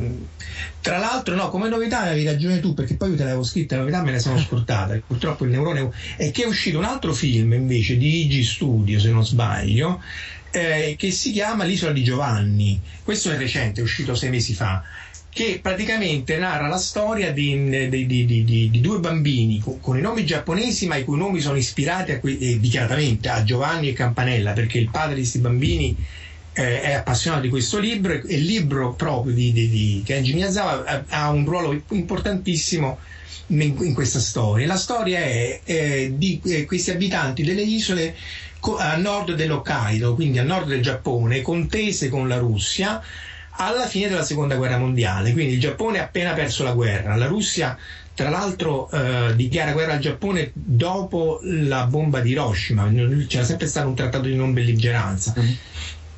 tra 0.80 0.96
l'altro, 0.96 1.34
no, 1.34 1.50
come 1.50 1.68
novità 1.68 2.00
avevi 2.00 2.24
ragione 2.24 2.58
tu, 2.58 2.72
perché 2.72 2.94
poi 2.94 3.10
io 3.10 3.16
te 3.16 3.24
l'avevo 3.24 3.42
scritta, 3.42 3.76
la 3.76 3.82
novità 3.82 4.02
me 4.02 4.12
ne 4.12 4.18
sono 4.18 4.38
scordata. 4.38 4.98
Purtroppo 5.06 5.44
il 5.44 5.50
neurone 5.50 5.90
è 6.16 6.30
che 6.30 6.44
è 6.44 6.46
uscito 6.46 6.78
un 6.78 6.84
altro 6.84 7.12
film 7.12 7.52
invece 7.52 7.98
di 7.98 8.24
Ig 8.24 8.42
Studio, 8.42 8.98
se 8.98 9.10
non 9.10 9.24
sbaglio, 9.24 10.02
eh, 10.50 10.94
che 10.98 11.10
si 11.10 11.32
chiama 11.32 11.64
L'isola 11.64 11.92
di 11.92 12.02
Giovanni. 12.02 12.80
Questo 13.04 13.30
è 13.30 13.36
recente, 13.36 13.80
è 13.80 13.84
uscito 13.84 14.14
sei 14.14 14.30
mesi 14.30 14.54
fa 14.54 14.82
che 15.32 15.60
praticamente 15.62 16.38
narra 16.38 16.66
la 16.66 16.76
storia 16.76 17.32
di, 17.32 17.88
di, 17.88 18.06
di, 18.26 18.44
di 18.68 18.80
due 18.80 18.98
bambini 18.98 19.60
con, 19.60 19.78
con, 19.78 19.96
i 19.96 20.00
nomi 20.00 20.26
giapponesi 20.26 20.88
ma 20.88 20.96
i 20.96 21.04
cui 21.04 21.16
nomi 21.16 21.40
sono 21.40 21.56
ispirati 21.56 22.10
a, 22.10 22.20
eh, 22.20 22.58
dichiaratamente 22.58 23.28
a 23.28 23.44
Giovanni 23.44 23.88
e 23.88 23.92
Campanella 23.92 24.54
perché 24.54 24.78
il 24.78 24.90
padre 24.90 25.14
di 25.14 25.20
questi 25.20 25.38
bambini 25.38 25.96
eh, 26.52 26.80
è 26.80 26.92
appassionato 26.92 27.42
di 27.42 27.48
questo 27.48 27.78
libro 27.78 28.12
e 28.12 28.22
il 28.26 28.44
libro 28.44 28.94
proprio 28.94 29.32
di, 29.32 29.52
di, 29.52 29.68
di 29.68 30.02
Kenji 30.04 30.34
Miyazawa 30.34 30.84
ha, 30.84 31.04
ha, 31.08 31.30
un 31.30 31.44
ruolo 31.44 31.80
importantissimo 31.90 32.98
in, 33.48 33.60
in, 33.60 33.94
questa 33.94 34.18
storia. 34.18 34.66
La 34.66 34.76
storia 34.76 35.20
è 35.20 35.60
eh, 35.64 36.12
di 36.16 36.40
eh, 36.44 36.64
questi 36.64 36.90
abitanti 36.90 37.42
delle 37.42 37.62
isole 37.62 38.14
a 38.78 38.96
nord 38.96 39.34
dell'Hokkaido, 39.34 40.14
quindi 40.14 40.38
a 40.38 40.42
nord 40.42 40.66
del 40.66 40.82
Giappone, 40.82 41.40
contese 41.40 42.08
con 42.08 42.28
la 42.28 42.36
Russia 42.36 43.00
alla 43.52 43.86
fine 43.86 44.08
della 44.08 44.24
seconda 44.24 44.56
guerra 44.56 44.76
mondiale. 44.76 45.32
Quindi 45.32 45.54
il 45.54 45.60
Giappone 45.60 45.98
ha 45.98 46.04
appena 46.04 46.32
perso 46.32 46.64
la 46.64 46.72
guerra, 46.72 47.16
la 47.16 47.26
Russia 47.26 47.76
tra 48.12 48.28
l'altro 48.28 48.90
eh, 48.90 49.34
dichiara 49.34 49.72
guerra 49.72 49.94
al 49.94 49.98
Giappone 49.98 50.50
dopo 50.52 51.40
la 51.42 51.86
bomba 51.86 52.20
di 52.20 52.30
Hiroshima, 52.30 52.90
c'era 53.26 53.44
sempre 53.44 53.66
stato 53.66 53.88
un 53.88 53.94
trattato 53.94 54.26
di 54.26 54.34
non 54.34 54.52
belligeranza. 54.52 55.32
Mm-hmm 55.38 55.52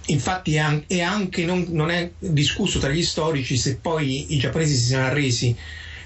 infatti 0.06 0.54
è 0.54 1.00
anche 1.00 1.44
non, 1.44 1.66
non, 1.70 1.90
è 1.90 2.10
discusso 2.18 2.78
tra 2.78 2.90
gli 2.90 3.02
storici 3.02 3.56
se 3.56 3.76
poi 3.76 4.34
i 4.34 4.38
giapponesi 4.38 4.74
si 4.74 4.84
siano 4.86 5.06
arresi 5.06 5.56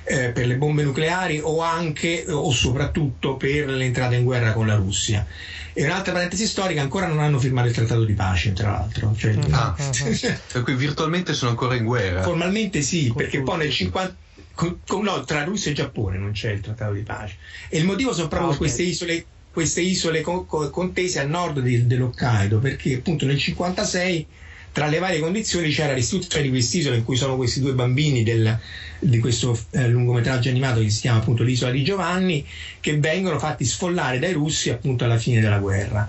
eh, 0.04 0.30
per 0.30 0.46
le 0.46 0.56
bombe 0.56 0.84
nucleari 0.84 1.40
o 1.42 1.60
anche 1.60 2.24
o 2.28 2.50
soprattutto 2.52 3.36
per 3.36 3.68
l'entrata 3.68 4.14
in 4.14 4.24
guerra 4.24 4.52
con 4.52 4.66
la 4.66 4.76
Russia. 4.76 5.26
E 5.72 5.84
un'altra 5.84 6.12
parentesi 6.12 6.46
storica, 6.46 6.80
ancora 6.80 7.06
non 7.06 7.18
hanno 7.18 7.38
firmato 7.38 7.68
il 7.68 7.74
trattato 7.74 8.04
di 8.04 8.14
pace, 8.14 8.52
tra 8.52 8.70
l'altro. 8.70 9.14
Cioè, 9.14 9.34
mm. 9.34 9.52
ah, 9.52 9.76
per 10.52 10.62
cui 10.62 10.74
virtualmente 10.74 11.34
sono 11.34 11.50
ancora 11.50 11.74
in 11.74 11.84
guerra. 11.84 12.22
Formalmente 12.22 12.80
sì, 12.80 13.08
con 13.08 13.16
perché 13.16 13.42
poi 13.42 13.58
nel 13.58 13.72
50... 13.72 14.16
Con, 14.54 14.78
con, 14.86 15.02
no, 15.02 15.22
tra 15.24 15.44
Russia 15.44 15.70
e 15.70 15.74
Giappone 15.74 16.16
non 16.16 16.32
c'è 16.32 16.52
il 16.52 16.60
trattato 16.60 16.92
di 16.92 17.02
pace. 17.02 17.36
E 17.68 17.76
il 17.76 17.84
motivo 17.84 18.14
sono 18.14 18.28
proprio 18.28 18.50
ah, 18.50 18.54
okay. 18.54 18.66
queste 18.66 18.82
isole 18.84 19.26
queste 19.56 19.80
isole 19.80 20.20
contese 20.20 21.18
a 21.18 21.24
nord 21.24 21.60
di, 21.60 21.86
dell'Hokkaido, 21.86 22.58
perché 22.58 22.96
appunto 22.96 23.24
nel 23.24 23.36
1956 23.36 24.26
tra 24.70 24.86
le 24.86 24.98
varie 24.98 25.18
condizioni 25.18 25.70
c'era 25.70 25.94
l'istituzione 25.94 26.44
di 26.44 26.50
quest'isola 26.50 26.94
in 26.94 27.04
cui 27.04 27.16
sono 27.16 27.36
questi 27.36 27.60
due 27.60 27.72
bambini 27.72 28.22
del, 28.22 28.58
di 28.98 29.18
questo 29.18 29.58
eh, 29.70 29.88
lungometraggio 29.88 30.50
animato 30.50 30.80
che 30.80 30.90
si 30.90 31.00
chiama 31.00 31.20
appunto 31.20 31.42
l'isola 31.42 31.70
di 31.70 31.82
Giovanni 31.82 32.46
che 32.80 32.98
vengono 32.98 33.38
fatti 33.38 33.64
sfollare 33.64 34.18
dai 34.18 34.34
russi 34.34 34.68
appunto 34.68 35.04
alla 35.04 35.16
fine 35.16 35.40
della 35.40 35.58
guerra. 35.58 36.06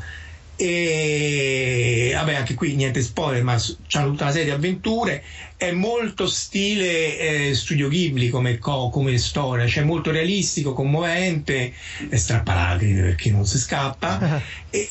E 0.58 2.12
vabbè 2.16 2.34
anche 2.34 2.54
qui 2.54 2.76
niente 2.76 3.02
spoiler 3.02 3.44
ma 3.44 3.56
c'hanno 3.88 4.10
tutta 4.10 4.24
una 4.24 4.32
serie 4.34 4.48
di 4.48 4.54
avventure 4.54 5.24
è 5.58 5.72
molto 5.72 6.28
stile 6.28 7.18
eh, 7.18 7.56
studio 7.56 7.88
Ghibli 7.88 8.30
come, 8.30 8.60
come, 8.60 9.18
storia 9.18 9.66
cioè 9.66 9.84
molto 9.84 10.12
realistico 10.12 10.74
commovente 10.74 11.74
e 12.10 12.16
strappalacrime 12.16 13.02
perché 13.02 13.32
non 13.32 13.46
si 13.46 13.58
scappa. 13.58 14.42
E, 14.70 14.90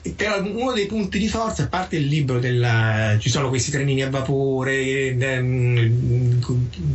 e, 0.00 0.10
però 0.14 0.40
uno 0.44 0.70
dei 0.70 0.86
punti 0.86 1.18
di 1.18 1.26
forza 1.26 1.64
a 1.64 1.66
parte 1.66 1.96
il 1.96 2.06
libro 2.06 2.38
della, 2.38 3.16
ci 3.18 3.28
sono 3.28 3.48
questi 3.48 3.72
trenini 3.72 4.00
a 4.02 4.08
vapore 4.08 4.76
eh, 4.76 5.90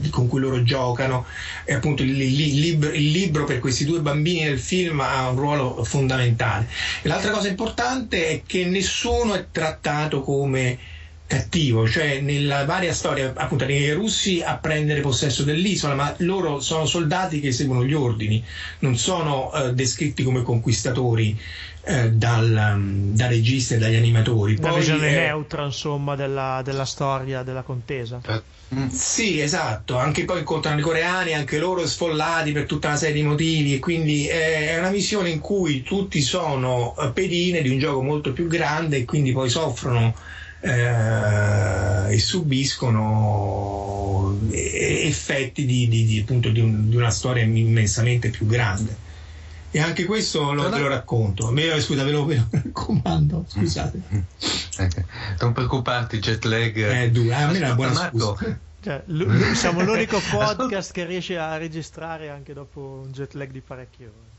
con 0.09 0.27
cui 0.29 0.39
loro 0.39 0.63
giocano 0.63 1.25
e 1.65 1.73
appunto 1.73 2.01
il, 2.01 2.19
il, 2.19 2.59
libro, 2.59 2.91
il 2.91 3.11
libro 3.11 3.43
per 3.43 3.59
questi 3.59 3.83
due 3.83 3.99
bambini 3.99 4.43
nel 4.43 4.57
film 4.57 5.01
ha 5.01 5.29
un 5.29 5.35
ruolo 5.35 5.83
fondamentale. 5.83 6.67
E 7.01 7.09
l'altra 7.09 7.31
cosa 7.31 7.49
importante 7.49 8.29
è 8.29 8.41
che 8.45 8.63
nessuno 8.63 9.33
è 9.33 9.47
trattato 9.51 10.21
come 10.21 10.79
cattivo, 11.31 11.87
cioè 11.87 12.19
nella 12.19 12.65
varia 12.65 12.93
storia 12.93 13.31
appunto 13.33 13.63
i 13.63 13.91
russi 13.93 14.41
a 14.45 14.57
prendere 14.57 14.99
possesso 14.99 15.43
dell'isola, 15.43 15.95
ma 15.95 16.13
loro 16.17 16.59
sono 16.59 16.85
soldati 16.85 17.39
che 17.39 17.53
seguono 17.53 17.85
gli 17.85 17.93
ordini, 17.93 18.43
non 18.79 18.97
sono 18.97 19.49
eh, 19.53 19.73
descritti 19.73 20.23
come 20.23 20.41
conquistatori 20.41 21.39
eh, 21.83 22.11
dal, 22.11 22.73
um, 22.75 23.15
da 23.15 23.27
registi 23.27 23.75
e 23.75 23.77
dagli 23.77 23.95
animatori. 23.95 24.57
Una 24.59 24.73
visione 24.73 25.07
eh, 25.07 25.15
neutra 25.27 25.63
insomma 25.63 26.17
della, 26.17 26.61
della, 26.65 26.83
storia 26.83 27.43
della 27.43 27.61
contesa. 27.61 28.19
Eh, 28.27 28.41
mm. 28.75 28.89
Sì, 28.89 29.39
esatto, 29.39 29.95
anche 29.95 30.25
poi 30.25 30.39
incontrano 30.39 30.81
i 30.81 30.83
coreani, 30.83 31.33
anche 31.33 31.59
loro 31.59 31.87
sfollati 31.87 32.51
per 32.51 32.65
tutta 32.65 32.89
una 32.89 32.97
serie 32.97 33.15
di 33.15 33.23
motivi 33.23 33.73
e 33.75 33.79
quindi 33.79 34.27
è 34.27 34.77
una 34.77 34.89
visione 34.89 35.29
in 35.29 35.39
cui 35.39 35.81
tutti 35.81 36.19
sono 36.19 36.93
eh, 36.99 37.09
pedine 37.11 37.61
di 37.61 37.69
un 37.69 37.79
gioco 37.79 38.01
molto 38.01 38.33
più 38.33 38.47
grande 38.47 38.97
e 38.97 39.05
quindi 39.05 39.31
poi 39.31 39.47
soffrono 39.47 40.13
eh, 40.61 42.13
e 42.13 42.19
subiscono 42.19 44.37
effetti 44.51 45.65
di, 45.65 45.87
di, 45.87 46.05
di, 46.05 46.19
appunto, 46.19 46.49
di, 46.49 46.59
un, 46.59 46.89
di, 46.89 46.95
una 46.95 47.09
storia 47.09 47.43
immensamente 47.43 48.29
più 48.29 48.45
grande. 48.45 49.09
E 49.71 49.79
anche 49.79 50.05
questo 50.05 50.51
lo, 50.51 50.69
ve 50.69 50.79
lo 50.79 50.87
racconto. 50.87 51.49
Me, 51.49 51.79
scusa, 51.79 52.03
ve 52.03 52.11
lo, 52.11 52.25
ve 52.25 52.35
lo 52.35 52.47
raccomando. 52.63 53.45
Scusate. 53.47 54.01
Okay. 54.77 55.05
Non 55.39 55.53
preoccuparti, 55.53 56.19
jet 56.19 56.43
lag. 56.43 56.75
Eh, 56.75 57.11
due. 57.11 57.33
Ah, 57.33 57.47
a 57.47 57.51
me 57.51 57.57
è 57.57 57.63
una 57.63 57.75
buona 57.75 57.93
Marco. 57.93 58.37
Cioè, 58.81 59.03
l- 59.05 59.53
siamo 59.53 59.83
l'unico 59.83 60.19
podcast 60.29 60.91
che 60.91 61.05
riesce 61.05 61.37
a 61.37 61.57
registrare 61.57 62.29
anche 62.29 62.53
dopo 62.53 63.03
un 63.05 63.11
jet 63.11 63.33
lag 63.33 63.51
di 63.51 63.61
parecchie 63.61 64.05
ore 64.05 64.30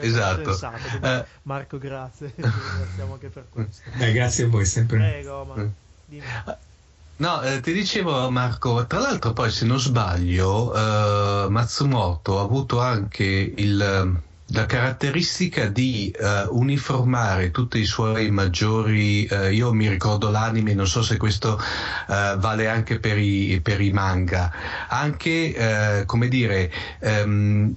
esatto. 0.00 0.58
Eh. 1.02 1.24
Marco, 1.42 1.78
grazie. 1.78 2.32
Ringraziamo 2.36 3.12
anche 3.12 3.28
per 3.28 3.46
questo. 3.48 3.90
Beh, 3.96 4.12
grazie 4.12 4.44
a 4.44 4.48
voi 4.48 4.64
sempre. 4.64 4.98
Prego, 4.98 5.44
ma 5.44 5.54
mm. 5.56 5.68
No, 7.16 7.42
eh, 7.42 7.60
ti 7.60 7.72
dicevo 7.72 8.30
Marco, 8.30 8.86
tra 8.86 9.00
l'altro 9.00 9.32
poi 9.32 9.50
se 9.50 9.66
non 9.66 9.80
sbaglio 9.80 10.72
eh, 10.72 11.48
Matsumoto 11.48 12.38
ha 12.38 12.42
avuto 12.42 12.80
anche 12.80 13.24
il, 13.56 14.22
la 14.50 14.66
caratteristica 14.66 15.66
di 15.66 16.14
uh, 16.18 16.56
uniformare 16.56 17.50
tutti 17.50 17.78
i 17.78 17.84
suoi 17.84 18.30
maggiori, 18.30 19.28
uh, 19.30 19.50
io 19.50 19.72
mi 19.74 19.88
ricordo 19.88 20.30
l'anime, 20.30 20.72
non 20.72 20.86
so 20.86 21.02
se 21.02 21.16
questo 21.16 21.58
uh, 21.58 22.38
vale 22.38 22.68
anche 22.68 22.98
per 22.98 23.18
i, 23.18 23.60
per 23.62 23.80
i 23.80 23.90
manga, 23.90 24.50
anche 24.88 26.04
come 26.06 26.28
dire 26.28 26.72
um, 27.00 27.74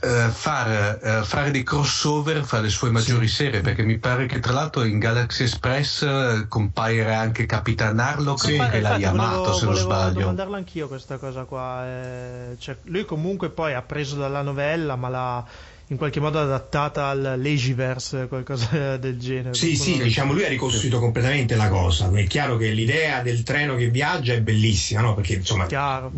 Uh, 0.00 0.30
far, 0.30 1.00
uh, 1.02 1.24
fare 1.24 1.50
dei 1.50 1.64
crossover 1.64 2.44
fra 2.44 2.60
le 2.60 2.68
sue 2.68 2.90
maggiori 2.90 3.26
sì. 3.26 3.34
serie 3.34 3.62
perché 3.62 3.82
mi 3.82 3.98
pare 3.98 4.26
che 4.26 4.38
tra 4.38 4.52
l'altro 4.52 4.84
in 4.84 5.00
Galaxy 5.00 5.42
Express 5.42 6.02
uh, 6.02 6.46
compaire 6.46 7.12
anche 7.14 7.46
Capitan 7.46 7.98
Harlock 7.98 8.44
sì. 8.44 8.56
che 8.70 8.80
l'ha 8.80 8.96
Yamato 8.96 9.52
se 9.54 9.64
non 9.64 9.74
sbaglio 9.74 9.96
volevo 9.96 10.20
domandarlo 10.20 10.54
anch'io 10.54 10.86
questa 10.86 11.16
cosa 11.16 11.42
qua 11.42 11.84
eh, 11.84 12.56
cioè, 12.60 12.76
lui 12.84 13.04
comunque 13.04 13.50
poi 13.50 13.74
ha 13.74 13.82
preso 13.82 14.14
dalla 14.14 14.42
novella 14.42 14.94
ma 14.94 15.08
l'ha 15.08 15.44
in 15.88 15.96
qualche 15.96 16.20
modo 16.20 16.38
adattata 16.38 17.06
al 17.06 17.34
Legiverse 17.36 18.28
qualcosa 18.28 18.96
del 18.98 19.18
genere 19.18 19.54
sì 19.54 19.74
sì 19.74 20.00
diciamo 20.00 20.32
lui 20.32 20.44
ha 20.44 20.48
ricostruito 20.48 21.00
completamente 21.00 21.56
la 21.56 21.68
cosa 21.68 22.08
è 22.12 22.26
chiaro 22.28 22.56
che 22.56 22.70
l'idea 22.70 23.20
del 23.22 23.42
treno 23.42 23.74
che 23.74 23.88
viaggia 23.88 24.32
è 24.32 24.40
bellissima 24.40 25.00
no? 25.00 25.14
perché 25.14 25.34
insomma 25.34 25.66
chiaro 25.66 26.12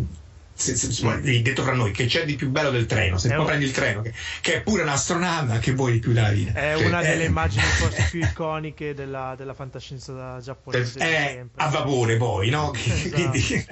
se, 0.61 0.77
se, 0.77 1.43
detto 1.43 1.63
fra 1.63 1.73
noi, 1.73 1.91
che 1.91 2.07
c'è 2.07 2.25
di 2.25 2.37
più 2.37 2.51
bello 2.51 2.71
del 2.71 2.87
treno. 2.87 3.17
Se 3.19 3.29
è 3.29 3.31
poi 3.31 3.41
un... 3.41 3.47
prendi 3.47 3.65
il 3.65 3.71
treno, 3.71 4.03
che, 4.03 4.13
che, 4.41 4.55
è 4.57 4.63
pure 4.63 4.83
un'astronave, 4.83 5.59
che 5.59 5.73
vuoi 5.73 5.93
di 5.93 5.99
più 5.99 6.13
della 6.13 6.29
vita? 6.29 6.53
È 6.53 6.75
cioè, 6.77 6.87
una 6.87 7.01
delle 7.01 7.25
eh, 7.25 7.27
immagini 7.27 7.63
forse 7.63 8.09
più 8.11 8.21
iconiche 8.23 8.95
della, 8.95 9.35
della 9.37 9.55
fantascienza 9.55 10.39
giapponese. 10.41 10.99
È 10.99 11.45
a 11.57 11.69
vapore 11.69 12.17
poi, 12.17 12.51
no? 12.51 12.73
Esatto. 12.91 13.09
Quindi, 13.11 13.67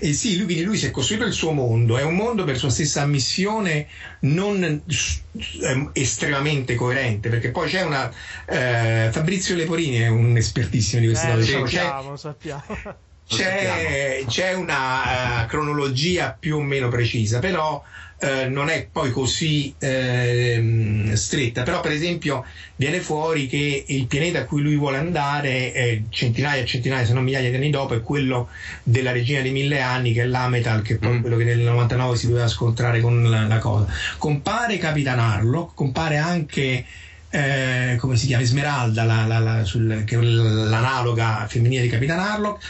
e 0.00 0.12
sì, 0.12 0.36
lui, 0.36 0.44
quindi 0.44 0.64
lui 0.64 0.76
si 0.76 0.86
è 0.86 0.90
costruito 0.90 1.24
il 1.24 1.32
suo 1.32 1.52
mondo, 1.52 1.98
è 1.98 2.02
un 2.02 2.14
mondo 2.14 2.44
per 2.44 2.56
sua 2.56 2.70
stessa 2.70 3.02
ammissione 3.02 3.86
non 4.20 4.62
eh, 4.62 5.88
estremamente 5.92 6.74
coerente, 6.74 7.28
perché 7.28 7.50
poi 7.50 7.68
c'è 7.68 7.82
una... 7.82 8.10
Eh, 8.46 9.08
Fabrizio 9.10 9.56
Leporini 9.56 9.98
è 9.98 10.08
un 10.08 10.36
espertissimo 10.36 11.00
di 11.00 11.08
queste 11.08 11.26
eh, 11.26 11.30
cose. 11.30 11.44
Diciamo, 11.44 11.66
sappiamo, 11.66 12.16
sappiamo. 12.16 12.96
C'è, 13.28 14.24
c'è, 14.26 14.54
una 14.54 15.42
uh, 15.42 15.46
cronologia 15.46 16.34
più 16.38 16.56
o 16.56 16.62
meno 16.62 16.88
precisa, 16.88 17.40
però 17.40 17.82
uh, 18.20 18.50
non 18.50 18.70
è 18.70 18.88
poi 18.90 19.10
così 19.10 19.74
uh, 19.78 21.14
stretta. 21.14 21.62
Però, 21.62 21.80
per 21.80 21.92
esempio, 21.92 22.44
viene 22.76 23.00
fuori 23.00 23.46
che 23.46 23.84
il 23.86 24.06
pianeta 24.06 24.40
a 24.40 24.44
cui 24.44 24.62
lui 24.62 24.76
vuole 24.76 24.96
andare, 24.96 25.74
eh, 25.74 26.02
centinaia 26.08 26.62
e 26.62 26.64
centinaia, 26.64 27.04
se 27.04 27.12
non 27.12 27.24
migliaia 27.24 27.50
di 27.50 27.56
anni 27.56 27.70
dopo, 27.70 27.94
è 27.94 28.00
quello 28.00 28.48
della 28.82 29.12
regina 29.12 29.42
dei 29.42 29.52
mille 29.52 29.82
anni, 29.82 30.14
che 30.14 30.22
è 30.22 30.26
l'Ametal, 30.26 30.80
che 30.80 30.94
è 30.94 30.96
poi 30.96 31.18
mm. 31.18 31.20
quello 31.20 31.36
che 31.36 31.44
nel 31.44 31.58
99 31.58 32.16
si 32.16 32.28
doveva 32.28 32.48
scontrare 32.48 33.00
con 33.00 33.28
la, 33.28 33.46
la 33.46 33.58
cosa. 33.58 33.86
Compare 34.16 34.78
Capitan 34.78 35.18
Harlock, 35.18 35.74
compare 35.74 36.16
anche 36.16 36.84
eh, 37.30 37.96
come 37.98 38.16
si 38.16 38.26
chiama 38.26 38.42
Esmeralda, 38.42 39.04
la, 39.04 39.26
la, 39.26 39.38
la, 39.38 39.64
sul, 39.64 40.02
che 40.06 40.16
è 40.16 40.20
l'analoga 40.20 41.46
femminile 41.48 41.82
di 41.82 41.88
Capitan 41.88 42.18
Harlock, 42.18 42.64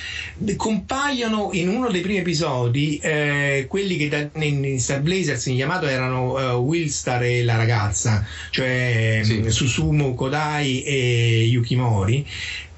compaiono 0.57 1.51
in 1.53 1.69
uno 1.69 1.91
dei 1.91 2.01
primi 2.01 2.19
episodi 2.19 2.99
eh, 2.99 3.67
quelli 3.69 3.97
che 3.97 4.09
da, 4.09 4.45
in, 4.45 4.65
in 4.65 4.81
Star 4.81 5.01
Blazers 5.01 5.47
in 5.47 5.55
Yamato 5.55 5.87
erano 5.87 6.33
uh, 6.33 6.61
Willstar 6.61 7.23
e 7.23 7.45
la 7.45 7.57
ragazza, 7.57 8.27
cioè 8.51 9.21
sì. 9.23 9.45
Susumu 9.49 10.15
Kodai 10.15 10.83
e 10.83 11.45
Yukimori, 11.45 12.27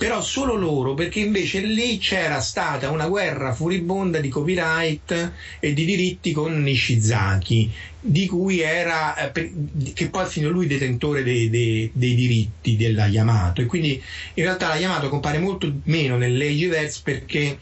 però 0.00 0.22
solo 0.22 0.54
loro 0.54 0.94
perché 0.94 1.20
invece 1.20 1.60
lì 1.60 1.98
c'era 1.98 2.40
stata 2.40 2.88
una 2.88 3.06
guerra 3.06 3.52
furibonda 3.52 4.18
di 4.18 4.30
copyright 4.30 5.32
e 5.60 5.74
di 5.74 5.84
diritti 5.84 6.32
con 6.32 6.62
Nishizaki 6.62 7.70
di 8.00 8.26
cui 8.26 8.60
era 8.60 9.30
eh, 9.30 9.52
che 9.92 10.08
poi 10.08 10.24
fino 10.24 10.48
a 10.48 10.52
lui 10.52 10.66
detentore 10.66 11.22
dei, 11.22 11.50
dei, 11.50 11.90
dei, 11.92 12.14
diritti 12.14 12.78
della 12.78 13.08
Yamato. 13.08 13.60
E 13.60 13.66
quindi 13.66 14.02
in 14.34 14.44
realtà 14.44 14.68
la 14.68 14.76
Yamato 14.76 15.10
compare 15.10 15.38
molto 15.38 15.70
meno 15.82 16.16
nell'Ageverse 16.16 17.00
perché 17.04 17.58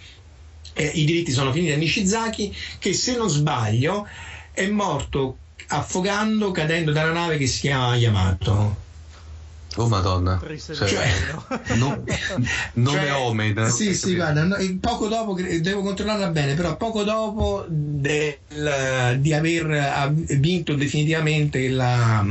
eh, 0.75 0.91
i 0.95 1.05
diritti 1.05 1.33
sono 1.33 1.51
finiti 1.51 1.73
a 1.73 1.77
Nishizaki 1.77 2.55
che 2.79 2.93
se 2.93 3.17
non 3.17 3.29
sbaglio 3.29 4.07
è 4.53 4.69
morto 4.69 5.39
affogando 5.67 6.53
cadendo 6.53 6.93
da 6.93 7.03
una 7.03 7.15
nave 7.15 7.37
che 7.37 7.49
si 7.49 7.63
chiama 7.63 7.97
Yamato 7.97 8.87
Oh 9.77 9.87
madonna, 9.87 10.41
cioè, 10.75 11.09
no, 11.77 12.03
nome 12.75 12.99
cioè, 12.99 13.13
Omen. 13.13 13.71
Sì, 13.71 13.95
sì, 13.95 14.15
guarda, 14.15 14.49
poco 14.81 15.09
dopo, 15.09 15.35
devo 15.35 15.83
controllarla 15.83 16.31
bene, 16.31 16.55
però 16.55 16.77
poco 16.77 17.05
dopo 17.05 17.65
del, 17.69 18.39
di 19.19 19.33
aver 19.35 20.13
vinto 20.39 20.75
definitivamente 20.75 21.69
la, 21.69 22.27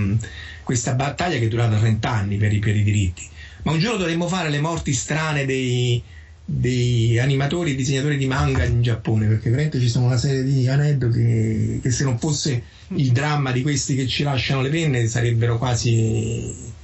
questa 0.64 0.96
battaglia 0.96 1.38
che 1.38 1.46
è 1.46 1.48
durata 1.48 1.78
30 1.78 2.10
anni 2.10 2.38
per 2.38 2.52
i, 2.52 2.60
per 2.60 2.76
i 2.76 2.84
diritti. 2.84 3.30
Ma 3.64 3.72
un 3.72 3.80
giorno 3.80 4.00
dovremmo 4.00 4.28
fare 4.28 4.50
le 4.50 4.60
morti 4.60 4.92
strane 4.92 5.46
dei, 5.46 6.02
dei 6.44 7.20
animatori 7.20 7.72
e 7.72 7.76
disegnatori 7.76 8.18
di 8.18 8.26
manga 8.26 8.64
in 8.64 8.82
Giappone 8.82 9.28
perché 9.28 9.50
veramente 9.50 9.80
ci 9.80 9.90
sono 9.90 10.06
una 10.06 10.18
serie 10.18 10.44
di 10.44 10.68
aneddoti 10.68 11.20
che, 11.20 11.80
che 11.82 11.92
se 11.92 12.04
non 12.04 12.18
fosse 12.18 12.64
il 12.88 13.12
dramma 13.12 13.52
di 13.52 13.62
questi 13.62 13.96
che 13.96 14.08
ci 14.08 14.24
lasciano 14.24 14.62
le 14.62 14.70
penne 14.70 15.08
sarebbero 15.08 15.58
quasi 15.58 16.76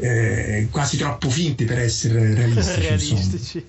eh, 0.00 0.68
quasi 0.70 0.96
troppo 0.96 1.28
finti 1.28 1.64
per 1.64 1.78
essere 1.78 2.34
realistici. 2.34 2.80
realistici. 2.80 3.66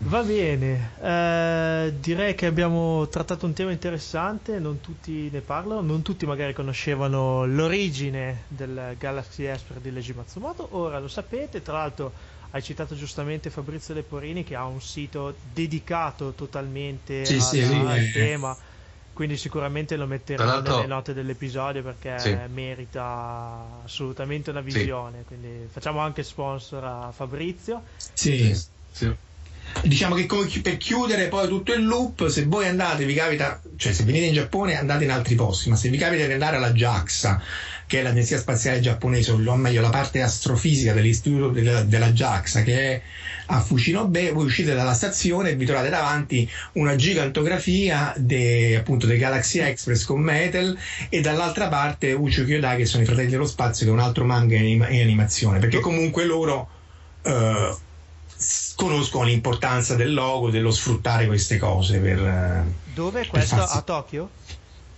Va 0.00 0.22
bene, 0.22 0.92
eh, 1.02 1.92
direi 1.98 2.36
che 2.36 2.46
abbiamo 2.46 3.08
trattato 3.08 3.46
un 3.46 3.52
tema 3.52 3.72
interessante, 3.72 4.60
non 4.60 4.80
tutti 4.80 5.28
ne 5.30 5.40
parlano, 5.40 5.80
non 5.80 6.02
tutti 6.02 6.24
magari 6.24 6.52
conoscevano 6.52 7.44
l'origine 7.44 8.44
del 8.46 8.94
Galaxy 8.96 9.44
Esper 9.44 9.78
di 9.78 9.90
Leiji 9.90 10.12
Matsumoto, 10.12 10.68
ora 10.70 11.00
lo 11.00 11.08
sapete, 11.08 11.62
tra 11.62 11.78
l'altro 11.78 12.12
hai 12.50 12.62
citato 12.62 12.94
giustamente 12.94 13.50
Fabrizio 13.50 13.92
Leporini 13.92 14.44
che 14.44 14.54
ha 14.54 14.64
un 14.64 14.80
sito 14.80 15.34
dedicato 15.52 16.32
totalmente 16.32 17.24
sì, 17.24 17.34
al, 17.34 17.40
sì, 17.42 17.60
al 17.60 18.10
tema 18.12 18.56
quindi 19.18 19.36
sicuramente 19.36 19.96
lo 19.96 20.06
metterò 20.06 20.60
nelle 20.60 20.86
note 20.86 21.12
dell'episodio 21.12 21.82
perché 21.82 22.20
sì. 22.20 22.38
merita 22.54 23.80
assolutamente 23.82 24.50
una 24.50 24.60
visione. 24.60 25.18
Sì. 25.18 25.24
Quindi 25.24 25.66
facciamo 25.68 25.98
anche 25.98 26.22
sponsor 26.22 26.84
a 26.84 27.12
Fabrizio. 27.12 27.82
Sì. 28.12 28.56
sì. 28.92 29.12
Diciamo 29.82 30.14
che 30.14 30.26
come, 30.26 30.46
per 30.62 30.76
chiudere 30.76 31.26
poi 31.26 31.48
tutto 31.48 31.72
il 31.72 31.84
loop, 31.84 32.28
se 32.28 32.44
voi 32.44 32.68
andate, 32.68 33.04
vi 33.06 33.14
capita, 33.14 33.60
cioè 33.74 33.92
se 33.92 34.04
venite 34.04 34.26
in 34.26 34.34
Giappone 34.34 34.78
andate 34.78 35.02
in 35.02 35.10
altri 35.10 35.34
posti, 35.34 35.68
ma 35.68 35.74
se 35.74 35.88
vi 35.88 35.98
capita 35.98 36.24
di 36.24 36.32
andare 36.32 36.54
alla 36.54 36.70
JAXA, 36.70 37.42
che 37.88 37.98
è 37.98 38.02
l'Agenzia 38.04 38.38
Spaziale 38.38 38.78
Giapponese, 38.78 39.32
o 39.32 39.56
meglio 39.56 39.80
la 39.80 39.90
parte 39.90 40.22
astrofisica 40.22 40.92
dell'istituto 40.92 41.48
della, 41.48 41.82
della 41.82 42.12
JAXA, 42.12 42.62
che 42.62 42.78
è 42.78 43.02
a 43.50 43.60
Fucinobe, 43.60 44.32
voi 44.32 44.44
uscite 44.44 44.74
dalla 44.74 44.92
stazione 44.92 45.50
e 45.50 45.56
vi 45.56 45.64
trovate 45.64 45.88
davanti 45.88 46.48
una 46.72 46.96
gigantografia 46.96 48.12
de, 48.16 48.76
appunto 48.76 49.06
del 49.06 49.18
Galaxy 49.18 49.60
Express 49.60 50.04
con 50.04 50.20
Metal 50.20 50.76
e 51.08 51.20
dall'altra 51.20 51.68
parte 51.68 52.12
Ucho 52.12 52.44
Kyodai 52.44 52.76
che 52.76 52.86
sono 52.86 53.02
i 53.02 53.06
fratelli 53.06 53.30
dello 53.30 53.46
spazio 53.46 53.86
che 53.86 53.92
è 53.92 53.94
un 53.94 54.00
altro 54.00 54.24
manga 54.24 54.56
in, 54.56 54.86
in 54.90 55.00
animazione 55.00 55.60
perché 55.60 55.80
comunque 55.80 56.24
loro 56.24 56.68
eh, 57.22 57.74
conoscono 58.76 59.24
l'importanza 59.24 59.94
del 59.94 60.12
logo, 60.12 60.50
dello 60.50 60.70
sfruttare 60.70 61.26
queste 61.26 61.56
cose 61.56 61.98
per... 61.98 62.18
Eh, 62.18 62.64
Dove? 62.92 63.26
Questo 63.26 63.56
farsi... 63.56 63.76
a 63.78 63.80
Tokyo? 63.82 64.30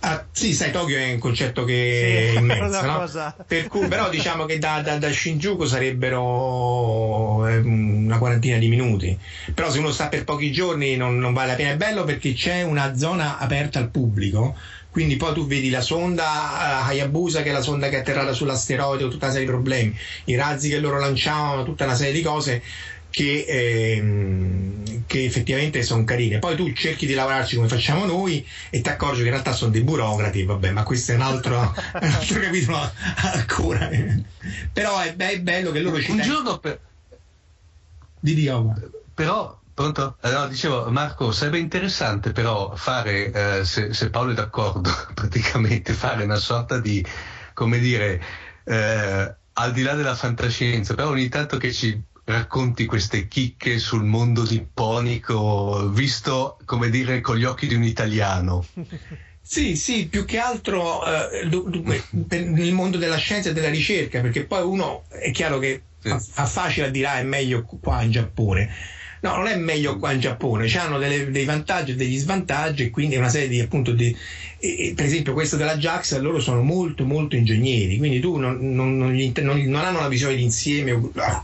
Ah, 0.03 0.25
sì, 0.31 0.53
sai, 0.53 0.71
Tokyo 0.71 0.97
è 0.97 1.13
un 1.13 1.19
concetto 1.19 1.63
che 1.63 2.31
sì, 2.31 2.35
è 2.37 2.39
immenso, 2.39 2.81
no? 2.81 2.97
cosa... 2.97 3.35
per 3.45 3.67
cui, 3.67 3.87
però 3.87 4.09
diciamo 4.09 4.45
che 4.45 4.57
da, 4.57 4.81
da, 4.81 4.97
da, 4.97 5.11
Shinjuku 5.11 5.65
sarebbero 5.65 7.47
eh, 7.47 7.57
una 7.57 8.17
quarantina 8.17 8.57
di 8.57 8.67
minuti. 8.67 9.15
Però 9.53 9.69
se 9.69 9.77
uno 9.77 9.91
sta 9.91 10.07
per 10.07 10.23
pochi 10.23 10.51
giorni 10.51 10.95
non, 10.95 11.19
non 11.19 11.33
vale 11.33 11.49
la 11.49 11.55
pena. 11.55 11.71
È 11.71 11.77
bello 11.77 12.03
perché 12.03 12.33
c'è 12.33 12.63
una 12.63 12.95
zona 12.95 13.37
aperta 13.37 13.77
al 13.77 13.89
pubblico 13.89 14.55
quindi 14.91 15.15
poi 15.15 15.33
tu 15.33 15.47
vedi 15.47 15.69
la 15.69 15.79
sonda 15.79 16.25
uh, 16.25 16.89
Hayabusa 16.89 17.43
che 17.43 17.49
è 17.49 17.53
la 17.53 17.61
sonda 17.61 17.87
che 17.87 17.95
è 17.95 17.99
atterrata 17.99 18.33
sull'asteroide 18.33 19.07
tutta 19.07 19.27
una 19.27 19.33
serie 19.33 19.47
di 19.47 19.51
problemi 19.53 19.97
i 20.25 20.35
razzi 20.35 20.67
che 20.67 20.79
loro 20.79 20.99
lanciavano 20.99 21.63
tutta 21.63 21.85
una 21.85 21.95
serie 21.95 22.11
di 22.11 22.21
cose 22.21 22.61
che, 23.11 23.45
ehm, 23.47 25.03
che 25.05 25.25
effettivamente 25.25 25.83
sono 25.83 26.03
carine. 26.03 26.39
Poi 26.39 26.55
tu 26.55 26.73
cerchi 26.73 27.05
di 27.05 27.13
lavorarci 27.13 27.57
come 27.57 27.67
facciamo 27.67 28.05
noi 28.05 28.47
e 28.71 28.81
ti 28.81 28.89
accorgi 28.89 29.19
che 29.19 29.25
in 29.25 29.33
realtà 29.33 29.51
sono 29.51 29.69
dei 29.69 29.83
burocrati, 29.83 30.43
vabbè, 30.43 30.71
ma 30.71 30.83
questo 30.83 31.11
è 31.11 31.15
un 31.15 31.21
altro, 31.21 31.59
un 32.01 32.09
altro 32.09 32.39
capitolo 32.39 32.91
ancora. 33.15 33.89
Però 34.73 34.99
è, 34.99 35.15
è, 35.15 35.39
bello 35.39 35.71
che 35.71 35.81
loro 35.81 36.01
ci... 36.01 36.09
Un 36.09 36.21
giorno 36.21 36.57
per... 36.57 36.79
Di 38.19 38.33
Dio. 38.33 38.73
Però 39.13 39.59
Pronto? 39.73 40.17
Allora, 40.21 40.47
dicevo, 40.47 40.91
Marco, 40.91 41.31
sarebbe 41.31 41.57
interessante 41.57 42.33
però 42.33 42.75
fare, 42.75 43.31
eh, 43.31 43.65
se, 43.65 43.93
se, 43.93 44.09
Paolo 44.09 44.31
è 44.31 44.33
d'accordo, 44.35 44.91
praticamente 45.15 45.93
fare 45.93 46.23
una 46.23 46.35
sorta 46.35 46.77
di, 46.77 47.03
come 47.53 47.79
dire, 47.79 48.21
eh, 48.65 49.35
al 49.53 49.71
di 49.71 49.81
là 49.81 49.95
della 49.95 50.13
fantascienza, 50.13 50.93
però 50.93 51.09
ogni 51.09 51.29
tanto 51.29 51.57
che 51.57 51.71
ci 51.71 51.99
racconti 52.31 52.85
queste 52.85 53.27
chicche 53.27 53.77
sul 53.79 54.03
mondo 54.03 54.43
nipponico 54.43 55.89
visto, 55.89 56.57
come 56.65 56.89
dire, 56.89 57.21
con 57.21 57.37
gli 57.37 57.43
occhi 57.43 57.67
di 57.67 57.75
un 57.75 57.83
italiano. 57.83 58.65
Sì, 59.43 59.75
sì, 59.75 60.07
più 60.07 60.23
che 60.23 60.37
altro 60.37 61.03
eh, 61.05 61.49
nel 62.29 62.71
mondo 62.73 62.97
della 62.97 63.17
scienza 63.17 63.49
e 63.49 63.53
della 63.53 63.69
ricerca, 63.69 64.21
perché 64.21 64.45
poi 64.45 64.63
uno 64.63 65.03
è 65.09 65.31
chiaro 65.31 65.57
che 65.59 65.81
sì. 65.99 66.09
fa, 66.09 66.45
facile 66.45 66.87
a 66.87 66.89
dire 66.89 67.07
ah, 67.07 67.19
è 67.19 67.23
meglio 67.23 67.65
qua 67.81 68.01
in 68.01 68.11
Giappone. 68.11 68.69
No, 69.21 69.35
non 69.35 69.47
è 69.47 69.55
meglio 69.55 69.99
qua 69.99 70.13
in 70.13 70.19
Giappone, 70.19 70.67
hanno 70.77 70.97
dei 70.97 71.45
vantaggi 71.45 71.91
e 71.91 71.95
degli 71.95 72.17
svantaggi 72.17 72.83
e 72.83 72.89
quindi 72.89 73.17
una 73.17 73.29
serie 73.29 73.47
di 73.47 73.59
appunto 73.59 73.91
di, 73.91 74.15
e, 74.57 74.93
per 74.95 75.05
esempio 75.05 75.33
questo 75.33 75.57
della 75.57 75.77
Jax 75.77 76.17
loro 76.17 76.39
sono 76.39 76.63
molto 76.63 77.05
molto 77.05 77.35
ingegneri. 77.35 77.97
Quindi 77.97 78.19
tu 78.19 78.37
non, 78.37 78.57
non, 78.73 78.97
non, 78.97 79.13
non 79.13 79.75
hanno 79.75 79.99
una 79.99 80.07
visione 80.07 80.35
d'insieme 80.35 81.11
ah, 81.17 81.43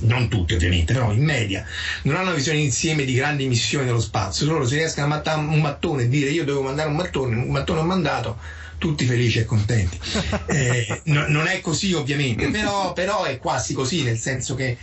non 0.00 0.28
tutti 0.28 0.54
ovviamente 0.54 0.94
però 0.94 1.12
in 1.12 1.22
media 1.22 1.62
non 2.04 2.14
hanno 2.14 2.28
una 2.28 2.34
visione 2.34 2.58
d'insieme 2.58 3.04
di 3.04 3.14
grandi 3.14 3.46
missioni 3.46 3.86
dello 3.86 4.00
spazio. 4.00 4.44
Loro 4.44 4.66
se 4.66 4.76
riescono 4.76 5.06
a 5.06 5.08
mandare 5.08 5.40
un 5.40 5.60
mattone 5.60 6.02
e 6.02 6.08
dire 6.08 6.28
io 6.28 6.44
devo 6.44 6.60
mandare 6.60 6.90
un 6.90 6.96
mattone 6.96 7.34
un 7.34 7.50
mattone 7.50 7.80
ho 7.80 7.84
mandato 7.84 8.38
tutti 8.76 9.06
felici 9.06 9.38
e 9.38 9.44
contenti. 9.46 9.98
Eh, 10.48 11.02
no, 11.04 11.26
non 11.28 11.46
è 11.46 11.60
così 11.60 11.92
ovviamente. 11.92 12.48
Però, 12.48 12.92
però 12.92 13.24
è 13.24 13.38
quasi 13.38 13.74
così 13.74 14.02
nel 14.02 14.18
senso 14.18 14.54
che 14.54 14.76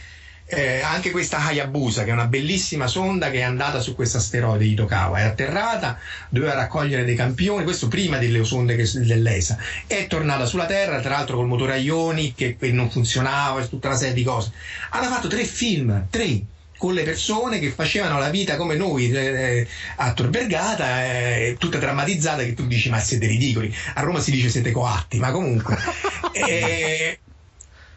eh, 0.48 0.82
anche 0.82 1.12
questa 1.12 1.44
Hayabusa, 1.44 2.04
che 2.04 2.12
è 2.12 2.14
una 2.14 2.28
bellissima 2.28 2.88
sonda 2.88 3.32
che 3.32 3.40
è 3.40 3.44
andata 3.44 3.80
su 3.80 3.96
questo 3.96 4.18
asteroide 4.18 4.66
di 4.66 4.76
Tokawa, 4.76 5.20
è 5.20 5.24
atterrata, 5.24 5.98
doveva 6.30 6.54
raccogliere 6.54 7.04
dei 7.04 7.16
campioni, 7.16 7.64
questo 7.64 7.88
prima 7.88 8.18
delle 8.18 8.44
sonde 8.44 8.76
che, 8.76 8.88
dell'ESA, 8.94 9.58
è 9.88 10.06
tornata 10.08 10.46
sulla 10.46 10.66
Terra, 10.66 11.00
tra 11.00 11.12
l'altro 11.12 11.38
col 11.38 11.48
motore 11.48 11.80
Ioni 11.80 12.34
che, 12.36 12.58
che 12.58 12.72
non 12.72 12.92
funzionava, 12.92 13.66
tutta 13.66 13.88
una 13.88 13.98
serie 13.98 14.14
di 14.14 14.24
cose. 14.24 14.52
Hanno 14.92 15.10
fatto 15.10 15.28
tre 15.28 15.46
film, 15.46 16.08
tre, 16.12 16.42
con 16.78 16.94
le 16.94 17.04
persone 17.04 17.58
che 17.58 17.72
facevano 17.72 18.20
la 18.20 18.30
vita 18.30 18.58
come 18.58 18.76
noi 18.76 19.10
eh, 19.10 19.18
eh 19.18 19.68
a 19.96 20.14
Tor 20.14 20.30
Vergata, 20.30 21.06
eh, 21.06 21.56
tutta 21.58 21.80
drammatizzata, 21.80 22.44
che 22.44 22.54
tu 22.54 22.68
dici 22.68 22.90
ma 22.90 23.00
siete 23.00 23.26
ridicoli. 23.26 23.74
A 23.96 24.02
Roma 24.02 24.20
si 24.20 24.30
dice 24.30 24.50
siete 24.50 24.72
coatti, 24.72 25.18
ma 25.18 25.32
comunque. 25.32 25.76
eh, 26.34 27.20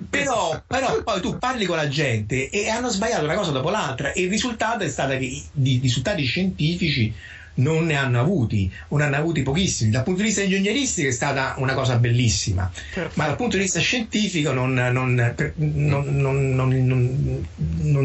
però, 0.09 0.62
però, 0.66 1.03
poi 1.03 1.20
tu 1.20 1.38
parli 1.38 1.64
con 1.64 1.76
la 1.76 1.88
gente 1.88 2.51
e 2.51 2.68
hanno 2.68 2.88
sbagliato 2.88 3.24
una 3.24 3.34
cosa 3.34 3.51
dopo 3.51 3.70
l'altra 3.70 4.12
e 4.12 4.22
il 4.22 4.28
risultato 4.28 4.84
è 4.84 4.88
stato 4.88 5.18
che 5.18 5.24
i 5.24 5.78
risultati 5.82 6.24
scientifici 6.24 7.12
non 7.59 7.86
ne 7.86 7.96
hanno 7.96 8.20
avuti 8.20 8.72
o 8.88 8.96
ne 8.96 9.05
hanno 9.05 9.16
avuti 9.16 9.42
pochissimi. 9.42 9.90
Dal 9.90 10.05
punto 10.05 10.20
di 10.20 10.26
vista 10.26 10.42
ingegneristico 10.42 11.09
è 11.09 11.12
stata 11.12 11.55
una 11.59 11.74
cosa 11.74 11.96
bellissima, 11.96 12.70
ma 13.14 13.26
dal 13.26 13.36
punto 13.36 13.57
di 13.57 13.62
vista 13.62 13.80
scientifico 13.80 14.53
non, 14.53 14.74
non, 14.74 15.14
non, 15.14 17.46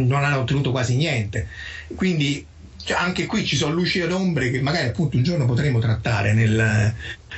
non 0.08 0.24
hanno 0.24 0.40
ottenuto 0.40 0.72
quasi 0.72 0.96
niente. 0.96 1.48
Quindi 1.96 2.46
cioè, 2.84 2.98
anche 2.98 3.28
qui 3.28 3.46
ci 3.46 3.56
sono 3.56 3.74
luci 3.74 4.00
ed 4.00 4.12
ombre 4.12 4.50
che 4.50 4.62
magari 4.62 4.88
appunto 4.88 5.18
un 5.18 5.24
giorno 5.24 5.46
potremo 5.46 5.80
trattare 5.80 6.34
nel, 6.34 6.94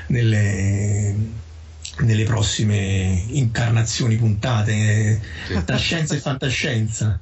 nelle 0.08 1.44
nelle 2.00 2.24
prossime 2.24 3.24
incarnazioni 3.28 4.16
puntate 4.16 5.22
sì. 5.48 5.64
da 5.64 5.76
scienza 5.78 6.16
e 6.16 6.20
fantascienza. 6.20 7.20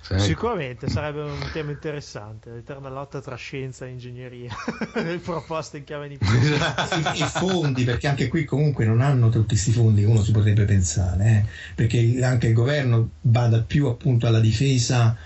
Sì. 0.00 0.18
Sicuramente 0.18 0.88
sarebbe 0.88 1.22
un 1.22 1.48
tema 1.52 1.70
interessante, 1.70 2.50
l'eterna 2.50 2.88
lotta 2.88 3.20
tra 3.20 3.36
scienza 3.36 3.86
e 3.86 3.90
ingegneria, 3.90 4.52
proposte 5.22 5.78
in 5.78 5.84
chiave 5.84 6.08
di 6.08 6.18
I 6.20 7.24
fondi, 7.24 7.84
perché 7.84 8.08
anche 8.08 8.26
qui 8.26 8.44
comunque 8.44 8.84
non 8.84 9.00
hanno 9.00 9.28
tutti 9.28 9.48
questi 9.48 9.70
fondi 9.70 10.00
che 10.02 10.08
uno 10.08 10.22
si 10.22 10.32
potrebbe 10.32 10.64
pensare, 10.64 11.24
eh? 11.24 11.44
perché 11.76 12.18
anche 12.24 12.48
il 12.48 12.52
governo 12.52 13.10
bada 13.20 13.62
più 13.62 13.86
appunto 13.86 14.26
alla 14.26 14.40
difesa 14.40 15.16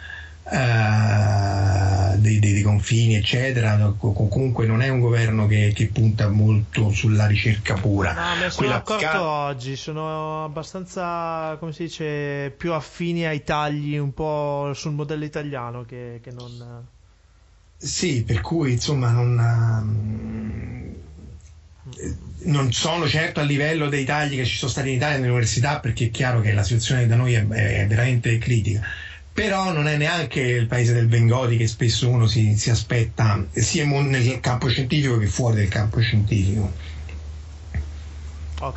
uh, 0.51 2.19
dei, 2.19 2.39
dei, 2.39 2.53
dei, 2.53 2.63
confini, 2.63 3.17
eccetera. 3.17 3.95
comunque 3.99 4.67
non 4.67 4.83
è 4.83 4.89
un 4.89 5.01
governo 5.01 5.47
che, 5.47 5.73
che, 5.75 5.89
punta 5.89 6.29
molto 6.29 6.91
sulla 6.91 7.27
ricerca 7.27 7.75
pura. 7.75 8.13
No, 8.13 8.41
me 8.41 8.51
sono 8.51 8.73
accorto 8.73 8.99
fiscale... 8.99 9.19
oggi, 9.19 9.77
sono 9.77 10.45
abbastanza, 10.45 11.57
come 11.59 11.73
si 11.73 11.85
dice, 11.85 12.53
più 12.57 12.73
affini 12.73 13.27
ai 13.27 13.43
tagli 13.43 13.97
un 13.97 14.15
po' 14.15 14.71
sul 14.75 14.93
modello 14.93 15.25
italiano 15.25 15.85
che, 15.85 16.21
che 16.23 16.31
non... 16.31 16.85
Sì, 17.79 18.25
per 18.25 18.41
cui 18.41 18.73
insomma 18.73 19.11
non 19.11 20.95
non 22.39 22.73
sono 22.73 23.07
certo 23.07 23.39
a 23.39 23.45
livello 23.45 23.89
dei 23.89 24.05
tagli 24.05 24.35
che 24.35 24.45
ci 24.45 24.57
sono 24.57 24.71
stati 24.71 24.89
in 24.89 24.97
Italia 24.97 25.19
nelle 25.19 25.29
università 25.29 25.79
perché 25.79 26.07
è 26.07 26.11
chiaro 26.11 26.41
che 26.41 26.53
la 26.53 26.65
situazione 26.65 27.07
da 27.07 27.15
noi 27.15 27.35
è, 27.35 27.47
è 27.47 27.87
veramente 27.87 28.39
critica 28.39 28.83
però 29.37 29.71
non 29.71 29.87
è 29.87 29.99
neanche 29.99 30.41
il 30.41 30.67
paese 30.67 30.95
del 30.95 31.09
Bengodi 31.09 31.59
che 31.59 31.67
spesso 31.67 32.09
uno 32.09 32.27
si, 32.27 32.57
si 32.57 32.71
aspetta 32.71 33.47
sia 33.53 33.85
nel 33.85 34.41
campo 34.41 34.67
scientifico 34.67 35.19
che 35.19 35.27
fuori 35.27 35.57
del 35.57 35.69
campo 35.69 36.01
scientifico. 36.01 36.73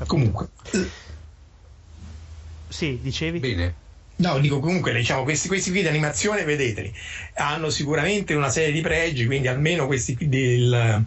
Comunque. 0.05 0.49
Sì, 2.67 2.99
dicevi? 3.01 3.39
Bene. 3.39 3.73
No, 4.17 4.37
dico 4.39 4.59
comunque, 4.59 4.93
diciamo, 4.93 5.23
questi, 5.23 5.47
questi 5.47 5.71
qui 5.71 5.79
di 5.79 5.87
animazione, 5.87 6.43
vedeteli, 6.43 6.93
hanno 7.35 7.69
sicuramente 7.69 8.33
una 8.33 8.49
serie 8.49 8.73
di 8.73 8.81
pregi, 8.81 9.25
quindi 9.27 9.47
almeno 9.47 9.85
questi 9.85 10.13
qui 10.17 10.27
del, 10.27 11.05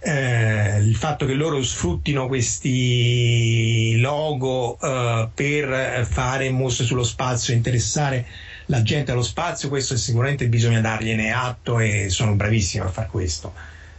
eh, 0.00 0.78
il 0.78 0.96
fatto 0.96 1.26
che 1.26 1.34
loro 1.34 1.62
sfruttino 1.62 2.28
questi 2.28 3.98
logo 4.00 4.78
eh, 4.80 5.28
per 5.34 6.06
fare 6.06 6.48
mostre 6.48 6.86
sullo 6.86 7.04
spazio 7.04 7.52
e 7.52 7.58
interessare 7.58 8.26
la 8.66 8.82
gente 8.82 9.12
allo 9.12 9.22
spazio, 9.22 9.68
questo 9.68 9.96
sicuramente 9.96 10.48
bisogna 10.48 10.80
dargliene 10.80 11.32
atto 11.32 11.78
e 11.78 12.08
sono 12.08 12.34
bravissimi 12.34 12.84
a 12.84 12.88
fare 12.88 13.08
questo. 13.08 13.52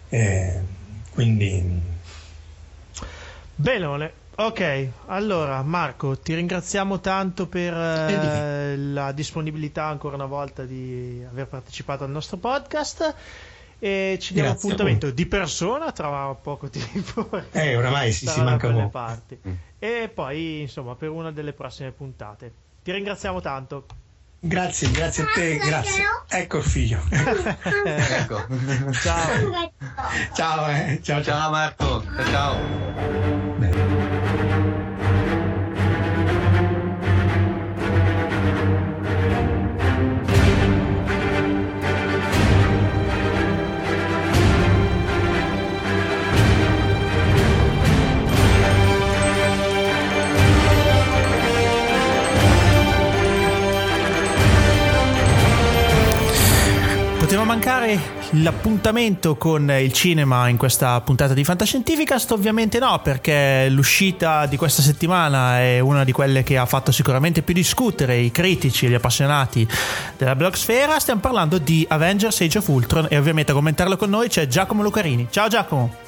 Eh, 0.09 0.59
quindi... 1.11 1.95
Bene, 3.55 4.11
ok, 4.35 4.89
allora 5.07 5.61
Marco, 5.63 6.17
ti 6.17 6.35
ringraziamo 6.35 6.99
tanto 6.99 7.47
per 7.47 7.73
eh, 7.73 8.77
la 8.77 9.11
disponibilità 9.11 9.85
ancora 9.85 10.15
una 10.15 10.25
volta 10.25 10.63
di 10.63 11.25
aver 11.27 11.47
partecipato 11.47 12.03
al 12.03 12.11
nostro 12.11 12.37
podcast 12.37 13.15
E 13.79 14.17
ci 14.19 14.33
diamo 14.33 14.49
Grazie, 14.49 14.69
appuntamento 14.69 15.11
di 15.11 15.25
persona 15.27 15.91
tra 15.91 16.33
poco 16.33 16.67
tempo. 16.69 17.29
Eh, 17.51 17.75
oramai 17.75 18.11
si, 18.11 18.27
si 18.27 18.41
manca 18.41 18.67
quelle 18.67 18.83
poco. 18.83 18.89
parti. 18.89 19.39
E 19.77 20.09
poi, 20.11 20.61
insomma, 20.61 20.95
per 20.95 21.09
una 21.09 21.31
delle 21.31 21.53
prossime 21.53 21.91
puntate. 21.91 22.51
Ti 22.83 22.91
ringraziamo 22.91 23.39
tanto. 23.39 23.85
Grazie, 24.47 24.89
grazie 24.91 25.23
a 25.23 25.27
te, 25.33 25.57
grazie. 25.57 26.03
Ecco 26.29 26.57
il 26.57 26.63
figlio. 26.63 27.01
Ecco. 27.83 28.45
Ciao. 29.01 29.71
ciao, 30.33 30.69
eh. 30.69 30.99
ciao, 31.03 31.21
ciao. 31.21 31.23
Ciao 31.23 31.49
Marco, 31.51 32.03
ciao. 32.31 33.66
Mancare 57.87 57.99
l'appuntamento 58.31 59.37
con 59.37 59.71
il 59.71 59.93
cinema 59.93 60.49
in 60.49 60.57
questa 60.57 60.99
puntata 60.99 61.33
di 61.33 61.45
Fantascientificast? 61.45 62.31
Ovviamente 62.31 62.79
no, 62.79 62.99
perché 63.01 63.69
l'uscita 63.69 64.45
di 64.45 64.57
questa 64.57 64.81
settimana 64.81 65.59
è 65.61 65.79
una 65.79 66.03
di 66.03 66.11
quelle 66.11 66.43
che 66.43 66.57
ha 66.57 66.65
fatto 66.65 66.91
sicuramente 66.91 67.41
più 67.41 67.53
discutere 67.53 68.17
i 68.17 68.31
critici 68.31 68.85
e 68.85 68.89
gli 68.89 68.93
appassionati 68.93 69.65
della 70.17 70.35
blogsfera. 70.35 70.99
Stiamo 70.99 71.21
parlando 71.21 71.57
di 71.59 71.85
Avengers 71.87 72.41
Age 72.41 72.57
of 72.57 72.67
Ultron 72.67 73.07
e 73.09 73.17
ovviamente 73.17 73.51
a 73.51 73.55
commentarlo 73.55 73.95
con 73.95 74.09
noi 74.09 74.27
c'è 74.27 74.47
Giacomo 74.47 74.83
Lucarini. 74.83 75.27
Ciao 75.29 75.47
Giacomo! 75.47 76.06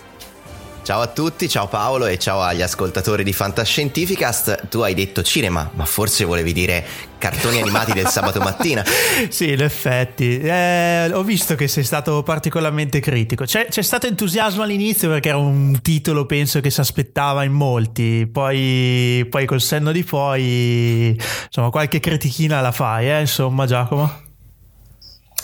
Ciao 0.89 1.01
a 1.01 1.07
tutti, 1.07 1.47
ciao 1.47 1.67
Paolo 1.67 2.07
e 2.07 2.17
ciao 2.17 2.41
agli 2.41 2.63
ascoltatori 2.63 3.23
di 3.23 3.31
Fantascientificast. 3.31 4.69
Tu 4.69 4.79
hai 4.79 4.95
detto 4.95 5.21
cinema, 5.21 5.69
ma 5.75 5.85
forse 5.85 6.25
volevi 6.25 6.51
dire 6.51 6.83
cartoni 7.19 7.61
animati 7.61 7.93
del 7.93 8.07
sabato 8.07 8.39
mattina. 8.39 8.83
Sì, 9.29 9.51
in 9.51 9.61
effetti. 9.61 10.39
Eh, 10.39 11.11
ho 11.13 11.21
visto 11.21 11.53
che 11.53 11.67
sei 11.67 11.83
stato 11.83 12.23
particolarmente 12.23 12.99
critico. 13.01 13.43
C'è, 13.43 13.67
c'è 13.67 13.83
stato 13.83 14.07
entusiasmo 14.07 14.63
all'inizio 14.63 15.09
perché 15.09 15.29
era 15.29 15.37
un 15.37 15.79
titolo, 15.83 16.25
penso, 16.25 16.59
che 16.59 16.71
si 16.71 16.79
aspettava 16.79 17.43
in 17.43 17.51
molti. 17.51 18.25
Poi, 18.25 19.27
poi 19.29 19.45
col 19.45 19.61
senno 19.61 19.91
di 19.91 20.03
poi, 20.03 21.15
insomma, 21.45 21.69
qualche 21.69 21.99
critichina 21.99 22.61
la 22.61 22.71
fai, 22.71 23.11
eh, 23.11 23.19
insomma, 23.19 23.67
Giacomo. 23.67 24.21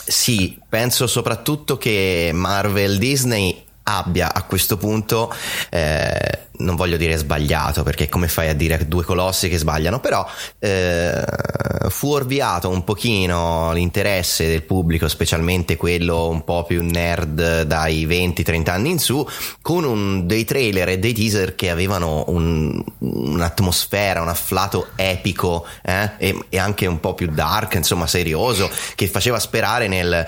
Sì, 0.08 0.58
penso 0.68 1.06
soprattutto 1.06 1.78
che 1.78 2.30
Marvel 2.32 2.98
Disney 2.98 3.65
abbia 3.88 4.32
a 4.34 4.42
questo 4.42 4.76
punto, 4.76 5.32
eh, 5.70 6.45
non 6.58 6.76
voglio 6.76 6.96
dire 6.96 7.16
sbagliato 7.16 7.82
perché 7.82 8.08
come 8.08 8.28
fai 8.28 8.48
a 8.48 8.54
dire 8.54 8.86
due 8.86 9.04
colossi 9.04 9.48
che 9.48 9.58
sbagliano, 9.58 10.00
però 10.00 10.26
eh, 10.58 11.24
fuorviato 11.88 12.68
un 12.68 12.84
pochino 12.84 13.72
l'interesse 13.72 14.46
del 14.46 14.62
pubblico, 14.62 15.08
specialmente 15.08 15.76
quello 15.76 16.28
un 16.28 16.44
po' 16.44 16.64
più 16.64 16.82
nerd 16.84 17.62
dai 17.62 18.06
20-30 18.06 18.70
anni 18.70 18.90
in 18.90 18.98
su, 18.98 19.26
con 19.60 19.84
un, 19.84 20.26
dei 20.26 20.44
trailer 20.44 20.88
e 20.88 20.98
dei 20.98 21.12
teaser 21.12 21.54
che 21.54 21.70
avevano 21.70 22.24
un, 22.28 22.82
un'atmosfera, 22.98 24.20
un 24.20 24.28
afflato 24.28 24.88
epico 24.96 25.66
eh, 25.82 26.10
e, 26.18 26.44
e 26.48 26.58
anche 26.58 26.86
un 26.86 27.00
po' 27.00 27.14
più 27.14 27.28
dark, 27.28 27.74
insomma 27.74 28.06
serioso, 28.06 28.70
che 28.94 29.06
faceva 29.08 29.38
sperare 29.38 29.88
nel 29.88 30.26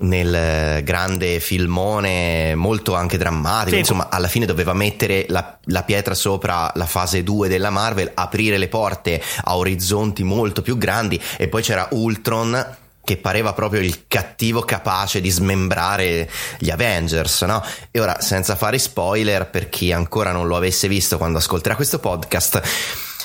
nel 0.00 0.82
grande 0.84 1.40
filmone 1.40 2.54
molto 2.54 2.94
anche 2.94 3.18
drammatico 3.18 3.70
Sì. 3.70 3.78
insomma 3.78 4.08
alla 4.10 4.28
fine 4.28 4.46
doveva 4.46 4.72
mettere 4.72 5.26
la, 5.28 5.58
la 5.68 5.82
pietra 5.82 6.14
sopra 6.14 6.70
la 6.74 6.86
fase 6.86 7.22
2 7.22 7.48
della 7.48 7.70
Marvel 7.70 8.10
aprire 8.14 8.58
le 8.58 8.68
porte 8.68 9.22
a 9.44 9.56
orizzonti 9.56 10.22
molto 10.22 10.62
più 10.62 10.76
grandi 10.76 11.20
e 11.36 11.48
poi 11.48 11.62
c'era 11.62 11.88
Ultron 11.92 12.76
che 13.08 13.16
pareva 13.16 13.54
proprio 13.54 13.80
il 13.80 14.06
cattivo 14.06 14.60
capace 14.60 15.22
di 15.22 15.30
smembrare 15.30 16.28
gli 16.58 16.68
Avengers, 16.68 17.40
no? 17.42 17.64
E 17.90 18.00
ora, 18.00 18.20
senza 18.20 18.54
fare 18.54 18.78
spoiler, 18.78 19.48
per 19.48 19.70
chi 19.70 19.92
ancora 19.92 20.30
non 20.30 20.46
lo 20.46 20.56
avesse 20.56 20.88
visto 20.88 21.16
quando 21.16 21.38
ascolterà 21.38 21.74
questo 21.74 22.00
podcast, 22.00 22.60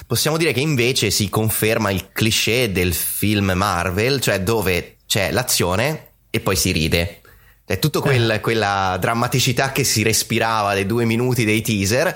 possiamo 0.08 0.38
dire 0.38 0.54
che 0.54 0.62
invece 0.62 1.12
si 1.12 1.28
conferma 1.28 1.92
il 1.92 2.14
cliché 2.14 2.72
del 2.72 2.94
film 2.94 3.52
Marvel, 3.52 4.22
cioè 4.22 4.40
dove 4.40 5.00
c'è 5.06 5.32
l'azione 5.32 6.12
e 6.30 6.40
poi 6.40 6.56
si 6.56 6.72
ride. 6.72 7.23
È 7.66 7.80
tutto 7.80 8.02
quel- 8.02 8.40
quella 8.42 8.98
drammaticità 9.00 9.72
che 9.72 9.86
si 9.86 10.04
respirava 10.04 10.74
dai 10.74 10.86
due 10.86 11.06
minuti 11.06 11.46
dei 11.46 11.62
teaser 11.62 12.14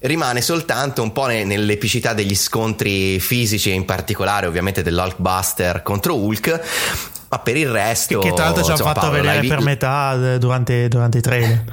rimane 0.00 0.42
soltanto 0.42 1.02
un 1.02 1.12
po' 1.12 1.24
ne- 1.26 1.44
nell'epicità 1.44 2.12
degli 2.12 2.34
scontri 2.34 3.18
fisici 3.18 3.70
e 3.70 3.74
in 3.74 3.86
particolare 3.86 4.46
ovviamente 4.46 4.82
dell'Hulkbuster 4.82 5.82
contro 5.82 6.16
Hulk 6.16 6.60
ma 7.30 7.38
per 7.38 7.56
il 7.56 7.66
Che, 7.68 7.72
resto 7.72 8.18
che 8.18 8.32
tra 8.34 8.44
l'altro 8.44 8.62
ci 8.62 8.70
hanno 8.72 8.78
insomma, 8.78 8.94
fatto 8.94 9.10
Paolo, 9.10 9.22
vedere 9.22 9.46
per 9.46 9.60
metà 9.60 10.34
eh, 10.34 10.38
durante, 10.38 10.88
durante 10.88 11.18
i 11.18 11.20
trailer. 11.22 11.64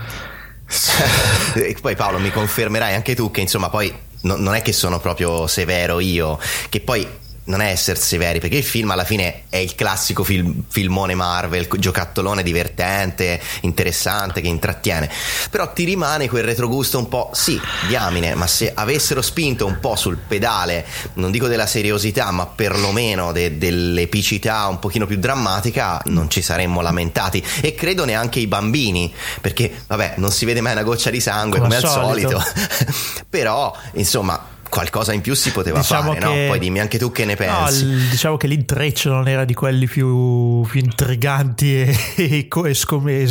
poi 1.81 1.95
Paolo 1.95 2.19
mi 2.19 2.31
confermerai 2.31 2.93
anche 2.93 3.13
tu 3.13 3.29
che 3.31 3.41
insomma 3.41 3.69
poi 3.69 3.93
no- 4.21 4.35
non 4.37 4.55
è 4.55 4.61
che 4.61 4.71
sono 4.71 4.99
proprio 4.99 5.47
severo 5.47 5.99
io, 5.99 6.39
che 6.69 6.79
poi 6.79 7.05
non 7.47 7.61
è 7.61 7.69
essere 7.69 7.99
severi 7.99 8.39
perché 8.39 8.57
il 8.57 8.63
film 8.63 8.91
alla 8.91 9.03
fine 9.03 9.43
è 9.49 9.57
il 9.57 9.75
classico 9.75 10.23
film- 10.23 10.63
filmone 10.67 11.15
Marvel, 11.15 11.67
giocattolone 11.77 12.43
divertente, 12.43 13.39
interessante, 13.61 14.41
che 14.41 14.47
intrattiene, 14.47 15.09
però 15.49 15.71
ti 15.73 15.83
rimane 15.83 16.27
quel 16.29 16.43
retrogusto 16.43 16.97
un 16.97 17.07
po', 17.07 17.29
sì, 17.33 17.59
diamine, 17.87 18.35
ma 18.35 18.47
se 18.47 18.71
avessero 18.73 19.21
spinto 19.21 19.65
un 19.65 19.79
po' 19.79 19.95
sul 19.95 20.17
pedale, 20.17 20.85
non 21.13 21.31
dico 21.31 21.47
della 21.47 21.67
seriosità, 21.67 22.31
ma 22.31 22.45
perlomeno 22.47 23.31
de- 23.31 23.57
dell'epicità 23.57 24.67
un 24.67 24.79
pochino 24.79 25.05
più 25.05 25.17
drammatica, 25.17 26.01
non 26.05 26.29
ci 26.29 26.41
saremmo 26.41 26.81
lamentati. 26.81 27.43
E 27.61 27.75
credo 27.75 28.05
neanche 28.05 28.39
i 28.39 28.47
bambini, 28.47 29.13
perché 29.41 29.83
vabbè, 29.87 30.15
non 30.17 30.31
si 30.31 30.45
vede 30.45 30.61
mai 30.61 30.73
una 30.73 30.83
goccia 30.83 31.09
di 31.09 31.19
sangue 31.21 31.59
Come 31.59 31.75
come, 31.75 31.75
al 31.75 31.89
solito. 31.89 32.29
solito, 32.39 33.23
però 33.29 33.75
insomma 33.93 34.55
qualcosa 34.69 35.13
in 35.13 35.21
più 35.21 35.33
si 35.33 35.51
poteva 35.51 35.79
Diciamo 35.79 36.13
fare, 36.13 36.19
no? 36.25 36.31
che- 36.31 36.45
Poi 36.49 36.59
dimmi 36.59 36.79
anche 36.79 36.97
tu 36.97 37.11
che 37.11 37.25
ne 37.25 37.31
No, 37.31 37.37
pensi. 37.37 37.83
il- 37.85 38.07
diciamo 38.09 38.37
che 38.37 38.47
l'intreccio 38.47 39.09
non 39.11 39.27
era 39.27 39.45
di 39.45 39.53
quelli 39.53 39.87
più, 39.87 40.61
più 40.69 40.79
intriganti 40.79 41.75
e, 41.81 41.95
e, 42.17 42.47
e 42.65 42.73
scom- 42.73 43.07
e 43.07 43.27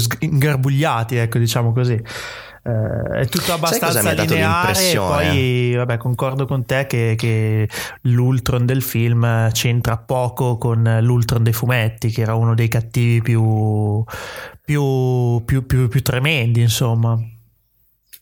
ecco, 1.19 1.39
diciamo 1.39 1.73
così. 1.73 1.93
Eh, 2.69 3.21
è 3.21 3.27
tutto 3.29 3.53
abbastanza 3.53 4.11
lineare. 4.13 4.91
E 4.91 4.97
poi, 4.97 5.75
vabbè, 5.77 5.99
concordo 5.99 6.47
con 6.47 6.65
te 6.67 6.87
che, 6.89 7.15
che 7.17 7.69
l'Ultron 8.03 8.67
del 8.67 8.83
film 8.83 9.51
c'entra 9.53 9.97
poco 9.99 10.59
con 10.59 10.99
l'Ultron 11.01 11.45
dei 11.45 11.53
fumetti, 11.53 12.11
che 12.11 12.23
era 12.23 12.35
uno 12.35 12.55
dei 12.57 12.67
cattivi 12.67 13.23
più, 13.23 14.03
più, 14.65 15.43
più, 15.45 15.65
più, 15.65 15.87
più 15.89 16.03
tremendi, 16.03 16.61
insomma. 16.61 17.17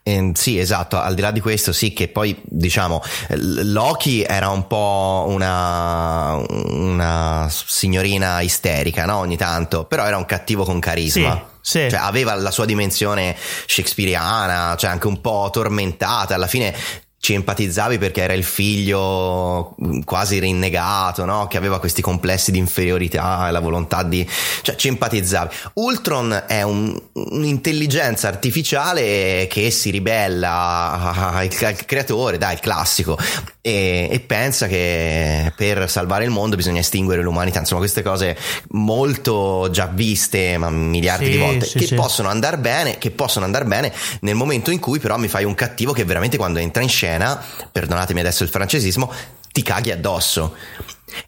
Eh, 0.06 0.32
sì, 0.34 0.58
esatto, 0.58 0.98
al 0.98 1.14
di 1.14 1.22
là 1.22 1.30
di 1.30 1.40
questo, 1.40 1.72
sì, 1.72 1.94
che 1.94 2.08
poi 2.08 2.38
diciamo 2.44 3.02
Loki 3.28 4.22
era 4.22 4.50
un 4.50 4.66
po' 4.66 5.24
una, 5.28 6.34
una 6.46 7.48
signorina 7.50 8.42
isterica, 8.42 9.06
no? 9.06 9.16
Ogni 9.16 9.38
tanto, 9.38 9.86
però 9.86 10.04
era 10.04 10.18
un 10.18 10.26
cattivo 10.26 10.64
con 10.64 10.78
carisma. 10.78 11.42
Sì, 11.58 11.80
sì. 11.84 11.90
Cioè, 11.90 12.00
aveva 12.00 12.34
la 12.34 12.50
sua 12.50 12.66
dimensione 12.66 13.34
shakespeariana, 13.64 14.76
cioè 14.76 14.90
anche 14.90 15.06
un 15.06 15.22
po' 15.22 15.48
tormentata. 15.50 16.34
Alla 16.34 16.48
fine 16.48 16.76
ci 17.24 17.32
empatizzavi 17.32 17.96
perché 17.96 18.20
era 18.20 18.34
il 18.34 18.44
figlio 18.44 19.74
mh, 19.78 20.00
quasi 20.00 20.38
rinnegato, 20.38 21.24
no? 21.24 21.46
Che 21.46 21.56
aveva 21.56 21.80
questi 21.80 22.02
complessi 22.02 22.50
di 22.50 22.58
inferiorità 22.58 23.48
e 23.48 23.50
la 23.50 23.60
volontà 23.60 24.02
di... 24.02 24.28
cioè 24.60 24.76
ci 24.76 24.88
empatizzavi. 24.88 25.54
Ultron 25.74 26.44
è 26.46 26.60
un- 26.60 27.00
un'intelligenza 27.14 28.28
artificiale 28.28 29.46
che 29.48 29.70
si 29.70 29.88
ribella 29.88 31.32
al, 31.32 31.48
al 31.62 31.84
creatore, 31.86 32.36
dai, 32.36 32.52
il 32.52 32.60
classico, 32.60 33.16
e, 33.62 34.08
e 34.10 34.20
pensa 34.20 34.66
che 34.66 35.50
per 35.56 35.88
salvare 35.88 36.24
il 36.24 36.30
mondo 36.30 36.56
bisogna 36.56 36.80
estinguere 36.80 37.22
l'umanità. 37.22 37.60
Insomma, 37.60 37.80
queste 37.80 38.02
cose 38.02 38.36
molto 38.72 39.70
già 39.70 39.86
viste, 39.86 40.58
ma 40.58 40.68
miliardi 40.68 41.24
Sì, 41.24 41.30
di 41.30 41.38
volte, 41.38 41.64
sì, 41.64 41.78
che 41.78 41.86
sì. 41.86 41.94
possono 41.94 42.28
andare 42.28 42.58
bene, 42.58 42.98
che 42.98 43.10
possono 43.10 43.46
andare 43.46 43.64
bene 43.64 43.90
nel 44.20 44.34
momento 44.34 44.70
in 44.70 44.78
cui 44.78 44.98
però 44.98 45.16
mi 45.16 45.28
fai 45.28 45.44
un 45.44 45.54
cattivo 45.54 45.92
che 45.94 46.04
veramente 46.04 46.36
quando 46.36 46.58
entra 46.58 46.82
in 46.82 46.90
scena, 46.90 47.12
perdonatemi 47.70 48.20
adesso 48.20 48.42
il 48.42 48.48
francesismo, 48.48 49.12
ti 49.52 49.62
caghi 49.62 49.90
addosso. 49.92 50.54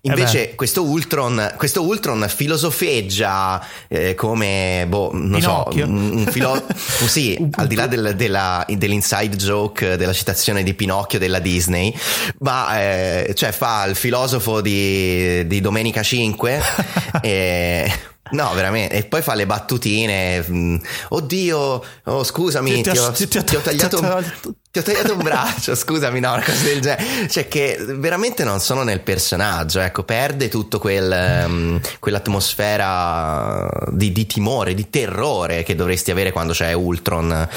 Invece 0.00 0.46
beh. 0.46 0.54
questo 0.56 0.82
Ultron, 0.82 1.54
questo 1.56 1.82
Ultron 1.82 2.26
filosofeggia 2.28 3.64
eh, 3.86 4.14
come, 4.16 4.84
boh, 4.88 5.10
non 5.12 5.38
Pinocchio. 5.38 5.86
so, 5.86 5.92
un, 5.92 6.26
filo- 6.28 6.66
sì, 7.06 7.38
al 7.54 7.68
di 7.68 7.76
là 7.76 7.86
del- 7.86 8.14
della- 8.16 8.64
dell'inside 8.68 9.36
joke 9.36 9.96
della 9.96 10.12
citazione 10.12 10.64
di 10.64 10.74
Pinocchio 10.74 11.20
della 11.20 11.38
Disney, 11.38 11.94
ma 12.40 12.80
eh, 12.80 13.32
cioè 13.36 13.52
fa 13.52 13.84
il 13.84 13.94
filosofo 13.94 14.60
di, 14.60 15.46
di 15.46 15.60
Domenica 15.60 16.02
5 16.02 16.60
e 17.22 17.92
No, 18.30 18.52
veramente. 18.54 18.94
E 18.94 19.04
poi 19.04 19.22
fa 19.22 19.34
le 19.34 19.46
battutine. 19.46 20.44
mm, 20.48 20.76
Oddio, 21.10 21.84
oh, 22.04 22.24
scusami, 22.24 22.82
ti, 22.82 22.88
ho, 22.90 23.12
ti 23.12 23.56
ho 23.56 23.60
tagliato 23.60 24.00
un, 24.00 24.24
ti 24.70 24.78
ho 24.78 24.82
tagliato 24.82 25.12
un 25.14 25.22
braccio, 25.22 25.74
scusami, 25.74 26.18
no, 26.20 26.32
una 26.32 26.42
cosa 26.42 26.62
del 26.64 26.80
genere. 26.80 27.28
Cioè, 27.28 27.46
che 27.48 27.78
veramente 27.80 28.42
non 28.44 28.60
sono 28.60 28.82
nel 28.82 29.00
personaggio. 29.00 29.80
Ecco, 29.80 30.02
perde 30.02 30.48
tutto 30.48 30.78
quel, 30.78 31.10
ehm, 31.12 31.80
quell'atmosfera 32.00 33.68
di, 33.90 34.12
di 34.12 34.26
timore, 34.26 34.74
di 34.74 34.90
terrore 34.90 35.62
che 35.62 35.74
dovresti 35.74 36.10
avere 36.10 36.32
quando 36.32 36.52
c'è 36.52 36.72
Ultron 36.72 37.48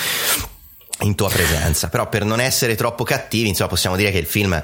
in 1.01 1.15
tua 1.15 1.29
presenza. 1.29 1.89
Però 1.89 2.07
per 2.09 2.25
non 2.25 2.39
essere 2.39 2.75
troppo 2.75 3.03
cattivi, 3.03 3.47
insomma, 3.49 3.69
possiamo 3.69 3.95
dire 3.95 4.11
che 4.11 4.17
il 4.19 4.25
film 4.25 4.61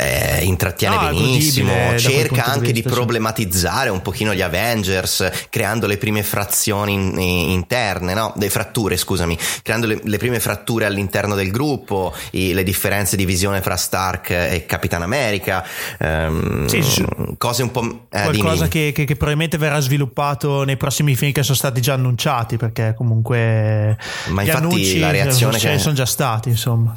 eh, 0.00 0.44
intrattiene 0.44 0.94
No, 0.96 1.08
è 1.08 1.12
benissimo, 1.12 1.72
cerca 1.98 2.34
di 2.34 2.40
anche 2.40 2.66
di 2.66 2.72
vista, 2.72 2.88
sì. 2.88 2.94
problematizzare 2.94 3.88
un 3.90 4.00
pochino 4.02 4.34
gli 4.34 4.40
Avengers, 4.40 5.30
creando 5.50 5.86
le 5.86 5.96
prime 5.98 6.22
frazioni 6.22 6.92
in- 6.94 7.18
in- 7.18 7.50
interne, 7.50 8.14
no? 8.14 8.32
Le 8.36 8.48
fratture, 8.50 8.96
scusami, 8.96 9.36
creando 9.62 9.86
le, 9.86 10.00
le 10.02 10.16
prime 10.18 10.40
fratture 10.40 10.84
all'interno 10.86 11.34
del 11.34 11.50
gruppo, 11.50 12.14
i- 12.32 12.52
le 12.52 12.62
differenze 12.62 13.16
di 13.16 13.24
visione 13.24 13.60
fra 13.60 13.76
Stark 13.76 14.30
e 14.30 14.64
Capitan 14.66 15.02
America, 15.02 15.64
ehm, 15.98 16.66
Sì, 16.66 16.82
sì. 16.82 17.04
cose 17.38 17.62
un 17.62 17.70
po'... 17.70 18.06
eh, 18.10 18.22
Qualcosa 18.22 18.68
che, 18.68 18.92
che- 18.94 19.04
che 19.04 19.14
probabilmente 19.16 19.58
verrà 19.58 19.80
sviluppato 19.80 20.64
nei 20.64 20.76
prossimi 20.76 21.14
film 21.16 21.32
che 21.32 21.42
sono 21.42 21.56
stati 21.56 21.80
già 21.80 21.94
annunciati, 21.94 22.56
perché 22.56 22.94
comunque 22.96 23.96
Ma 24.28 24.42
gli 24.42 24.46
infatti 24.46 24.98
la 24.98 25.10
reazione 25.10 25.58
ce 25.58 25.68
ne 25.68 25.74
che- 25.74 25.80
sono 25.80 25.94
già 25.94 26.06
stati, 26.06 26.48
insomma. 26.48 26.92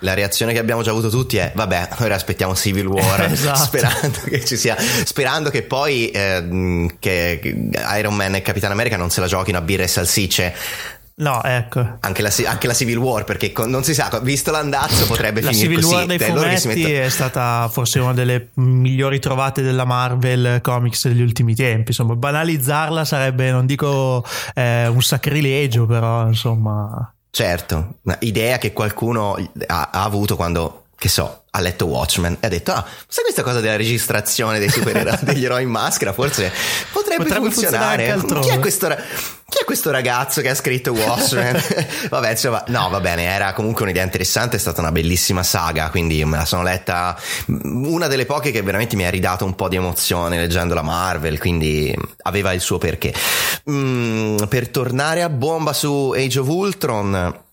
La 0.00 0.14
reazione 0.14 0.52
che 0.52 0.58
abbiamo 0.60 0.82
già 0.82 0.90
avuto 0.90 1.08
tutti 1.08 1.36
è 1.38 1.50
vabbè, 1.54 1.88
ora 1.98 2.14
aspettiamo 2.14 2.54
Civil 2.54 2.86
War 2.86 3.22
Esatto. 3.32 3.58
sperando 3.58 4.18
che 4.24 4.44
ci 4.44 4.56
sia 4.56 4.76
sperando 4.78 5.50
che 5.50 5.62
poi 5.62 6.10
ehm, 6.12 6.96
che 7.00 7.70
Iron 7.98 8.14
Man 8.14 8.36
e 8.36 8.42
Capitan 8.42 8.70
America 8.70 8.96
non 8.96 9.10
se 9.10 9.20
la 9.20 9.26
giochino 9.26 9.58
a 9.58 9.60
birre 9.60 9.84
e 9.84 9.88
salsicce 9.88 10.54
No, 11.18 11.42
ecco. 11.42 11.84
anche 11.98 12.22
la, 12.22 12.30
anche 12.46 12.68
la 12.68 12.74
Civil 12.74 12.96
War 12.96 13.24
perché 13.24 13.50
con- 13.50 13.68
non 13.68 13.82
si 13.82 13.92
sa, 13.92 14.08
visto 14.22 14.52
l'andazzo 14.52 15.04
potrebbe 15.06 15.40
La 15.40 15.50
finire 15.50 15.66
Civil 15.68 15.82
così 15.82 15.94
War 15.94 16.06
dei 16.06 16.16
È 16.16 16.28
loro 16.32 16.48
che 16.48 16.56
si 16.58 16.60
fumetti 16.68 16.82
mettono- 16.84 17.04
è 17.04 17.08
stata 17.08 17.68
forse 17.72 17.98
una 17.98 18.12
delle 18.14 18.50
migliori 18.54 19.18
trovate 19.18 19.62
della 19.62 19.84
Marvel 19.84 20.60
Comics 20.62 21.08
degli 21.08 21.20
ultimi 21.20 21.56
tempi. 21.56 21.88
Insomma, 21.88 22.14
banalizzarla 22.14 23.04
sarebbe, 23.04 23.50
non 23.50 23.66
dico 23.66 24.24
eh, 24.54 24.86
un 24.86 25.02
sacrilegio, 25.02 25.86
però 25.86 26.24
insomma. 26.28 27.12
Certo, 27.30 27.98
idea 28.20 28.58
che 28.58 28.72
qualcuno 28.72 29.36
ha, 29.66 29.90
ha 29.92 30.02
avuto 30.02 30.34
quando, 30.34 30.86
che 30.98 31.08
so, 31.08 31.44
ha 31.50 31.60
letto 31.60 31.86
Watchmen 31.86 32.38
e 32.40 32.46
ha 32.46 32.48
detto, 32.50 32.72
ah, 32.72 32.84
sai 33.06 33.22
questa 33.22 33.44
cosa 33.44 33.60
della 33.60 33.76
registrazione 33.76 34.58
dei 34.58 34.68
supereroi, 34.68 35.18
degli 35.22 35.44
eroi 35.44 35.62
in 35.62 35.68
maschera? 35.68 36.12
Forse 36.12 36.50
potrebbe, 36.90 37.22
Potrebbe 37.22 37.50
funzionare 37.52 38.10
funzionare. 38.18 38.48
chi, 38.48 38.56
è 38.56 38.58
questo, 38.58 38.88
chi 38.88 39.58
è 39.60 39.64
questo 39.64 39.92
ragazzo 39.92 40.40
che 40.40 40.48
ha 40.50 40.56
scritto 40.56 40.90
Watchmen? 40.92 41.56
Vabbè, 42.10 42.30
insomma, 42.30 42.64
no, 42.66 42.88
va 42.88 42.98
bene, 42.98 43.22
era 43.22 43.52
comunque 43.52 43.84
un'idea 43.84 44.02
interessante, 44.02 44.56
è 44.56 44.58
stata 44.58 44.80
una 44.80 44.90
bellissima 44.90 45.44
saga, 45.44 45.88
quindi 45.90 46.24
me 46.24 46.38
la 46.38 46.44
sono 46.44 46.64
letta, 46.64 47.16
una 47.46 48.08
delle 48.08 48.26
poche 48.26 48.50
che 48.50 48.62
veramente 48.62 48.96
mi 48.96 49.04
ha 49.06 49.10
ridato 49.10 49.44
un 49.44 49.54
po' 49.54 49.68
di 49.68 49.76
emozione 49.76 50.36
leggendo 50.36 50.74
la 50.74 50.82
Marvel, 50.82 51.38
quindi 51.38 51.94
aveva 52.22 52.52
il 52.52 52.60
suo 52.60 52.78
perché. 52.78 53.14
Mm, 53.70 54.36
per 54.48 54.68
tornare 54.68 55.22
a 55.22 55.28
bomba 55.28 55.72
su 55.72 56.12
Age 56.16 56.40
of 56.40 56.48
Ultron, 56.48 57.46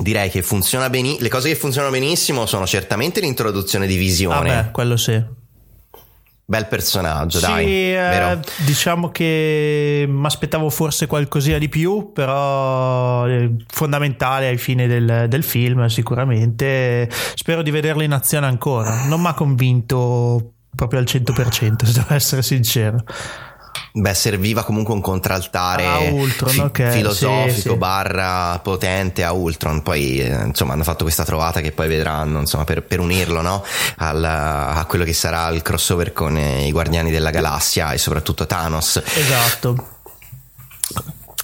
direi 0.00 0.30
che 0.30 0.42
funziona 0.42 0.88
benissimo. 0.90 1.22
Le 1.22 1.28
cose 1.28 1.48
che 1.48 1.54
funzionano 1.56 1.92
benissimo 1.92 2.46
sono 2.46 2.66
certamente 2.66 3.20
l'introduzione 3.20 3.86
di 3.86 3.96
Visione. 3.96 4.48
Vabbè, 4.54 4.70
quello 4.70 4.96
sì. 4.96 5.22
Bel 6.50 6.66
personaggio, 6.66 7.40
Sì, 7.40 7.44
dai. 7.44 7.66
eh, 7.94 8.38
diciamo 8.64 9.10
che 9.10 10.06
mi 10.08 10.24
aspettavo 10.24 10.70
forse 10.70 11.06
qualcosina 11.06 11.58
di 11.58 11.68
più, 11.68 12.10
però 12.14 13.24
è 13.24 13.50
fondamentale 13.66 14.48
ai 14.48 14.56
fini 14.56 14.86
del, 14.86 15.26
del 15.28 15.42
film 15.42 15.84
sicuramente. 15.88 17.06
Spero 17.34 17.60
di 17.60 17.70
vederlo 17.70 18.02
in 18.02 18.12
azione 18.12 18.46
ancora. 18.46 19.04
Non 19.04 19.20
mi 19.20 19.26
ha 19.26 19.34
convinto 19.34 20.52
proprio 20.74 21.00
al 21.00 21.06
100%, 21.06 21.84
se 21.84 21.92
devo 21.92 22.14
essere 22.14 22.40
sincero. 22.40 23.04
Beh, 24.00 24.14
serviva 24.14 24.62
comunque 24.62 24.94
un 24.94 25.00
contraltare 25.00 25.84
Ah, 25.84 25.98
Ultron, 25.98 26.58
ok, 26.58 26.88
filosofico 26.90 27.50
sì, 27.50 27.60
sì. 27.60 27.74
barra 27.76 28.58
potente 28.62 29.24
a 29.24 29.32
Ultron. 29.32 29.82
Poi, 29.82 30.20
eh, 30.20 30.44
insomma, 30.44 30.74
hanno 30.74 30.84
fatto 30.84 31.02
questa 31.02 31.24
trovata 31.24 31.60
che 31.60 31.72
poi 31.72 31.88
vedranno, 31.88 32.38
insomma, 32.38 32.62
per, 32.64 32.84
per 32.84 33.00
unirlo, 33.00 33.40
no? 33.40 33.64
Al- 33.96 34.22
a 34.24 34.84
quello 34.86 35.04
che 35.04 35.12
sarà 35.12 35.48
il 35.48 35.62
crossover 35.62 36.12
con 36.12 36.36
eh, 36.36 36.66
i 36.66 36.70
Guardiani 36.70 37.10
della 37.10 37.30
Galassia 37.30 37.92
e 37.92 37.98
soprattutto 37.98 38.46
Thanos. 38.46 39.02
Esatto. 39.14 39.86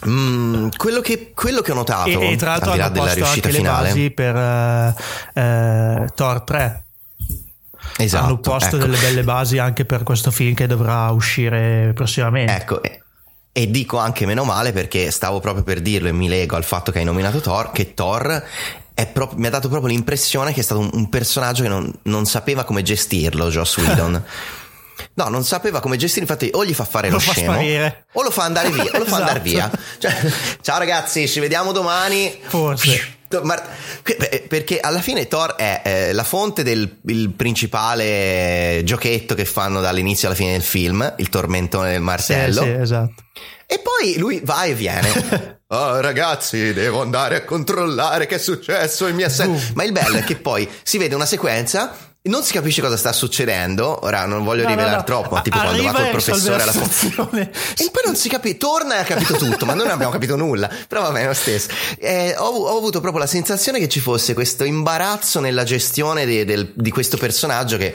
Mm, 0.07 0.69
quello, 0.77 1.01
che, 1.01 1.33
quello 1.35 1.61
che 1.63 1.73
ho 1.73 1.75
notato, 1.75 2.21
E, 2.21 2.33
e 2.33 2.37
tra 2.37 2.51
l'altro 2.51 2.71
al 2.73 2.77
di 2.77 2.83
là 2.83 2.89
della 2.91 3.13
riuscita 3.15 3.49
anche 3.49 3.59
finale, 3.59 3.83
le 3.83 3.89
basi 3.95 4.11
per 4.11 4.37
eh, 4.37 4.95
eh, 5.35 6.09
Thor 6.15 6.41
3. 6.43 6.84
Esatto, 7.99 8.25
hanno 8.25 8.39
posto 8.39 8.77
ecco. 8.77 8.87
delle 8.87 8.99
belle 8.99 9.23
basi 9.23 9.59
anche 9.59 9.85
per 9.85 10.03
questo 10.03 10.31
film 10.31 10.55
che 10.55 10.67
dovrà 10.67 11.11
uscire 11.11 11.93
prossimamente. 11.95 12.53
Ecco, 12.55 12.81
e, 13.53 13.71
dico 13.71 13.99
anche 13.99 14.27
meno 14.27 14.45
male 14.45 14.73
perché 14.73 15.11
stavo 15.11 15.41
proprio 15.41 15.63
per 15.63 15.81
dirlo 15.81 16.09
e 16.09 16.13
mi 16.13 16.29
lego 16.29 16.57
al 16.57 16.65
fatto 16.65 16.91
che 16.91 16.99
hai 16.99 17.05
nominato 17.05 17.41
Thor, 17.41 17.71
che 17.73 17.95
Thor 17.95 18.43
proprio- 19.13 19.39
mi 19.39 19.47
ha 19.47 19.51
dato 19.51 19.69
proprio 19.69 19.93
l'impressione 19.93 20.53
che 20.53 20.61
è 20.61 20.63
stato 20.63 20.81
un, 20.81 20.91
un 20.93 21.09
personaggio 21.09 21.63
che 21.63 21.69
non, 21.69 21.93
non 22.03 22.27
sapeva 22.27 22.65
come 22.65 22.83
gestirlo, 22.83 23.49
Joss 23.49 23.77
Whedon. 23.79 24.23
No, 25.15 25.29
non 25.29 25.45
sapeva 25.45 25.81
come 25.81 25.97
gestire, 25.97 26.23
infatti 26.23 26.51
o 26.53 26.65
gli 26.65 26.75
fa 26.75 26.85
fare 26.85 27.09
lo, 27.09 27.15
Lo 27.15 27.21
scemo 27.21 27.53
sparire. 27.53 28.07
o 28.13 28.23
lo 28.23 28.31
fa 28.31 28.45
andare 28.45 28.71
via, 28.71 28.91
o 28.93 28.99
lo 28.99 29.05
fa 29.05 29.17
andare 29.17 29.41
via. 29.41 29.67
Esatto. 29.67 29.79
Cioè, 29.99 30.33
ciao 30.61 30.79
ragazzi, 30.79 31.29
ci 31.29 31.41
vediamo 31.41 31.73
domani. 31.73 32.37
Forse. 32.43 33.17
Ma- 33.43 33.61
beh, 34.03 34.45
perché 34.49 34.81
alla 34.81 35.01
fine 35.01 35.27
Thor 35.29 35.55
è 35.55 35.83
eh, 35.85 36.13
la 36.13 36.25
fonte 36.25 36.63
del 36.63 37.01
il 37.07 37.33
principale 37.35 38.83
giochetto 38.85 39.35
che 39.35 39.45
fanno 39.45 39.81
dall'inizio 39.81 40.29
alla 40.29 40.37
fine 40.37 40.53
del 40.53 40.63
film, 40.63 41.15
il 41.19 41.29
tormentone 41.29 41.89
del 41.91 41.99
Sì, 41.99 42.03
martello. 42.05 42.63
sì, 42.63 42.69
esatto. 42.71 43.23
E 43.67 43.81
poi 43.81 44.17
lui 44.19 44.41
va 44.45 44.65
e 44.65 44.75
viene. 44.75 45.53
Oh, 45.75 45.99
ragazzi, 45.99 46.73
devo 46.73 47.01
andare 47.01 47.35
a 47.35 47.43
controllare 47.45 48.27
che 48.27 48.37
è 48.37 48.39
successo 48.39 49.09
in 49.09 49.17
mia 49.17 49.29
Boom. 49.35 49.59
Ma 49.75 49.83
il 49.83 49.91
bello 49.91 50.19
è 50.19 50.23
che 50.23 50.37
poi 50.37 50.69
si 50.85 50.99
vede 50.99 51.17
una 51.17 51.27
sequenza. 51.27 51.97
Non 52.27 52.43
si 52.43 52.55
capisce 52.55 52.81
cosa 52.81 52.97
sta 52.97 53.13
succedendo. 53.13 53.99
Ora 54.07 54.25
non 54.25 54.45
voglio 54.45 54.63
No, 54.63 54.69
no, 54.71 54.75
rivelare 54.75 54.97
no. 54.97 55.05
troppo, 55.05 55.35
ma 55.35 55.43
tipo 55.43 55.59
quando 55.59 55.83
va 55.83 55.89
Arriva 55.91 56.01
col 56.05 56.11
professore 56.11 56.57
la 56.57 56.63
alla 56.63 56.73
situazione. 56.73 57.41
e 57.77 57.91
poi 57.93 58.03
non 58.07 58.17
si 58.17 58.31
capisce, 58.31 58.57
torna 58.57 58.97
e 58.97 59.01
ha 59.01 59.03
capito 59.05 59.35
tutto, 59.37 59.67
ma 59.67 59.75
noi 59.75 59.85
non 59.85 59.93
abbiamo 59.93 60.11
capito 60.11 60.35
nulla. 60.35 60.71
Però 60.89 61.03
va 61.03 61.11
bene 61.11 61.27
lo 61.27 61.35
stesso. 61.35 61.69
Eh, 61.99 62.35
ho, 62.39 62.47
ho 62.47 62.79
avuto 62.79 63.01
proprio 63.01 63.21
la 63.21 63.27
sensazione 63.29 63.79
che 63.79 63.91
ci 63.91 64.01
fosse 64.01 64.33
questo 64.33 64.65
imbarazzo 64.65 65.41
nella 65.41 65.65
gestione 65.65 66.25
di, 66.25 66.47
del- 66.47 66.73
di 66.75 66.91
questo 66.91 67.19
personaggio 67.19 67.77
che 67.77 67.93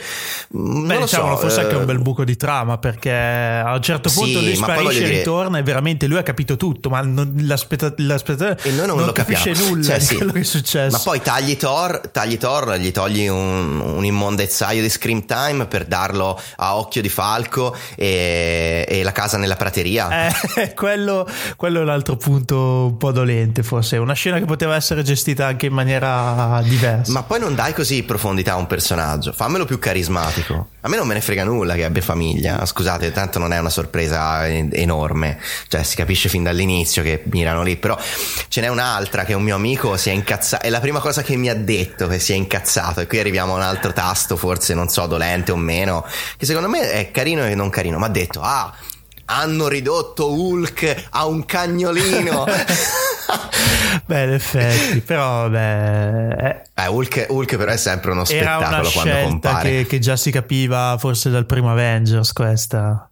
mm, 0.55 0.73
non 0.77 0.85
Beh, 0.85 0.93
lo 0.93 0.99
diciamolo, 1.05 1.33
so. 1.33 1.41
forse 1.41 1.59
eh, 1.61 1.63
anche 1.63 1.75
un 1.77 1.85
bel 1.85 1.99
buco 1.99 2.23
di 2.23 2.35
trama 2.37 2.77
perché 2.77 3.11
a 3.11 3.73
un 3.73 3.81
certo 3.81 4.09
Sì, 4.09 4.19
punto 4.19 4.41
lui 4.41 4.55
ma 4.57 4.65
poi 4.67 4.75
sparisce 4.75 4.99
e 5.01 5.05
dire- 5.05 5.17
ritorna 5.17 5.57
e 5.57 5.63
veramente 5.63 6.05
lui 6.05 6.19
ha 6.19 6.23
capito 6.23 6.55
tutto, 6.55 6.89
ma 6.89 7.01
non, 7.01 7.33
l'aspetta- 7.47 7.95
E 7.95 8.71
noi 8.73 8.85
non, 8.85 9.03
lo 9.03 9.11
capisce 9.11 9.49
capiamo. 9.53 9.69
nulla 9.69 9.83
Cioè, 9.85 9.97
di 9.97 10.05
sì. 10.05 10.15
quello 10.17 10.31
che 10.33 10.39
è 10.41 10.43
successo. 10.43 10.95
Ma 10.95 11.01
poi 11.03 11.19
tagli 11.19 11.57
Thor, 11.57 12.01
tagli 12.11 12.37
Thor, 12.37 12.75
gli 12.75 12.91
togli 12.91 13.27
un, 13.27 13.79
un 13.79 14.17
immondezzaio 14.19 14.81
di 14.81 14.89
screen 14.89 15.25
time 15.25 15.65
per 15.65 15.85
darlo 15.85 16.39
a 16.57 16.77
occhio 16.77 17.01
di 17.01 17.09
falco 17.09 17.75
e, 17.95 18.85
e 18.87 19.03
la 19.03 19.13
casa 19.13 19.37
nella 19.37 19.55
prateria. 19.55 20.27
Eh, 20.27 20.73
quello, 20.75 21.27
quello 21.55 21.79
è 21.79 21.83
un 21.83 21.89
altro 21.89 22.17
punto 22.17 22.85
un 22.87 22.97
po' 22.97 23.11
dolente, 23.11 23.63
forse. 23.63 23.97
Una 23.97 24.13
scena 24.13 24.37
che 24.39 24.45
poteva 24.45 24.75
essere 24.75 25.03
gestita 25.03 25.47
anche 25.47 25.67
in 25.67 25.73
maniera 25.73 26.61
diversa. 26.63 27.11
Ma 27.13 27.23
poi 27.23 27.39
non 27.39 27.55
dai 27.55 27.73
così 27.73 28.03
profondità 28.03 28.53
a 28.53 28.55
un 28.57 28.67
personaggio, 28.67 29.31
fammelo 29.31 29.65
più 29.65 29.79
carismatico. 29.79 30.67
A 30.81 30.87
me 30.87 30.95
non 30.95 31.07
me 31.07 31.13
ne 31.13 31.21
frega 31.21 31.43
nulla 31.43 31.75
che 31.75 31.83
abbia 31.83 32.01
famiglia. 32.01 32.65
Scusate, 32.65 33.11
tanto 33.11 33.37
non 33.37 33.51
è 33.51 33.59
una 33.59 33.69
sorpresa 33.69 34.47
en- 34.47 34.69
enorme. 34.71 35.37
Cioè, 35.67 35.83
si 35.83 35.97
capisce 35.97 36.29
fin 36.29 36.43
dall'inizio 36.43 37.03
che 37.03 37.23
mirano 37.25 37.63
lì. 37.63 37.75
Però 37.75 37.97
ce 38.47 38.61
n'è 38.61 38.67
un'altra 38.67 39.25
che 39.25 39.33
un 39.33 39.43
mio 39.43 39.55
amico 39.55 39.97
si 39.97 40.09
è 40.09 40.13
incazzato. 40.13 40.63
È 40.65 40.69
la 40.69 40.79
prima 40.79 40.99
cosa 40.99 41.21
che 41.21 41.35
mi 41.35 41.49
ha 41.49 41.55
detto 41.55 42.07
che 42.07 42.19
si 42.19 42.31
è 42.31 42.35
incazzato. 42.35 43.01
E 43.01 43.07
qui 43.07 43.19
arriviamo 43.19 43.53
a 43.53 43.55
un 43.57 43.61
altro 43.61 43.91
tasto, 43.91 44.08
forse 44.15 44.73
non 44.73 44.89
so, 44.89 45.05
dolente 45.07 45.51
o 45.51 45.55
meno. 45.55 46.05
Che 46.37 46.45
secondo 46.45 46.69
me 46.69 46.91
è 46.91 47.11
carino 47.11 47.45
e 47.45 47.55
non 47.55 47.69
carino. 47.69 47.97
Ma 47.97 48.07
ha 48.07 48.09
detto, 48.09 48.41
ah. 48.41 48.73
Hanno 49.31 49.67
ridotto 49.67 50.33
Hulk 50.33 51.07
a 51.11 51.27
un 51.27 51.45
cagnolino. 51.45 52.45
Beh, 54.05 54.23
in 54.23 54.33
effetti, 54.33 55.01
però 55.01 55.47
vabbè, 55.47 56.63
eh, 56.73 56.87
Hulk, 56.87 57.27
Hulk 57.29 57.55
però 57.57 57.71
è 57.71 57.77
sempre 57.77 58.11
uno 58.11 58.25
spettacolo 58.25 58.89
quando 58.89 59.19
compare. 59.21 59.69
che, 59.69 59.85
che 59.85 59.99
già 59.99 60.15
si 60.15 60.31
capiva 60.31 60.95
forse 60.97 61.29
dal 61.29 61.45
primo 61.45 61.69
Avengers 61.69 62.33
questa. 62.33 63.07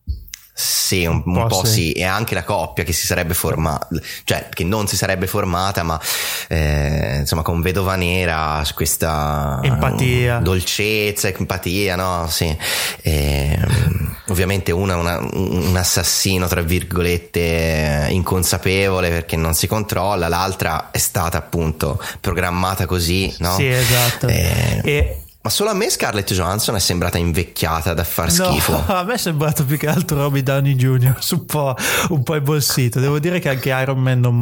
Sì, 0.60 1.05
un, 1.05 1.22
un 1.24 1.34
po' 1.34 1.45
po' 1.45 1.66
sì. 1.66 1.72
sì, 1.72 1.91
e 1.91 2.03
anche 2.03 2.34
la 2.34 2.43
coppia 2.43 2.84
che 2.84 2.91
si 2.91 3.05
sarebbe 3.05 3.36
formata, 3.36 3.88
cioè 4.24 4.49
che 4.51 4.64
non 4.64 4.88
si 4.88 4.97
sarebbe 4.97 5.28
formata, 5.28 5.84
ma 5.84 6.01
eh, 6.47 7.18
insomma 7.20 7.43
con 7.43 7.62
Vedova 7.62 7.95
Nera 7.95 8.64
questa 8.74 9.60
Empatia. 9.62 10.39
dolcezza, 10.39 11.28
empatia, 11.28 11.95
no? 11.95 12.26
Sì. 12.28 12.58
Ehm, 13.03 14.16
ovviamente 14.30 14.72
una, 14.72 14.95
una, 14.95 15.20
un 15.20 15.76
assassino 15.78 16.47
tra 16.47 16.62
virgolette 16.62 18.08
inconsapevole 18.10 19.10
perché 19.10 19.36
non 19.36 19.53
si 19.53 19.68
controlla 19.68 20.28
l'altra 20.28 20.89
è 20.91 20.97
stata 20.97 21.38
appunto 21.38 22.01
programmata 22.20 22.86
così 22.86 23.34
no? 23.39 23.55
sì 23.55 23.68
esatto 23.68 24.28
Eh, 24.28 24.82
e 24.84 25.22
ma 25.42 25.50
solo 25.50 25.70
a 25.70 25.74
me 25.74 25.90
Scarlett 25.90 26.34
Johansson 26.34 26.76
è 26.76 26.80
sembrata 26.80 27.18
invecchiata 27.18 27.94
da 27.94 28.04
far 28.04 28.26
No, 28.38 28.46
schifo 28.52 28.84
a 28.86 29.04
me 29.04 29.14
è 29.14 29.18
sembrato 29.18 29.64
più 29.66 29.78
che 29.78 29.88
altro 29.88 30.18
Robbie 30.18 30.44
Downey 30.44 30.76
Jr. 30.76 31.16
un 31.32 31.46
po', 31.46 31.74
un 32.10 32.24
po' 32.24 32.36
imbolsito. 32.36 33.00
Devo 33.00 33.18
dire 33.20 33.40
che 33.40 33.50
anche 33.50 33.70
Iron 33.70 34.00
Man 34.00 34.20
non 34.20 34.36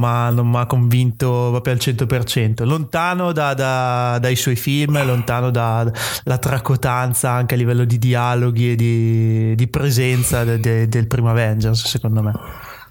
mi 0.50 0.58
ha 0.58 0.66
convinto 0.66 1.50
proprio 1.52 1.74
al 1.74 1.80
100%. 1.80 2.64
Lontano 2.66 3.32
da- 3.32 3.54
da- 3.54 4.18
dai 4.20 4.36
suoi 4.36 4.56
film, 4.56 5.04
lontano 5.06 5.52
dalla 5.52 5.92
tracotanza 6.40 7.30
anche 7.32 7.54
a 7.54 7.58
livello 7.58 7.86
di 7.86 8.00
dialoghi 8.00 8.72
e 8.72 8.76
di, 8.76 9.56
di 9.56 9.68
presenza 9.68 10.44
de- 10.44 10.60
de- 10.60 10.88
del 10.88 11.08
primo 11.08 11.30
Avengers, 11.30 11.86
secondo 11.88 12.22
me. 12.24 12.34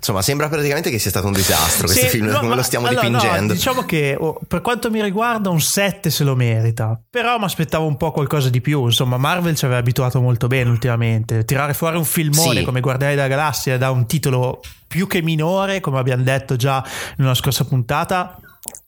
Insomma 0.05 0.21
sembra 0.21 0.49
praticamente 0.51 0.91
che 0.91 0.99
sia 0.99 1.09
stato 1.09 1.27
un 1.29 1.33
disastro 1.33 1.87
questo 1.87 2.05
Sì, 2.05 2.11
film 2.11 2.27
no, 2.27 2.37
come 2.37 2.49
ma- 2.51 2.55
lo 2.57 2.63
stiamo 2.63 2.87
allora, 2.89 3.09
no, 3.09 3.17
dipingendo 3.19 3.53
diciamo 3.55 3.85
che 3.87 4.15
oh, 4.19 4.39
per 4.47 4.61
quanto 4.61 4.91
mi 4.91 5.01
riguarda 5.03 5.49
un 5.49 5.63
7 5.63 6.11
se 6.11 6.25
lo 6.25 6.37
merita, 6.37 7.01
però 7.09 7.39
mi 7.39 7.45
aspettavo 7.45 7.87
un 7.87 7.97
po' 7.97 8.11
qualcosa 8.13 8.51
di 8.51 8.61
più. 8.61 8.85
Insomma, 8.85 9.17
Marvel 9.17 9.57
ci 9.57 9.65
aveva 9.65 9.81
abituato 9.81 10.21
molto 10.21 10.47
bene 10.47 10.69
ultimamente. 10.69 11.45
Tirare 11.47 11.73
fuori 11.73 11.97
un 11.97 12.05
filmone 12.05 12.59
Sì. 12.59 12.65
come 12.65 12.81
Guardiani 12.81 13.15
della 13.15 13.29
Galassia 13.29 13.79
da 13.79 13.91
un 13.91 14.07
titolo 14.07 14.61
più 14.87 15.07
che 15.07 15.23
minore, 15.23 15.81
come 15.81 15.99
abbiamo 15.99 16.23
detto 16.23 16.57
già 16.57 16.85
in 17.17 17.25
una 17.25 17.35
scorsa 17.35 17.65
puntata. 17.65 18.39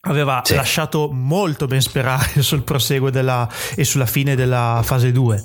Aveva 0.01 0.41
Sì. 0.43 0.53
lasciato 0.55 1.09
molto 1.11 1.65
ben 1.65 1.81
sperare 1.81 2.41
sul 2.43 2.63
proseguo 2.63 3.09
della, 3.09 3.47
e 3.75 3.83
sulla 3.83 4.05
fine 4.05 4.35
della 4.35 4.81
fase 4.83 5.11
2. 5.11 5.43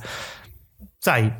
Sai, 0.98 1.32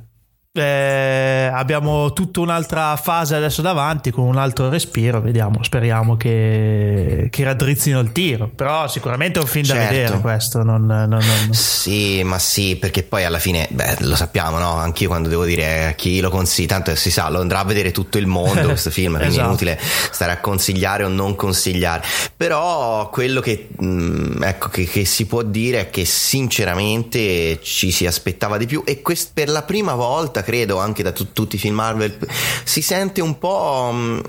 eh, 0.54 1.48
abbiamo 1.52 2.12
tutta 2.12 2.40
un'altra 2.40 2.94
fase 2.96 3.34
adesso 3.34 3.62
davanti 3.62 4.10
con 4.10 4.24
un 4.26 4.36
altro 4.36 4.68
respiro. 4.68 5.20
Vediamo, 5.20 5.62
speriamo 5.62 6.16
che, 6.16 7.28
che 7.30 7.44
raddrizzino 7.44 7.98
il 8.00 8.12
tiro. 8.12 8.50
Però 8.54 8.86
sicuramente 8.86 9.38
è 9.38 9.42
un 9.42 9.48
film 9.48 9.66
da 9.66 9.74
Certo. 9.74 9.94
vedere 9.94 10.20
questo. 10.20 10.62
Non, 10.62 10.84
non- 10.84 11.08
non- 11.08 11.52
Sì, 11.52 12.22
ma 12.22 12.38
sì, 12.38 12.76
perché 12.76 13.02
poi 13.02 13.24
alla 13.24 13.38
fine, 13.38 13.66
beh, 13.70 13.96
lo 14.00 14.14
sappiamo, 14.14 14.58
no? 14.58 14.74
Anch'io 14.74 15.08
quando 15.08 15.28
devo 15.30 15.44
dire 15.46 15.86
a 15.86 15.92
chi 15.92 16.20
lo 16.20 16.28
consiglia, 16.30 16.68
tanto 16.68 16.94
si 16.96 17.10
sa, 17.10 17.30
lo 17.30 17.40
andrà 17.40 17.60
a 17.60 17.64
vedere 17.64 17.90
tutto 17.90 18.18
il 18.18 18.26
mondo 18.26 18.66
questo 18.68 18.90
film, 18.90 19.14
quindi 19.16 19.28
Esatto. 19.28 19.44
è 19.44 19.48
inutile 19.48 19.78
stare 19.80 20.32
a 20.32 20.38
consigliare 20.40 21.04
o 21.04 21.08
non 21.08 21.34
consigliare. 21.34 22.02
Però 22.36 23.08
quello 23.08 23.40
che, 23.40 23.68
mh, 23.76 24.42
ecco, 24.42 24.68
che, 24.68 24.84
che 24.84 25.04
si 25.06 25.24
può 25.26 25.42
dire 25.42 25.80
è 25.80 25.90
che 25.90 26.04
sinceramente 26.04 27.60
ci 27.62 27.90
si 27.90 28.06
aspettava 28.06 28.58
di 28.58 28.66
più 28.66 28.82
e 28.84 29.00
quest- 29.00 29.30
per 29.32 29.48
la 29.48 29.62
prima 29.62 29.94
volta, 29.94 30.41
credo, 30.42 30.78
anche 30.78 31.02
da 31.02 31.12
tu- 31.12 31.32
tutti 31.32 31.56
i 31.56 31.58
film 31.58 31.74
Marvel, 31.76 32.16
si 32.64 32.82
sente 32.82 33.20
un 33.20 33.38
po' 33.38 33.90
mh, 33.92 34.22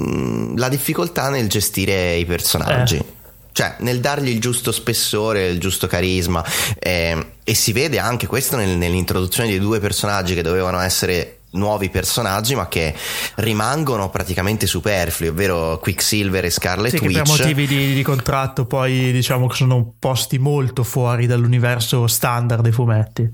mh, 0.00 0.56
la 0.58 0.68
difficoltà 0.68 1.28
nel 1.30 1.48
gestire 1.48 2.16
i 2.16 2.24
personaggi 2.24 2.96
Eh. 2.96 3.04
cioè 3.52 3.76
nel 3.80 4.00
dargli 4.00 4.28
il 4.28 4.40
giusto 4.40 4.70
spessore, 4.72 5.48
il 5.48 5.58
giusto 5.58 5.86
carisma 5.86 6.44
eh, 6.78 7.26
e 7.42 7.54
si 7.54 7.72
vede 7.72 7.98
anche 7.98 8.26
questo 8.26 8.56
nel- 8.56 8.76
nell'introduzione 8.76 9.48
dei 9.48 9.58
due 9.58 9.80
personaggi 9.80 10.34
che 10.34 10.42
dovevano 10.42 10.78
essere 10.80 11.39
nuovi 11.52 11.90
personaggi 11.90 12.54
ma 12.54 12.68
che 12.68 12.94
rimangono 13.36 14.10
praticamente 14.10 14.66
superflui 14.66 15.28
ovvero 15.28 15.78
Quicksilver 15.78 16.44
e 16.44 16.50
Scarlet 16.50 16.92
Sì, 16.92 16.98
che 16.98 17.06
per 17.06 17.16
Witch 17.16 17.28
motivi 17.28 17.66
di, 17.66 17.94
di 17.94 18.02
contratto 18.02 18.66
poi 18.66 19.12
diciamo 19.12 19.46
che 19.46 19.56
sono 19.56 19.94
posti 19.98 20.38
molto 20.38 20.84
fuori 20.84 21.26
dall'universo 21.26 22.06
standard 22.06 22.62
dei 22.62 22.72
fumetti. 22.72 23.28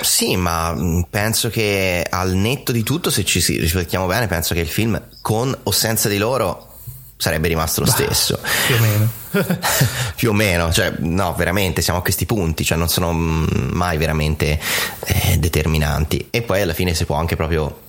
sì 0.00 0.36
ma 0.36 0.72
mh, 0.72 1.06
penso 1.10 1.48
che 1.50 2.04
al 2.08 2.32
netto 2.34 2.72
di 2.72 2.82
tutto 2.82 3.10
se 3.10 3.24
ci 3.24 3.40
riflettiamo 3.58 4.06
bene 4.06 4.26
penso 4.26 4.54
che 4.54 4.60
il 4.60 4.68
film 4.68 5.00
con 5.20 5.56
o 5.62 5.70
senza 5.70 6.08
di 6.08 6.18
loro 6.18 6.74
sarebbe 7.16 7.48
rimasto 7.48 7.80
lo 7.80 7.86
stesso 7.86 8.38
Più 8.66 8.74
o 8.74 8.78
meno. 8.78 9.10
più 10.16 10.30
o 10.30 10.32
meno, 10.32 10.72
cioè 10.72 10.94
no, 10.98 11.34
veramente 11.34 11.82
siamo 11.82 11.98
a 11.98 12.02
questi 12.02 12.26
punti, 12.26 12.64
cioè 12.64 12.78
non 12.78 12.88
sono 12.88 13.12
mai 13.12 13.98
veramente 13.98 14.58
eh, 15.04 15.38
determinanti. 15.38 16.28
E 16.30 16.42
poi 16.42 16.62
alla 16.62 16.72
fine 16.74 16.94
si 16.94 17.04
può 17.04 17.16
anche 17.16 17.36
proprio 17.36 17.84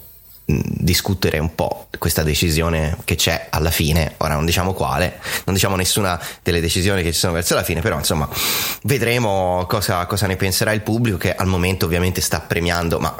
discutere 0.49 1.39
un 1.39 1.55
po' 1.55 1.87
questa 1.97 2.23
decisione 2.23 2.97
che 3.03 3.15
c'è 3.15 3.47
alla 3.49 3.69
fine, 3.69 4.13
ora 4.17 4.35
non 4.35 4.45
diciamo 4.45 4.71
quale, 4.71 5.19
non 5.43 5.53
diciamo 5.53 5.75
nessuna 5.75 6.17
delle 6.41 6.61
decisioni 6.61 7.03
che 7.03 7.11
ci 7.11 7.19
sono 7.19 7.33
verso 7.33 7.53
la 7.53 7.63
fine, 7.63 7.81
però 7.81 7.97
insomma 7.97 8.29
vedremo 8.83 9.65
cosa, 9.67 10.05
cosa 10.05 10.25
ne 10.25 10.37
penserà 10.37 10.71
il 10.71 10.81
pubblico 10.81 11.17
che 11.17 11.35
al 11.35 11.47
momento 11.47 11.85
ovviamente 11.85 12.21
sta 12.21 12.39
premiando, 12.39 12.97
ma 12.97 13.13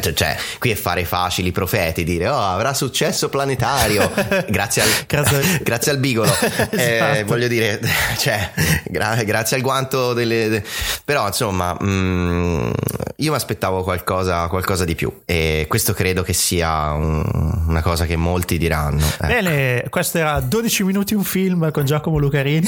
cioè, 0.00 0.12
cioè, 0.14 0.36
qui 0.58 0.70
è 0.70 0.74
fare 0.74 1.04
facili 1.04 1.52
profeti, 1.52 2.04
dire 2.04 2.28
oh 2.28 2.38
avrà 2.40 2.72
successo 2.72 3.28
planetario 3.28 4.10
grazie 4.48 4.82
al, 4.82 4.88
Grazie- 5.06 5.60
grazie 5.62 5.92
al 5.92 5.98
bigolo 5.98 6.32
Eh, 6.70 6.94
Esatto. 6.94 7.26
voglio 7.26 7.48
dire 7.48 7.78
cioè, 8.18 8.50
gra- 8.86 9.22
grazie 9.24 9.56
al 9.56 9.62
guanto 9.62 10.12
delle, 10.14 10.48
de- 10.48 10.64
però 11.04 11.26
insomma 11.26 11.76
mm, 11.82 12.70
io 13.16 13.30
mi 13.30 13.36
aspettavo 13.36 13.82
qualcosa, 13.82 14.46
qualcosa 14.48 14.84
di 14.84 14.94
più 14.94 15.12
e 15.24 15.66
questo 15.68 15.92
credo 15.92 16.22
che 16.22 16.32
sia 16.32 16.92
un- 16.92 17.62
una 17.68 17.82
cosa 17.82 18.06
che 18.06 18.16
molti 18.16 18.56
diranno 18.58 19.04
eh. 19.20 19.26
Bene, 19.26 19.84
questo 19.90 20.18
era 20.18 20.40
12 20.40 20.84
minuti 20.84 21.14
un 21.14 21.24
film 21.24 21.70
con 21.70 21.84
Giacomo 21.84 22.18
Lucarini. 22.18 22.66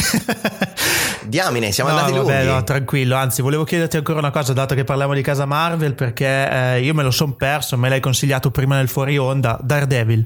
diamine 1.22 1.72
siamo 1.72 1.90
no, 1.90 1.96
andati 1.96 2.16
vabbè, 2.16 2.32
lunghi 2.34 2.46
no, 2.52 2.64
tranquillo. 2.64 3.16
Anzi, 3.16 3.42
volevo 3.42 3.64
chiederti 3.64 3.96
ancora 3.96 4.18
una 4.18 4.30
cosa, 4.30 4.52
dato 4.52 4.74
che 4.74 4.84
parliamo 4.84 5.14
di 5.14 5.22
casa 5.22 5.44
Marvel, 5.44 5.94
perché 5.94 6.48
eh, 6.50 6.80
io 6.82 6.94
me 6.94 7.02
lo 7.06 7.12
son 7.12 7.36
perso, 7.36 7.76
me 7.78 7.88
l'hai 7.88 8.00
consigliato 8.00 8.50
prima 8.50 8.76
nel 8.76 8.88
fuori 8.88 9.16
onda. 9.16 9.58
Daredevil. 9.62 10.24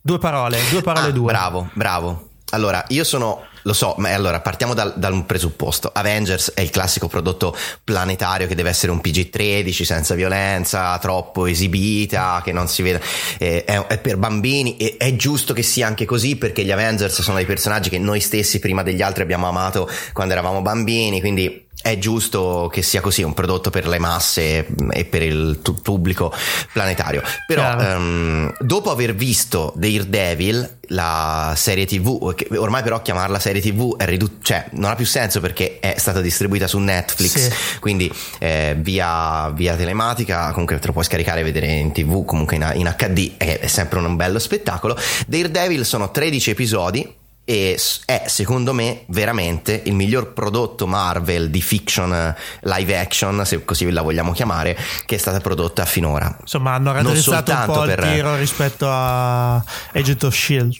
Due 0.00 0.18
parole, 0.18 0.58
due 0.70 0.82
parole 0.82 1.08
Ah, 1.08 1.10
due. 1.12 1.32
bravo 1.32 1.68
bravo 1.72 2.28
allora 2.50 2.84
io 2.88 3.02
sono 3.02 3.44
lo 3.62 3.72
so, 3.72 3.96
ma 3.98 4.14
allora 4.14 4.40
partiamo 4.40 4.74
dal, 4.74 4.94
da 4.96 5.08
un 5.08 5.26
presupposto. 5.26 5.90
Avengers 5.92 6.52
è 6.54 6.60
il 6.60 6.70
classico 6.70 7.08
prodotto 7.08 7.52
planetario 7.82 8.46
che 8.46 8.54
deve 8.54 8.68
essere 8.68 8.92
un 8.92 9.00
PG-13 9.02 9.82
senza 9.82 10.14
violenza, 10.14 10.96
troppo 10.98 11.46
esibita, 11.46 12.40
che 12.44 12.52
non 12.52 12.68
si 12.68 12.82
vede, 12.82 13.02
eh, 13.38 13.64
è, 13.64 13.84
è 13.86 13.98
per 13.98 14.18
bambini 14.18 14.76
e 14.76 14.94
è 14.96 15.16
giusto 15.16 15.52
che 15.52 15.64
sia 15.64 15.88
anche 15.88 16.04
così 16.04 16.36
perché 16.36 16.64
gli 16.64 16.70
Avengers 16.70 17.20
sono 17.20 17.38
dei 17.38 17.46
personaggi 17.46 17.90
che 17.90 17.98
noi 17.98 18.20
stessi 18.20 18.60
prima 18.60 18.84
degli 18.84 19.02
altri 19.02 19.24
abbiamo 19.24 19.48
amato 19.48 19.90
quando 20.12 20.34
eravamo 20.34 20.62
bambini, 20.62 21.18
quindi 21.18 21.65
è 21.86 21.98
giusto 21.98 22.68
che 22.72 22.82
sia 22.82 23.00
così, 23.00 23.22
un 23.22 23.32
prodotto 23.32 23.70
per 23.70 23.86
le 23.86 24.00
masse 24.00 24.66
e 24.90 25.04
per 25.04 25.22
il 25.22 25.60
tu- 25.62 25.80
pubblico 25.80 26.32
planetario. 26.72 27.22
Però 27.46 27.78
ehm, 27.78 28.54
dopo 28.58 28.90
aver 28.90 29.14
visto 29.14 29.72
Daredevil, 29.76 30.78
la 30.90 31.52
serie 31.56 31.86
TV, 31.86 32.34
ormai 32.56 32.82
però 32.82 33.02
chiamarla 33.02 33.38
serie 33.38 33.60
TV 33.60 33.96
è 33.96 34.04
ridu- 34.04 34.42
cioè, 34.42 34.66
non 34.72 34.90
ha 34.90 34.94
più 34.96 35.06
senso 35.06 35.40
perché 35.40 35.78
è 35.78 35.94
stata 35.96 36.20
distribuita 36.20 36.66
su 36.66 36.78
Netflix, 36.78 37.48
Sì. 37.48 37.78
quindi 37.78 38.12
eh, 38.38 38.74
via, 38.78 39.50
via 39.50 39.76
telematica, 39.76 40.50
comunque 40.50 40.78
te 40.80 40.86
lo 40.88 40.92
puoi 40.92 41.04
scaricare 41.04 41.40
e 41.40 41.44
vedere 41.44 41.66
in 41.66 41.92
TV, 41.92 42.24
comunque 42.24 42.56
in, 42.56 42.68
in 42.74 42.94
HD, 42.96 43.36
è, 43.36 43.60
è 43.60 43.66
sempre 43.68 44.00
un 44.00 44.16
bello 44.16 44.38
spettacolo. 44.40 44.96
Daredevil 45.26 45.84
sono 45.84 46.10
13 46.10 46.50
episodi 46.50 47.14
e 47.48 47.80
è 48.06 48.24
secondo 48.26 48.74
me 48.74 49.04
veramente 49.06 49.80
il 49.84 49.94
miglior 49.94 50.32
prodotto 50.32 50.88
Marvel 50.88 51.48
di 51.48 51.62
fiction 51.62 52.12
eh, 52.12 52.36
live 52.62 52.98
action, 52.98 53.46
se 53.46 53.64
così 53.64 53.88
la 53.90 54.02
vogliamo 54.02 54.32
chiamare, 54.32 54.76
che 55.06 55.14
è 55.14 55.18
stata 55.18 55.38
prodotta 55.38 55.84
finora. 55.84 56.36
Insomma, 56.40 56.72
hanno 56.72 56.92
raddrizzato 56.92 57.52
un 57.52 57.64
po' 57.66 57.84
il 57.84 57.94
per- 57.94 58.04
tiro 58.04 58.34
rispetto 58.34 58.88
a 58.90 59.62
Agent 59.92 60.24
of 60.24 60.34
Shield. 60.34 60.76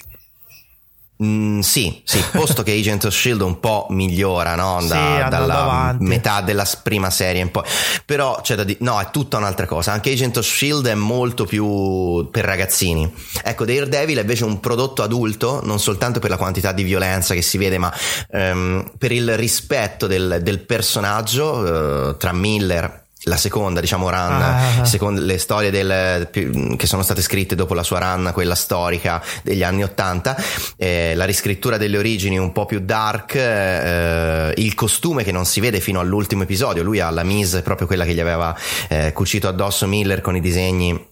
Mm, 1.22 1.60
sì, 1.60 2.02
sì, 2.04 2.22
posto 2.32 2.62
che 2.62 2.72
Agent 2.72 3.04
of 3.06 3.14
Shield 3.14 3.40
un 3.40 3.58
po' 3.58 3.86
migliora 3.90 4.54
no? 4.54 4.80
Sì, 4.82 4.88
Da- 4.88 5.24
andando 5.24 5.46
dalla 5.46 5.62
avanti. 5.62 6.04
metà 6.04 6.42
della 6.42 6.68
prima 6.82 7.08
serie 7.10 7.40
in 7.40 7.50
poi. 7.50 7.62
Però 8.04 8.40
c'è 8.42 8.54
da 8.54 8.64
dire, 8.64 8.78
no, 8.82 9.00
è 9.00 9.08
tutta 9.10 9.38
un'altra 9.38 9.64
cosa. 9.66 9.92
Anche 9.92 10.10
Agent 10.10 10.36
of 10.36 10.44
Shield 10.44 10.86
è 10.86 10.94
molto 10.94 11.46
più 11.46 12.28
per 12.30 12.44
ragazzini. 12.44 13.10
Ecco, 13.42 13.64
Daredevil 13.64 14.18
è 14.18 14.20
invece 14.20 14.44
un 14.44 14.60
prodotto 14.60 15.02
adulto, 15.02 15.60
non 15.64 15.80
soltanto 15.80 16.20
per 16.20 16.28
la 16.30 16.36
quantità 16.36 16.72
di 16.72 16.82
violenza 16.82 17.32
che 17.32 17.42
si 17.42 17.56
vede, 17.56 17.78
ma 17.78 17.92
ehm, 18.30 18.92
per 18.98 19.10
il 19.12 19.36
rispetto 19.36 20.06
del, 20.06 20.40
del 20.42 20.58
personaggio 20.60 22.10
eh, 22.10 22.16
tra 22.18 22.32
Miller. 22.32 23.04
La 23.28 23.36
seconda, 23.36 23.80
diciamo, 23.80 24.08
run, 24.08 24.40
Ah. 24.40 24.84
secondo 24.84 25.20
le 25.20 25.38
storie 25.38 25.72
del- 25.72 26.28
che 26.30 26.86
sono 26.86 27.02
state 27.02 27.22
scritte 27.22 27.56
dopo 27.56 27.74
la 27.74 27.82
sua 27.82 27.98
run, 27.98 28.30
quella 28.32 28.54
storica 28.54 29.20
degli 29.42 29.64
anni 29.64 29.82
Ottanta, 29.82 30.36
eh, 30.76 31.12
la 31.16 31.24
riscrittura 31.24 31.76
delle 31.76 31.98
origini 31.98 32.38
un 32.38 32.52
po' 32.52 32.66
più 32.66 32.78
dark, 32.78 33.34
eh, 33.34 34.52
il 34.58 34.74
costume 34.74 35.24
che 35.24 35.32
non 35.32 35.44
si 35.44 35.58
vede 35.58 35.80
fino 35.80 35.98
all'ultimo 35.98 36.44
episodio, 36.44 36.84
lui 36.84 37.00
ha 37.00 37.10
la 37.10 37.24
mise, 37.24 37.62
proprio 37.62 37.88
quella 37.88 38.04
che 38.04 38.14
gli 38.14 38.20
aveva 38.20 38.56
eh, 38.88 39.12
cucito 39.12 39.48
addosso 39.48 39.88
Miller 39.88 40.20
con 40.20 40.36
i 40.36 40.40
disegni 40.40 41.04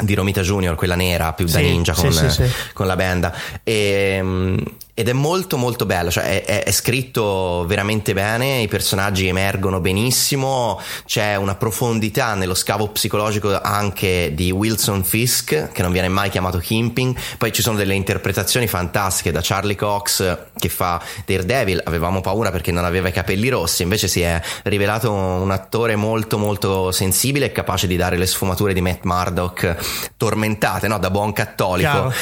di 0.00 0.14
Romita 0.14 0.40
Junior, 0.40 0.74
quella 0.74 0.96
nera 0.96 1.32
più 1.32 1.44
da 1.46 1.58
Sì, 1.58 1.62
ninja 1.62 1.92
con, 1.92 2.10
sì, 2.12 2.28
sì. 2.28 2.42
con 2.72 2.86
la 2.88 2.96
benda 2.96 3.32
e, 3.62 4.56
ed 4.94 5.08
è 5.08 5.14
molto 5.14 5.56
molto 5.56 5.86
bello, 5.86 6.10
cioè 6.10 6.44
è, 6.44 6.64
è, 6.64 6.70
scritto 6.70 7.64
veramente 7.66 8.12
bene, 8.12 8.60
i 8.60 8.68
personaggi 8.68 9.26
emergono 9.26 9.80
benissimo, 9.80 10.78
c'è 11.06 11.34
una 11.36 11.54
profondità 11.54 12.34
nello 12.34 12.54
scavo 12.54 12.88
psicologico 12.88 13.58
anche 13.58 14.32
di 14.34 14.50
Wilson 14.50 15.02
Fisk, 15.02 15.72
che 15.72 15.80
non 15.80 15.92
viene 15.92 16.08
mai 16.08 16.28
chiamato 16.28 16.58
Kimping, 16.58 17.16
poi 17.38 17.52
ci 17.52 17.62
sono 17.62 17.78
delle 17.78 17.94
interpretazioni 17.94 18.66
fantastiche 18.66 19.32
da 19.32 19.40
Charlie 19.42 19.76
Cox 19.76 20.38
che 20.58 20.68
fa 20.68 21.02
Daredevil, 21.24 21.80
avevamo 21.86 22.20
paura 22.20 22.50
perché 22.50 22.70
non 22.70 22.84
aveva 22.84 23.08
i 23.08 23.12
capelli 23.12 23.48
rossi, 23.48 23.82
invece 23.82 24.08
si 24.08 24.20
è 24.20 24.38
rivelato 24.64 25.10
un 25.10 25.50
attore 25.50 25.96
molto 25.96 26.36
molto 26.36 26.92
sensibile 26.92 27.46
e 27.46 27.52
capace 27.52 27.86
di 27.86 27.96
dare 27.96 28.18
le 28.18 28.26
sfumature 28.26 28.74
di 28.74 28.82
Matt 28.82 29.04
Murdock 29.04 30.10
tormentate, 30.18 30.86
no? 30.86 30.98
da 30.98 31.08
buon 31.08 31.32
cattolico. 31.32 32.12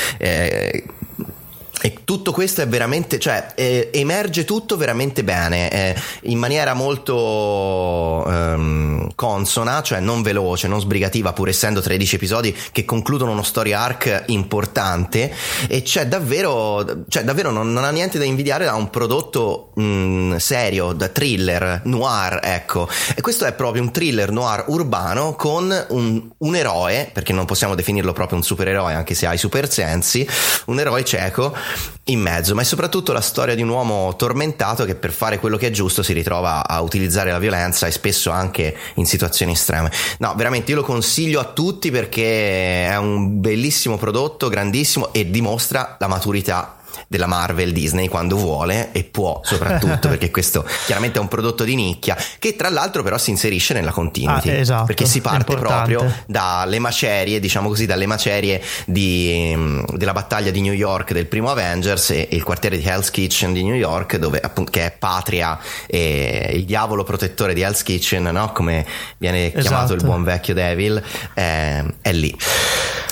E 1.83 2.01
tutto 2.05 2.33
questo 2.33 2.61
è 2.61 2.69
veramente, 2.69 3.19
cioè, 3.19 3.53
eh, 3.55 3.89
emerge 3.93 4.45
tutto 4.45 4.77
veramente 4.77 5.25
bene, 5.25 5.71
eh, 5.71 5.95
in 6.23 6.39
maniera 6.39 6.75
molto 6.75 8.23
ehm, 8.27 9.09
consona, 9.15 9.81
cioè 9.81 10.01
non 10.01 10.21
veloce, 10.21 10.69
non 10.69 10.81
sbrigativa, 10.81 11.33
pur 11.33 11.49
essendo 11.49 11.81
13 11.81 12.17
episodi 12.17 12.55
che 12.71 12.85
concludono 12.85 13.31
uno 13.31 13.43
story 13.43 13.73
arc 13.73 14.25
importante. 14.27 15.35
E 15.69 15.81
c'è 15.83 16.07
davvero, 16.07 16.85
cioè, 17.09 17.25
davvero 17.25 17.51
non, 17.51 17.73
non 17.73 17.85
ha 17.85 17.91
niente 17.91 18.19
da 18.19 18.25
invidiare 18.25 18.67
da 18.67 18.75
un 18.75 18.91
prodotto 18.91 19.71
mh, 19.75 19.83
mm, 19.83 20.37
serio, 20.37 20.93
da 20.93 21.09
thriller, 21.09 21.81
noir, 21.85 22.41
ecco. 22.43 22.89
E 23.15 23.23
questo 23.23 23.47
è 23.47 23.55
proprio 23.55 23.83
un 23.83 23.91
thriller 23.91 24.31
noir 24.31 24.65
urbano 24.69 25.35
con 25.35 25.87
un, 25.89 26.31
un 26.37 26.57
eroe, 26.57 27.09
perché 27.11 27.33
non 27.33 27.47
possiamo 27.47 27.75
definirlo 27.75 28.13
proprio 28.13 28.37
un 28.37 28.45
supereroe, 28.45 28.93
anche 28.93 29.15
se 29.15 29.27
ha 29.27 29.33
i 29.33 29.39
super 29.39 29.71
sensi, 29.71 30.29
un 30.67 30.79
eroe 30.79 31.05
cieco 31.05 31.69
in 32.05 32.21
mezzo, 32.21 32.55
ma 32.55 32.63
è 32.63 32.65
soprattutto 32.65 33.13
la 33.13 33.21
storia 33.21 33.55
di 33.55 33.63
un 33.63 33.69
uomo 33.69 34.15
tormentato 34.17 34.85
che 34.85 34.95
per 34.95 35.13
fare 35.13 35.39
quello 35.39 35.57
che 35.57 35.69
è 35.69 35.71
giusto 35.71 36.03
si 36.03 36.13
ritrova 36.13 36.67
a 36.67 36.81
utilizzare 36.81 37.31
la 37.31 37.39
violenza 37.39 37.87
e 37.87 37.91
spesso 37.91 38.31
anche 38.31 38.77
in 38.95 39.07
situazioni 39.07 39.53
estreme. 39.53 39.91
No, 40.19 40.35
veramente 40.37 40.71
io 40.71 40.79
lo 40.79 40.83
consiglio 40.83 41.41
a 41.41 41.45
tutti 41.45 41.91
perché 41.91 42.87
è 42.87 42.97
un 42.97 43.41
bellissimo 43.41 43.97
prodotto, 43.97 44.49
grandissimo 44.49 45.13
e 45.13 45.31
dimostra 45.31 45.97
la 45.99 46.09
maturità 46.09 46.80
della 47.11 47.27
Marvel 47.27 47.73
Disney 47.73 48.07
quando 48.07 48.37
vuole 48.37 48.93
e 48.93 49.03
può 49.03 49.41
soprattutto 49.43 50.07
perché 50.11 50.31
questo 50.31 50.65
chiaramente 50.87 51.19
è 51.19 51.21
un 51.21 51.27
prodotto 51.27 51.65
di 51.65 51.75
nicchia 51.75 52.17
che 52.39 52.55
tra 52.55 52.69
l'altro 52.69 53.03
però 53.03 53.19
si 53.19 53.31
inserisce 53.31 53.75
nella 53.75 53.91
continuity 53.91 54.49
ah, 54.49 54.53
esatto, 54.53 54.85
perché 54.85 55.07
si 55.07 55.21
parte 55.21 55.57
proprio 55.57 56.09
dalle 56.27 56.79
macerie 56.79 57.41
diciamo 57.41 57.67
così 57.67 57.85
dalle 57.85 58.07
macerie 58.07 58.63
di, 58.87 59.53
mm, 59.57 59.83
della 59.95 60.13
battaglia 60.13 60.53
di 60.53 60.61
New 60.61 60.73
York 60.73 61.13
del 61.13 61.27
primo 61.27 61.51
Avengers 61.51 62.11
e, 62.11 62.29
il 62.31 62.45
quartiere 62.45 62.79
di 62.79 62.85
Hell's 62.85 63.11
Kitchen 63.11 63.53
di 63.53 63.65
New 63.65 63.75
York 63.75 64.17
dove 64.17 64.39
appunto 64.39 64.71
che 64.71 64.87
è 64.87 64.95
patria 64.97 65.59
e 65.89 66.53
il 66.55 66.65
diavolo 66.65 67.03
protettore 67.03 67.55
di 67.55 67.63
Hell's 67.63 67.83
Kitchen 67.83 68.23
no? 68.23 68.53
come 68.53 68.87
viene 69.19 69.47
esatto. 69.47 69.63
chiamato 69.63 69.95
il 69.95 70.05
buon 70.05 70.23
vecchio 70.23 70.55
Devil 70.55 71.03
è, 71.35 71.85
è 72.03 72.13
lì 72.13 72.37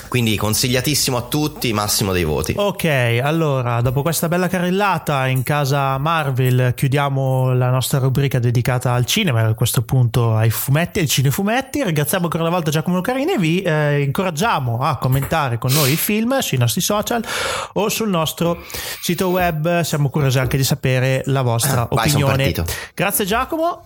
quindi 0.09 0.35
consigliatissimo 0.37 1.17
a 1.17 1.21
tutti, 1.21 1.71
massimo 1.71 2.11
dei 2.11 2.23
voti. 2.23 2.55
Ok, 2.57 3.19
allora, 3.21 3.79
dopo 3.89 4.03
questa 4.03 4.27
bella 4.27 4.47
carrellata 4.47 5.25
in 5.25 5.41
casa 5.41 5.97
Marvel, 5.97 6.73
chiudiamo 6.75 7.53
la 7.55 7.71
nostra 7.71 7.97
rubrica 7.97 8.37
dedicata 8.37 8.93
al 8.93 9.05
cinema, 9.05 9.41
a 9.41 9.53
questo 9.55 9.81
punto 9.81 10.35
ai 10.35 10.51
fumetti, 10.51 10.99
ai 10.99 11.07
cinefumetti. 11.07 11.83
Ringraziamo 11.83 12.25
ancora 12.25 12.43
una 12.43 12.51
volta 12.51 12.69
Giacomo 12.69 12.97
Lucarini 12.97 13.33
e 13.33 13.37
vi 13.39 13.61
eh, 13.63 14.01
incoraggiamo 14.01 14.79
a 14.81 14.97
commentare 14.97 15.57
con 15.57 15.73
noi 15.73 15.91
il 15.91 15.97
film 15.97 16.37
sui 16.37 16.59
nostri 16.59 16.81
social 16.81 17.25
o 17.73 17.89
sul 17.89 18.09
nostro 18.09 18.63
sito 19.01 19.29
web. 19.29 19.81
Siamo 19.81 20.09
curiosi 20.09 20.37
anche 20.37 20.57
di 20.57 20.63
sapere 20.63 21.23
la 21.25 21.41
vostra 21.41 21.87
Vai, 21.89 22.09
opinione. 22.09 22.53
Grazie 22.93 23.25
Giacomo. 23.25 23.81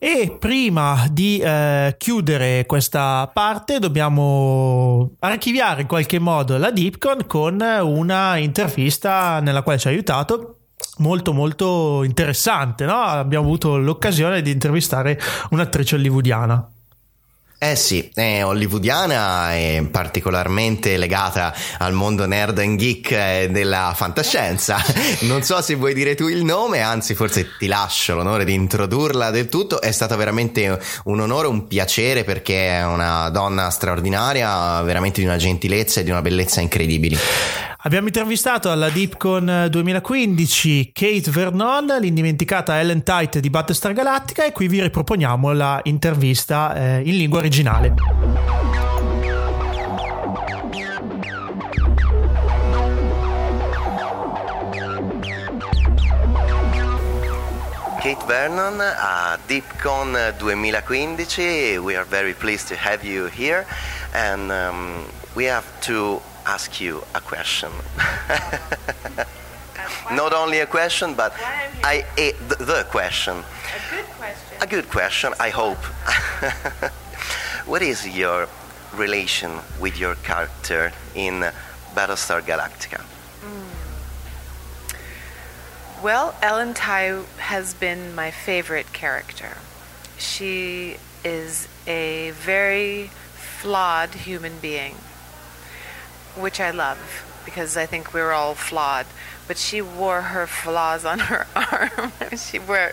E 0.00 0.36
prima 0.38 1.06
di 1.10 1.38
eh, 1.38 1.96
chiudere 1.98 2.66
questa 2.66 3.28
parte 3.32 3.80
dobbiamo 3.80 5.10
archiviare 5.18 5.80
in 5.80 5.86
qualche 5.88 6.20
modo 6.20 6.56
la 6.56 6.70
Deepcon 6.70 7.26
con 7.26 7.60
una 7.60 8.36
intervista 8.36 9.40
nella 9.40 9.62
quale 9.62 9.78
ci 9.78 9.88
ha 9.88 9.90
aiutato 9.90 10.54
molto 10.98 11.32
molto 11.32 12.04
interessante 12.04 12.84
no? 12.84 13.00
abbiamo 13.00 13.44
avuto 13.44 13.76
l'occasione 13.76 14.40
di 14.40 14.52
intervistare 14.52 15.18
un'attrice 15.50 15.96
hollywoodiana 15.96 16.70
eh 17.60 17.74
sì, 17.74 18.08
è 18.14 18.44
hollywoodiana 18.44 19.56
e 19.56 19.88
particolarmente 19.90 20.96
legata 20.96 21.52
al 21.78 21.92
mondo 21.92 22.24
nerd 22.24 22.56
and 22.60 22.78
geek 22.78 23.10
eh, 23.10 23.48
della 23.50 23.92
fantascienza. 23.96 24.76
Non 25.22 25.42
so 25.42 25.60
se 25.60 25.74
vuoi 25.74 25.94
dire 25.94 26.14
tu 26.14 26.28
il 26.28 26.44
nome, 26.44 26.80
anzi 26.80 27.14
forse 27.14 27.48
ti 27.58 27.66
lascio 27.66 28.14
l'onore 28.14 28.44
di 28.44 28.54
introdurla 28.54 29.30
del 29.30 29.48
tutto. 29.48 29.80
È 29.80 29.90
stato 29.90 30.16
veramente 30.16 30.80
un 31.04 31.20
onore, 31.20 31.48
un 31.48 31.66
piacere 31.66 32.22
perché 32.22 32.78
è 32.78 32.86
una 32.86 33.28
donna 33.30 33.70
straordinaria, 33.70 34.80
veramente 34.82 35.20
di 35.20 35.26
una 35.26 35.36
gentilezza 35.36 36.00
e 36.00 36.04
di 36.04 36.10
una 36.10 36.22
bellezza 36.22 36.60
incredibili. 36.60 37.18
Abbiamo 37.82 38.08
intervistato 38.08 38.70
alla 38.70 38.90
DeepCon 38.90 39.68
2015 39.70 40.90
Kate 40.92 41.30
Vernon, 41.30 41.86
l'indimenticata 42.00 42.80
Ellen 42.80 43.04
Tite 43.04 43.38
di 43.40 43.50
Battlestar 43.50 43.92
Galactica 43.92 44.44
e 44.44 44.52
qui 44.52 44.66
vi 44.66 44.82
riproponiamo 44.82 45.52
la 45.52 45.80
intervista 45.84 46.74
eh, 46.74 47.02
in 47.04 47.16
lingua 47.16 47.38
originale. 47.38 47.47
Kate 58.02 58.22
Vernon 58.26 58.82
uh, 58.82 59.34
a 59.34 59.38
DeepCon 59.48 60.38
2015. 60.38 61.78
Uh, 61.78 61.82
we 61.82 61.96
are 61.96 62.04
very 62.04 62.34
pleased 62.34 62.68
to 62.68 62.76
have 62.76 63.02
you 63.02 63.28
here 63.28 63.64
and 64.12 64.52
um, 64.52 65.06
we 65.34 65.44
have 65.44 65.64
to 65.80 66.20
ask 66.44 66.82
you 66.82 67.02
a 67.14 67.20
question. 67.20 67.70
Not 70.12 70.34
only 70.34 70.60
a 70.60 70.66
question, 70.66 71.14
but 71.14 71.32
I, 71.82 72.04
eh, 72.18 72.30
a, 72.30 72.32
the, 72.48 72.56
the 72.64 72.86
question. 72.90 73.38
A 73.38 73.44
good 73.90 74.04
question. 74.18 74.58
A 74.60 74.66
good 74.66 74.90
question, 74.90 75.32
I 75.40 75.48
hope. 75.48 75.78
what 77.68 77.82
is 77.82 78.08
your 78.08 78.48
relation 78.94 79.52
with 79.78 79.98
your 79.98 80.14
character 80.14 80.90
in 81.14 81.44
Battlestar 81.94 82.40
Galactica? 82.40 83.04
Mm. 83.44 84.94
Well, 86.02 86.34
Ellen 86.40 86.72
Tai 86.72 87.24
has 87.36 87.74
been 87.74 88.14
my 88.14 88.30
favorite 88.30 88.94
character. 88.94 89.58
She 90.16 90.96
is 91.22 91.68
a 91.86 92.30
very 92.30 93.10
flawed 93.34 94.14
human 94.14 94.58
being 94.60 94.94
which 96.36 96.60
I 96.60 96.70
love 96.70 97.24
because 97.44 97.76
I 97.76 97.84
think 97.84 98.14
we're 98.14 98.32
all 98.32 98.54
flawed. 98.54 99.06
But 99.46 99.58
she 99.58 99.82
wore 99.82 100.22
her 100.22 100.46
flaws 100.46 101.04
on 101.04 101.18
her 101.18 101.46
arm. 101.56 102.12
she 102.38 102.58
wore, 102.58 102.92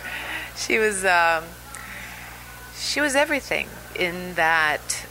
she 0.58 0.80
was, 0.80 1.06
um, 1.06 1.46
she 2.76 3.00
was 3.00 3.16
everything 3.16 3.70
in 3.96 4.36
that 4.36 5.06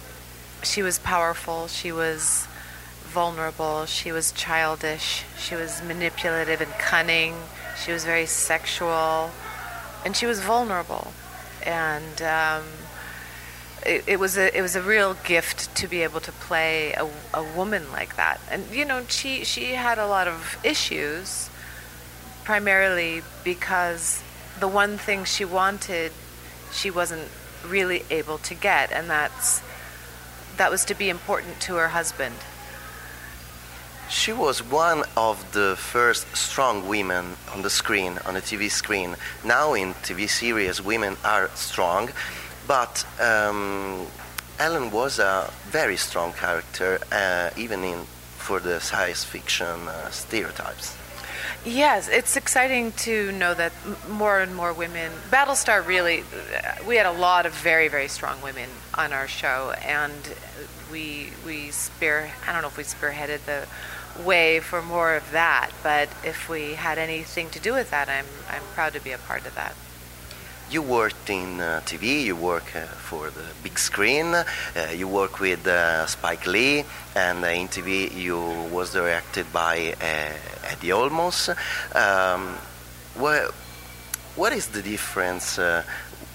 she 0.62 0.82
was 0.82 0.98
powerful. 0.98 1.68
She 1.68 1.92
was 1.92 2.46
vulnerable. 3.04 3.86
She 3.86 4.12
was 4.12 4.32
childish. 4.32 5.24
She 5.38 5.54
was 5.54 5.82
manipulative 5.82 6.60
and 6.60 6.72
cunning. 6.72 7.34
She 7.82 7.92
was 7.92 8.04
very 8.04 8.26
sexual, 8.26 9.30
and 10.04 10.16
she 10.16 10.26
was 10.26 10.40
vulnerable. 10.40 11.12
And 11.64 12.22
um, 12.22 12.64
it, 13.86 14.04
it, 14.06 14.18
was 14.18 14.36
a 14.36 14.56
it 14.56 14.62
was 14.62 14.76
a 14.76 14.82
real 14.82 15.14
gift 15.24 15.74
to 15.76 15.86
be 15.86 16.02
able 16.02 16.20
to 16.20 16.32
play 16.32 16.92
a, 16.92 17.08
a 17.32 17.42
woman 17.42 17.90
like 17.92 18.16
that. 18.16 18.40
And 18.50 18.64
you 18.72 18.84
know, 18.84 19.04
she 19.08 19.44
she 19.44 19.74
had 19.74 19.98
a 19.98 20.06
lot 20.06 20.26
of 20.26 20.58
issues, 20.64 21.50
primarily 22.44 23.22
because 23.44 24.22
the 24.60 24.68
one 24.68 24.98
thing 24.98 25.24
she 25.24 25.44
wanted, 25.44 26.12
she 26.72 26.90
wasn't 26.90 27.28
really 27.64 28.04
able 28.10 28.38
to 28.38 28.54
get, 28.54 28.92
and 28.92 29.08
that's 29.08 29.62
that 30.56 30.70
was 30.70 30.84
to 30.86 30.94
be 30.94 31.08
important 31.08 31.60
to 31.62 31.74
her 31.74 31.88
husband. 31.88 32.34
She 34.08 34.32
was 34.32 34.62
one 34.62 35.02
of 35.16 35.52
the 35.52 35.74
first 35.76 36.36
strong 36.36 36.86
women 36.86 37.36
on 37.52 37.62
the 37.62 37.70
screen, 37.70 38.18
on 38.26 38.34
the 38.34 38.40
TV 38.40 38.70
screen. 38.70 39.16
Now 39.44 39.74
in 39.74 39.94
TV 39.94 40.28
series, 40.28 40.80
women 40.80 41.16
are 41.24 41.48
strong 41.54 42.10
but 42.66 43.04
um, 43.20 44.06
Ellen 44.58 44.90
was 44.90 45.18
a 45.18 45.52
very 45.66 45.96
strong 45.96 46.32
character, 46.32 46.98
uh, 47.12 47.50
even 47.56 47.84
in 47.84 48.04
for 48.38 48.60
the 48.60 48.80
science 48.80 49.24
fiction 49.24 49.88
uh, 49.88 50.10
stereotypes. 50.10 50.96
Yes, 51.64 52.08
it's 52.08 52.36
exciting 52.36 52.92
to 52.92 53.32
know 53.32 53.54
that 53.54 53.72
more 54.08 54.40
and 54.40 54.54
more 54.54 54.72
women. 54.72 55.12
Battlestar 55.30 55.86
really, 55.86 56.24
we 56.86 56.96
had 56.96 57.06
a 57.06 57.12
lot 57.12 57.46
of 57.46 57.52
very 57.54 57.88
very 57.88 58.08
strong 58.08 58.40
women 58.42 58.68
on 58.94 59.12
our 59.12 59.28
show, 59.28 59.74
and 59.82 60.34
we 60.90 61.30
we 61.44 61.70
spear. 61.70 62.30
I 62.46 62.52
don't 62.52 62.62
know 62.62 62.68
if 62.68 62.76
we 62.76 62.84
spearheaded 62.84 63.44
the 63.46 63.66
way 64.22 64.60
for 64.60 64.82
more 64.82 65.14
of 65.14 65.30
that. 65.32 65.70
But 65.82 66.08
if 66.24 66.48
we 66.48 66.74
had 66.74 66.98
anything 66.98 67.50
to 67.50 67.60
do 67.60 67.72
with 67.72 67.90
that, 67.90 68.08
I'm 68.08 68.26
I'm 68.48 68.62
proud 68.74 68.92
to 68.94 69.00
be 69.00 69.12
a 69.12 69.18
part 69.18 69.46
of 69.46 69.54
that. 69.54 69.74
You 70.74 70.82
worked 70.82 71.30
in 71.30 71.60
uh, 71.60 71.82
TV, 71.86 72.24
you 72.24 72.34
work 72.34 72.74
uh, 72.74 72.80
for 73.08 73.30
the 73.30 73.46
big 73.62 73.78
screen, 73.78 74.34
uh, 74.34 74.44
you 74.92 75.06
work 75.06 75.38
with 75.38 75.64
uh, 75.68 76.04
Spike 76.08 76.48
Lee, 76.48 76.84
and 77.14 77.44
uh, 77.44 77.46
in 77.46 77.68
TV 77.68 78.12
you 78.12 78.40
was 78.72 78.92
directed 78.92 79.52
by 79.52 79.94
uh, 80.00 80.72
Eddie 80.72 80.88
Olmos. 80.88 81.48
Um, 81.94 82.56
what, 83.14 83.52
what 84.34 84.52
is 84.52 84.66
the 84.66 84.82
difference 84.82 85.60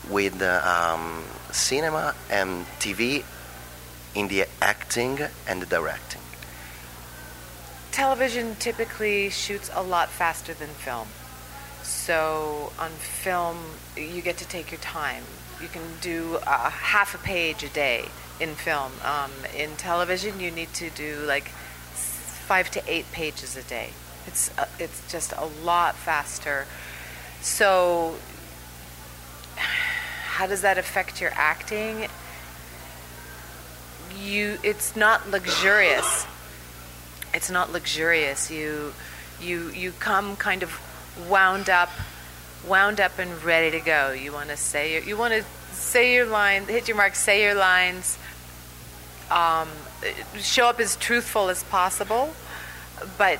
with 0.10 0.42
um, 0.42 1.22
cinema 1.52 2.16
and 2.32 2.66
TV 2.80 3.26
in 4.16 4.30
the 4.30 4.46
acting 4.62 5.20
and 5.50 5.62
the 5.62 5.66
directing? 5.66 6.22
Television 7.92 8.56
typically 8.56 9.30
shoots 9.30 9.70
a 9.74 9.84
lot 9.84 10.08
faster 10.08 10.54
than 10.54 10.70
film. 10.70 11.10
So 11.90 12.72
on 12.78 12.92
film, 12.92 13.58
you 13.98 14.22
get 14.22 14.38
to 14.38 14.48
take 14.48 14.72
your 14.72 14.80
time. 14.80 15.24
You 15.60 15.68
can 15.68 15.82
do 16.02 16.38
uh, 16.46 16.70
half 16.70 17.16
a 17.16 17.18
page 17.18 17.64
a 17.64 17.70
day 17.70 18.06
in 18.40 18.54
film. 18.54 18.92
Um, 19.04 19.32
in 19.58 19.76
television, 19.76 20.40
you 20.40 20.52
need 20.52 20.72
to 20.76 20.92
do 20.92 21.18
like 21.26 21.48
five 21.48 22.70
to 22.72 22.84
eight 22.88 23.12
pages 23.12 23.58
a 23.58 23.64
day. 23.64 23.90
It's 24.28 24.56
uh, 24.58 24.68
it's 24.78 25.12
just 25.12 25.34
a 25.34 25.46
lot 25.64 25.96
faster. 25.96 26.68
So 27.42 28.16
how 29.56 30.46
does 30.46 30.62
that 30.62 30.78
affect 30.78 31.20
your 31.20 31.32
acting? 31.34 32.08
You, 34.16 34.60
it's 34.64 34.96
not 34.96 35.30
luxurious. 35.30 36.28
It's 37.34 37.50
not 37.50 37.72
luxurious. 37.72 38.52
You, 38.52 38.94
you, 39.42 39.70
you 39.72 39.92
come 40.00 40.36
kind 40.36 40.64
of 40.64 40.80
wound 41.28 41.70
up, 41.70 41.89
wound 42.67 42.99
up 42.99 43.17
and 43.20 43.43
ready 43.43 43.72
to 43.72 43.84
go. 43.84 44.11
You 44.11 44.32
want 44.32 44.49
to 44.49 44.57
say 44.57 44.93
your, 44.93 45.03
you 45.03 45.17
want 45.17 45.34
to 45.34 45.43
say 45.72 46.13
your 46.13 46.26
line, 46.26 46.65
hit 46.65 46.88
your 46.88 46.97
mark, 46.97 47.15
say 47.15 47.43
your 47.43 47.55
lines. 47.55 48.17
Um, 49.32 49.70
show 50.38 50.67
up 50.67 50.80
as 50.80 50.95
truthful 50.95 51.49
as 51.49 51.63
possible, 51.63 52.34
but 53.17 53.39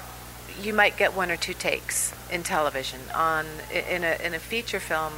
you 0.61 0.73
might 0.73 0.97
get 0.97 1.15
one 1.15 1.32
or 1.32 1.38
two 1.38 1.53
takes 1.53 2.13
in 2.32 2.43
television. 2.43 2.99
On 3.15 3.45
in 3.71 4.03
a 4.03 4.17
in 4.23 4.34
a 4.34 4.39
feature 4.39 4.80
film, 4.80 5.13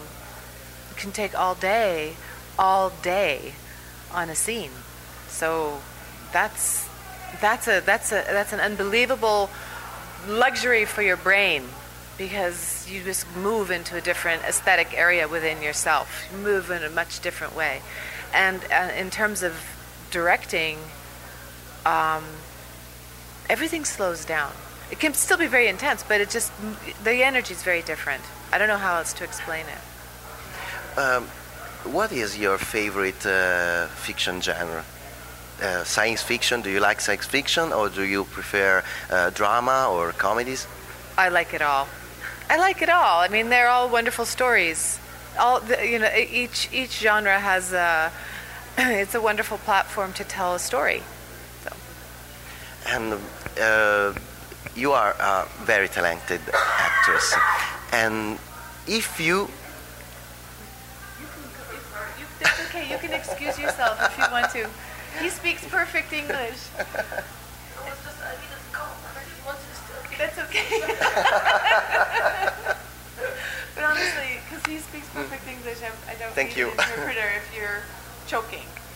can 0.96 1.12
take 1.12 1.38
all 1.38 1.56
day, 1.56 2.16
all 2.58 2.92
day, 3.02 3.54
on 4.14 4.30
a 4.30 4.36
scene. 4.36 4.72
So 5.28 5.82
that's 6.32 6.88
that's 7.42 7.68
a 7.68 7.82
that's 7.82 8.12
a 8.12 8.24
that's 8.28 8.54
an 8.54 8.60
unbelievable 8.60 9.50
luxury 10.28 10.86
for 10.86 11.02
your 11.02 11.18
brain 11.18 11.64
because 12.22 12.88
you 12.88 13.04
just 13.04 13.26
move 13.36 13.72
into 13.72 13.98
a 13.98 14.02
different 14.02 14.44
aesthetic 14.44 14.96
area 14.96 15.28
within 15.28 15.60
yourself. 15.60 16.08
You 16.32 16.38
move 16.38 16.70
in 16.70 16.84
a 16.84 16.90
much 16.90 17.20
different 17.20 17.56
way, 17.56 17.82
and 18.32 18.60
uh, 18.72 18.92
in 18.96 19.10
terms 19.10 19.42
of 19.42 19.54
directing, 20.12 20.78
um, 21.84 22.24
everything 23.50 23.86
slows 23.86 24.24
down. 24.24 24.52
It 24.92 25.00
can 25.00 25.16
still 25.16 25.40
be 25.40 25.48
very 25.48 25.68
intense, 25.68 26.04
but 26.04 26.22
it 26.22 26.30
just 26.30 26.52
the 27.04 27.24
energy 27.24 27.56
is 27.56 27.64
very 27.64 27.82
different. 27.82 28.24
I 28.54 28.60
don't 28.60 28.68
know 28.68 28.84
how 28.88 28.98
else 28.98 29.14
to 29.14 29.24
explain 29.24 29.66
it. 29.76 31.00
Um, 31.00 31.24
what 31.98 32.12
is 32.12 32.38
your 32.38 32.60
favorite 32.60 33.26
uh, 33.26 33.88
fiction 34.06 34.42
genre? 34.42 34.84
Uh, 35.60 35.84
science 35.84 36.22
fiction? 36.22 36.62
Do 36.62 36.70
you 36.70 36.80
like 36.80 37.02
science 37.02 37.26
fiction, 37.26 37.74
or 37.74 37.90
do 37.90 38.04
you 38.04 38.26
prefer 38.26 38.84
uh, 39.10 39.32
drama 39.32 39.90
or 39.90 40.12
comedies? 40.12 40.68
I 41.18 41.30
like 41.30 41.56
it 41.56 41.64
all. 41.64 41.88
I 42.52 42.58
like 42.58 42.82
it 42.82 42.90
all. 42.90 43.22
I 43.22 43.30
mean, 43.30 43.48
they're 43.48 43.70
all 43.70 43.88
wonderful 43.88 44.26
stories. 44.26 45.00
All 45.40 45.62
the, 45.62 45.88
you 45.88 46.00
know, 46.00 46.12
each 46.14 46.68
each 46.74 47.00
genre 47.00 47.40
has 47.40 47.72
a 47.72 48.12
it's 48.78 49.16
a 49.16 49.22
wonderful 49.22 49.58
platform 49.60 50.12
to 50.20 50.26
tell 50.26 50.54
a 50.54 50.60
story. 50.60 51.02
So 51.64 51.72
And 52.88 53.14
uh, 53.58 54.14
you 54.76 54.92
are 54.92 55.16
a 55.18 55.48
very 55.64 55.88
talented 55.88 56.42
actress. 56.54 57.34
And 57.94 58.38
if 58.86 59.18
you 59.18 59.48
okay. 62.68 62.92
You 62.92 62.98
can 62.98 63.14
excuse 63.14 63.58
yourself 63.58 63.96
if 64.02 64.18
you 64.18 64.26
want 64.30 64.52
to. 64.52 64.68
He 65.22 65.30
speaks 65.30 65.66
perfect 65.68 66.12
English. 66.12 66.60
That's 70.22 70.38
okay. 70.38 70.70
but 73.74 73.84
honestly, 73.84 74.38
because 74.48 74.64
he 74.68 74.78
speaks 74.78 75.10
perfect 75.10 75.48
English, 75.48 75.80
I'm, 75.84 75.94
I 76.08 76.14
don't 76.14 76.32
Thank 76.34 76.50
need 76.50 76.58
you. 76.58 76.68
an 76.68 76.74
interpreter 76.74 77.28
if 77.38 77.52
you're 77.58 77.82
choking. 78.28 78.68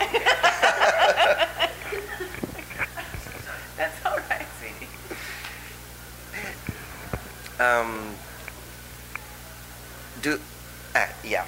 That's 3.76 4.06
all 4.06 4.20
right, 4.30 4.46
sweetie. 4.60 4.88
um, 7.60 8.14
do 10.22 10.40
eh, 10.94 11.08
yeah, 11.24 11.46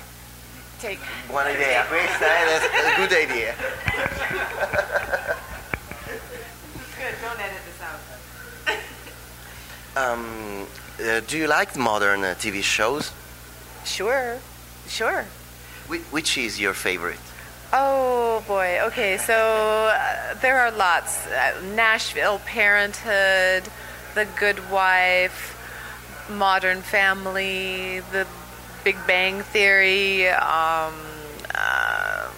Take. 0.80 0.98
buona 1.28 1.50
idea. 1.52 1.86
Questa 1.86 2.26
è 2.26 2.56
a 2.56 2.96
good 2.96 3.12
idea. 3.12 3.54
Good. 6.98 7.16
Don't 7.22 7.40
edit 7.40 7.62
this 7.64 7.80
out. 7.84 8.02
Um, 9.98 10.68
uh, 11.04 11.22
do 11.22 11.38
you 11.38 11.48
like 11.48 11.76
modern 11.76 12.24
uh, 12.24 12.36
TV 12.38 12.62
shows? 12.62 13.12
Sure. 13.86 14.38
Sure. 14.88 15.26
Whi- 15.88 16.06
which 16.12 16.38
is 16.38 16.60
your 16.60 16.74
favorite? 16.74 17.20
Oh 17.74 18.44
boy. 18.48 18.80
Okay, 18.88 19.18
so 19.18 19.34
uh, 19.94 20.34
there 20.42 20.60
are 20.60 20.72
lots. 20.72 21.26
Uh, 21.28 21.62
Nashville, 21.76 22.40
Parenthood, 22.46 23.64
The 24.16 24.26
Good 24.40 24.70
Wife, 24.70 25.56
Modern 26.30 26.82
Family, 26.82 28.02
The 28.12 28.28
Big 28.84 28.98
Bang 29.08 29.42
Theory. 29.42 30.28
Um, 30.30 30.94
uh, 31.56 32.30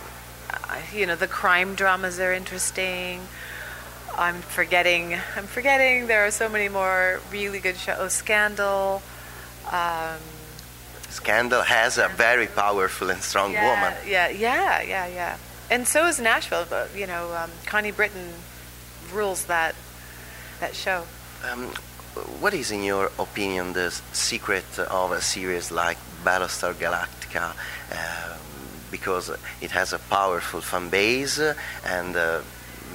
you 0.93 1.05
know, 1.05 1.15
the 1.15 1.27
crime 1.27 1.75
dramas 1.75 2.19
are 2.19 2.33
interesting. 2.33 3.21
I'm 4.19 4.41
forgetting. 4.41 5.13
I'm 5.37 5.47
forgetting. 5.47 6.07
There 6.07 6.25
are 6.25 6.31
so 6.31 6.49
many 6.49 6.67
more 6.67 7.21
really 7.31 7.59
good 7.59 7.77
shows. 7.77 7.95
Oh, 7.97 8.07
Scandal. 8.09 9.01
Um, 9.71 10.19
Scandal 11.09 11.61
has 11.61 11.97
a 11.97 12.09
very 12.09 12.47
powerful 12.47 13.09
and 13.09 13.21
strong 13.21 13.53
yeah, 13.53 13.69
woman. 13.69 13.97
Yeah, 14.05 14.27
yeah, 14.27 14.81
yeah, 14.81 15.07
yeah. 15.07 15.37
And 15.71 15.87
so 15.87 16.05
is 16.07 16.19
Nashville. 16.19 16.65
But 16.69 16.93
you 16.93 17.07
know, 17.07 17.33
um, 17.33 17.49
Connie 17.65 17.91
Britton 17.91 18.33
rules 19.13 19.45
that 19.45 19.73
that 20.59 20.75
show. 20.75 21.05
Um, 21.49 21.67
what 22.41 22.53
is, 22.53 22.71
in 22.71 22.83
your 22.83 23.11
opinion, 23.17 23.71
the 23.71 23.89
secret 24.11 24.67
of 24.79 25.13
a 25.13 25.21
series 25.21 25.71
like 25.71 25.97
Battlestar 26.25 26.73
Galactica? 26.73 27.53
Um, 27.91 28.39
because 28.91 29.31
it 29.61 29.71
has 29.71 29.93
a 29.93 29.99
powerful 29.99 30.61
fan 30.61 30.89
base, 30.89 31.39
uh, 31.39 31.53
and 31.85 32.15
uh, 32.17 32.41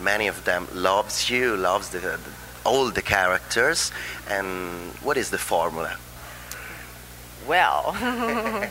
many 0.02 0.26
of 0.26 0.44
them 0.44 0.68
loves 0.72 1.30
you, 1.30 1.56
loves 1.56 1.90
the, 1.90 2.00
the, 2.00 2.18
all 2.64 2.90
the 2.90 3.02
characters. 3.02 3.92
And 4.28 4.92
what 5.02 5.16
is 5.16 5.30
the 5.30 5.38
formula? 5.38 5.96
Well, 7.46 7.94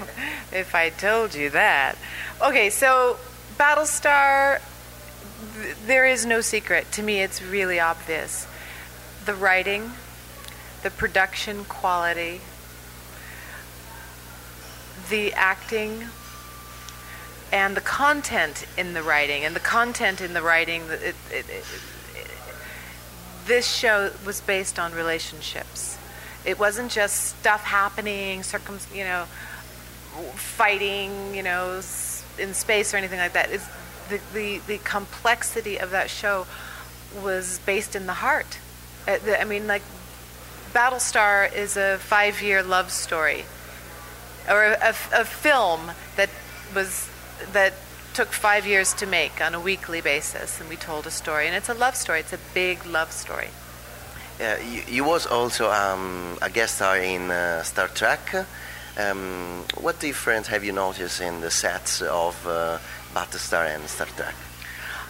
if 0.52 0.74
I 0.74 0.90
told 0.90 1.36
you 1.36 1.52
that. 1.52 1.96
Okay, 2.42 2.70
so 2.70 3.18
Battlestar, 3.58 4.62
th- 5.62 5.76
there 5.86 6.08
is 6.08 6.26
no 6.26 6.42
secret. 6.42 6.92
To 6.94 7.04
me, 7.04 7.22
it's 7.22 7.42
really 7.42 7.80
obvious. 7.80 8.48
The 9.26 9.36
writing, 9.36 9.92
the 10.82 10.90
production 10.90 11.66
quality, 11.66 12.42
the 15.10 15.34
acting, 15.34 16.06
and 17.54 17.78
the 17.78 17.82
content 17.82 18.66
in 18.78 18.94
the 18.94 19.04
writing. 19.04 19.46
And 19.46 19.56
the 19.56 19.60
content 19.62 20.20
in 20.20 20.34
the 20.34 20.42
writing, 20.42 20.82
it, 20.90 21.16
it, 21.32 21.46
it, 21.48 21.64
this 23.46 23.72
show 23.72 24.12
was 24.26 24.42
based 24.42 24.80
on 24.80 24.92
relationships. 24.94 25.98
It 26.46 26.60
wasn't 26.60 26.92
just 26.92 27.38
stuff 27.40 27.64
happening, 27.64 28.42
circum, 28.42 28.80
you 28.94 29.04
know, 29.04 29.26
fighting, 30.34 31.36
you 31.36 31.44
know, 31.44 31.76
in 32.40 32.54
space 32.56 32.92
or 32.92 32.98
anything 32.98 33.20
like 33.20 33.34
that. 33.34 33.52
It's 33.52 33.68
the, 34.10 34.20
the, 34.34 34.58
the 34.66 34.78
complexity 34.80 35.78
of 35.78 35.92
that 35.92 36.10
show 36.10 36.48
was 37.24 37.60
based 37.68 37.96
in 37.96 38.08
the 38.08 38.14
heart. 38.14 38.58
Uh, 39.08 39.18
I 39.40 39.44
mean, 39.44 39.68
like, 39.68 39.84
Battlestar 40.74 41.54
is 41.56 41.78
a 41.78 42.00
five 42.00 42.42
year 42.42 42.64
love 42.64 42.92
story, 42.92 43.46
or 44.50 44.64
a, 44.64 44.78
a, 44.82 45.22
a 45.22 45.24
film 45.24 45.92
that 46.16 46.32
was 46.74 47.10
that 47.52 47.74
took 48.14 48.30
five 48.30 48.66
years 48.66 48.94
to 48.94 49.06
make 49.06 49.42
on 49.42 49.56
a 49.56 49.60
weekly 49.60 50.02
basis, 50.02 50.60
and 50.60 50.70
we 50.70 50.76
told 50.76 51.08
a 51.08 51.12
story. 51.12 51.48
And 51.48 51.56
it's 51.56 51.70
a 51.70 51.74
love 51.74 51.96
story. 51.96 52.20
It's 52.20 52.34
a 52.34 52.40
big 52.54 52.86
love 52.86 53.12
story. 53.12 53.50
Uh, 54.40 54.56
you, 54.68 54.82
you 54.88 55.04
was 55.04 55.26
also 55.26 55.72
um, 55.72 56.38
a 56.42 56.50
guest 56.50 56.76
star 56.76 56.98
in 56.98 57.30
uh, 57.30 57.64
Star 57.64 57.88
Trek. 57.88 58.48
Um, 58.98 59.64
what 59.82 60.00
difference 60.00 60.48
have 60.48 60.64
you 60.64 60.72
noticed 60.72 61.22
in 61.22 61.42
the 61.42 61.52
sets 61.52 62.02
of 62.02 62.48
uh, 62.48 62.78
Battlestar 63.14 63.76
and 63.76 63.88
Star 63.90 64.08
Trek? 64.16 64.36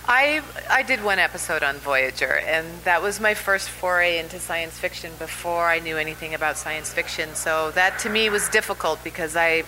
I 0.06 0.42
I 0.70 0.84
did 0.84 1.02
one 1.04 1.20
episode 1.20 1.64
on 1.64 1.78
Voyager, 1.78 2.38
and 2.46 2.68
that 2.84 3.02
was 3.02 3.22
my 3.22 3.34
first 3.34 3.70
foray 3.70 4.20
into 4.20 4.38
science 4.40 4.78
fiction 4.78 5.12
before 5.18 5.66
I 5.66 5.80
knew 5.80 5.98
anything 5.98 6.34
about 6.34 6.58
science 6.58 6.92
fiction. 6.94 7.36
So 7.36 7.72
that 7.72 8.00
to 8.00 8.10
me 8.10 8.30
was 8.30 8.50
difficult 8.50 9.02
because 9.04 9.38
I 9.38 9.64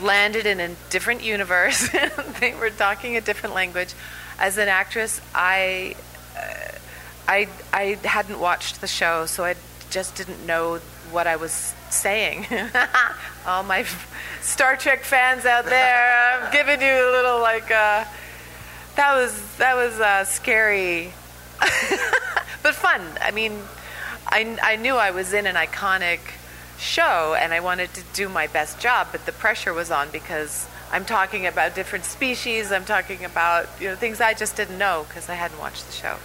landed 0.00 0.46
in 0.46 0.60
a 0.60 0.70
different 0.90 1.22
universe. 1.22 1.88
they 2.40 2.54
were 2.54 2.70
talking 2.70 3.16
a 3.16 3.20
different 3.20 3.54
language. 3.54 3.94
As 4.38 4.58
an 4.58 4.68
actress, 4.68 5.20
I 5.34 5.94
uh, 6.36 6.78
I 7.28 7.48
I 7.72 7.98
hadn't 8.04 8.40
watched 8.40 8.80
the 8.80 8.86
show, 8.86 9.26
so 9.26 9.44
I 9.44 9.56
just 9.90 10.14
didn't 10.14 10.46
know 10.46 10.78
what 11.10 11.26
I 11.26 11.36
was 11.36 11.74
saying. 11.90 12.46
All 13.46 13.62
my 13.62 13.84
Star 14.40 14.76
Trek 14.76 15.04
fans 15.04 15.44
out 15.44 15.66
there, 15.66 16.40
I'm 16.42 16.52
giving 16.52 16.80
you 16.80 16.92
a 16.92 17.12
little 17.12 17.40
like. 17.40 17.70
Uh, 17.70 18.04
that 18.96 19.14
was 19.14 19.56
that 19.56 19.74
was 19.74 20.00
uh, 20.00 20.24
scary, 20.24 21.12
but 22.62 22.74
fun. 22.74 23.02
I 23.20 23.30
mean, 23.30 23.58
I 24.26 24.58
I 24.62 24.76
knew 24.76 24.96
I 24.96 25.10
was 25.10 25.32
in 25.32 25.46
an 25.46 25.54
iconic 25.54 26.20
show, 26.78 27.34
and 27.38 27.52
I 27.52 27.60
wanted 27.60 27.94
to 27.94 28.02
do 28.12 28.28
my 28.28 28.46
best 28.46 28.80
job, 28.80 29.08
but 29.12 29.26
the 29.26 29.32
pressure 29.32 29.72
was 29.72 29.90
on 29.90 30.10
because 30.10 30.66
I'm 30.90 31.04
talking 31.04 31.46
about 31.46 31.74
different 31.74 32.04
species. 32.04 32.70
I'm 32.72 32.84
talking 32.84 33.24
about 33.24 33.68
you 33.80 33.88
know 33.88 33.96
things 33.96 34.20
I 34.20 34.34
just 34.34 34.56
didn't 34.56 34.78
know 34.78 35.04
because 35.08 35.28
I 35.28 35.34
hadn't 35.34 35.58
watched 35.58 35.86
the 35.86 35.92
show. 35.92 36.16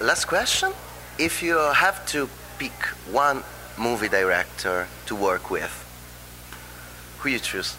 Last 0.00 0.24
question. 0.24 0.72
If 1.18 1.42
you 1.42 1.56
have 1.58 2.04
to 2.06 2.28
pick 2.58 2.72
one 3.10 3.44
movie 3.78 4.08
director 4.08 4.88
to 5.06 5.14
work 5.14 5.50
with, 5.50 5.72
who 7.18 7.28
you 7.28 7.38
choose? 7.38 7.76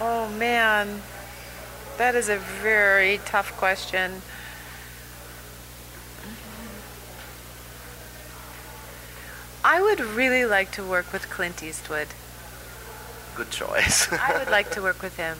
Oh 0.00 0.28
man, 0.38 1.02
that 1.98 2.14
is 2.14 2.28
a 2.28 2.38
very 2.62 3.20
tough 3.26 3.56
question. 3.56 4.22
I 9.64 9.82
would 9.82 10.00
really 10.00 10.44
like 10.44 10.70
to 10.72 10.84
work 10.84 11.12
with 11.12 11.28
Clint 11.28 11.62
Eastwood. 11.62 12.08
Good 13.34 13.50
choice. 13.50 14.10
I 14.12 14.38
would 14.38 14.50
like 14.50 14.70
to 14.72 14.82
work 14.82 15.02
with 15.02 15.16
him. 15.16 15.38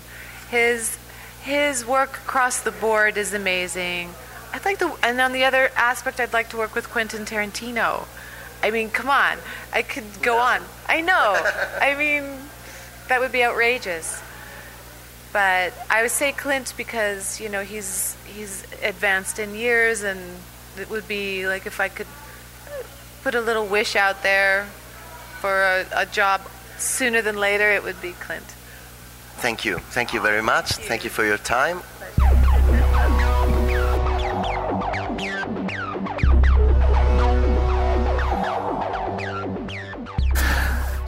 His 0.50 0.98
his 1.42 1.86
work 1.86 2.18
across 2.18 2.60
the 2.60 2.70
board 2.70 3.16
is 3.16 3.32
amazing. 3.32 4.10
I'd 4.52 4.64
like 4.64 4.78
to, 4.80 4.92
and 5.02 5.20
on 5.20 5.32
the 5.32 5.44
other 5.44 5.70
aspect, 5.74 6.20
I'd 6.20 6.32
like 6.32 6.50
to 6.50 6.56
work 6.56 6.74
with 6.74 6.90
Quentin 6.90 7.24
Tarantino. 7.24 8.06
I 8.62 8.70
mean, 8.70 8.90
come 8.90 9.08
on, 9.08 9.38
I 9.72 9.82
could 9.82 10.04
go 10.22 10.38
on. 10.38 10.60
I 10.86 11.00
know. 11.00 11.40
I 11.80 11.94
mean, 11.94 12.24
that 13.08 13.20
would 13.20 13.32
be 13.32 13.42
outrageous. 13.42 14.20
But 15.32 15.72
I 15.88 16.02
would 16.02 16.10
say 16.10 16.32
Clint 16.32 16.74
because 16.76 17.40
you 17.40 17.48
know 17.48 17.62
he's 17.62 18.16
he's 18.26 18.66
advanced 18.82 19.38
in 19.38 19.54
years, 19.54 20.02
and 20.02 20.20
it 20.76 20.90
would 20.90 21.08
be 21.08 21.46
like 21.46 21.66
if 21.66 21.80
I 21.80 21.88
could 21.88 22.08
put 23.22 23.34
a 23.34 23.40
little 23.40 23.66
wish 23.66 23.96
out 23.96 24.22
there 24.22 24.66
for 25.40 25.62
a, 25.62 25.86
a 25.94 26.06
job 26.06 26.40
sooner 26.78 27.22
than 27.22 27.36
later, 27.36 27.70
it 27.70 27.82
would 27.82 28.00
be 28.00 28.12
Clint. 28.12 28.44
Thank 29.36 29.64
you. 29.64 29.78
Thank 29.78 30.12
you 30.12 30.20
very 30.20 30.42
much. 30.42 30.72
Thank 30.72 31.04
you 31.04 31.10
for 31.10 31.24
your 31.24 31.38
time. 31.38 31.80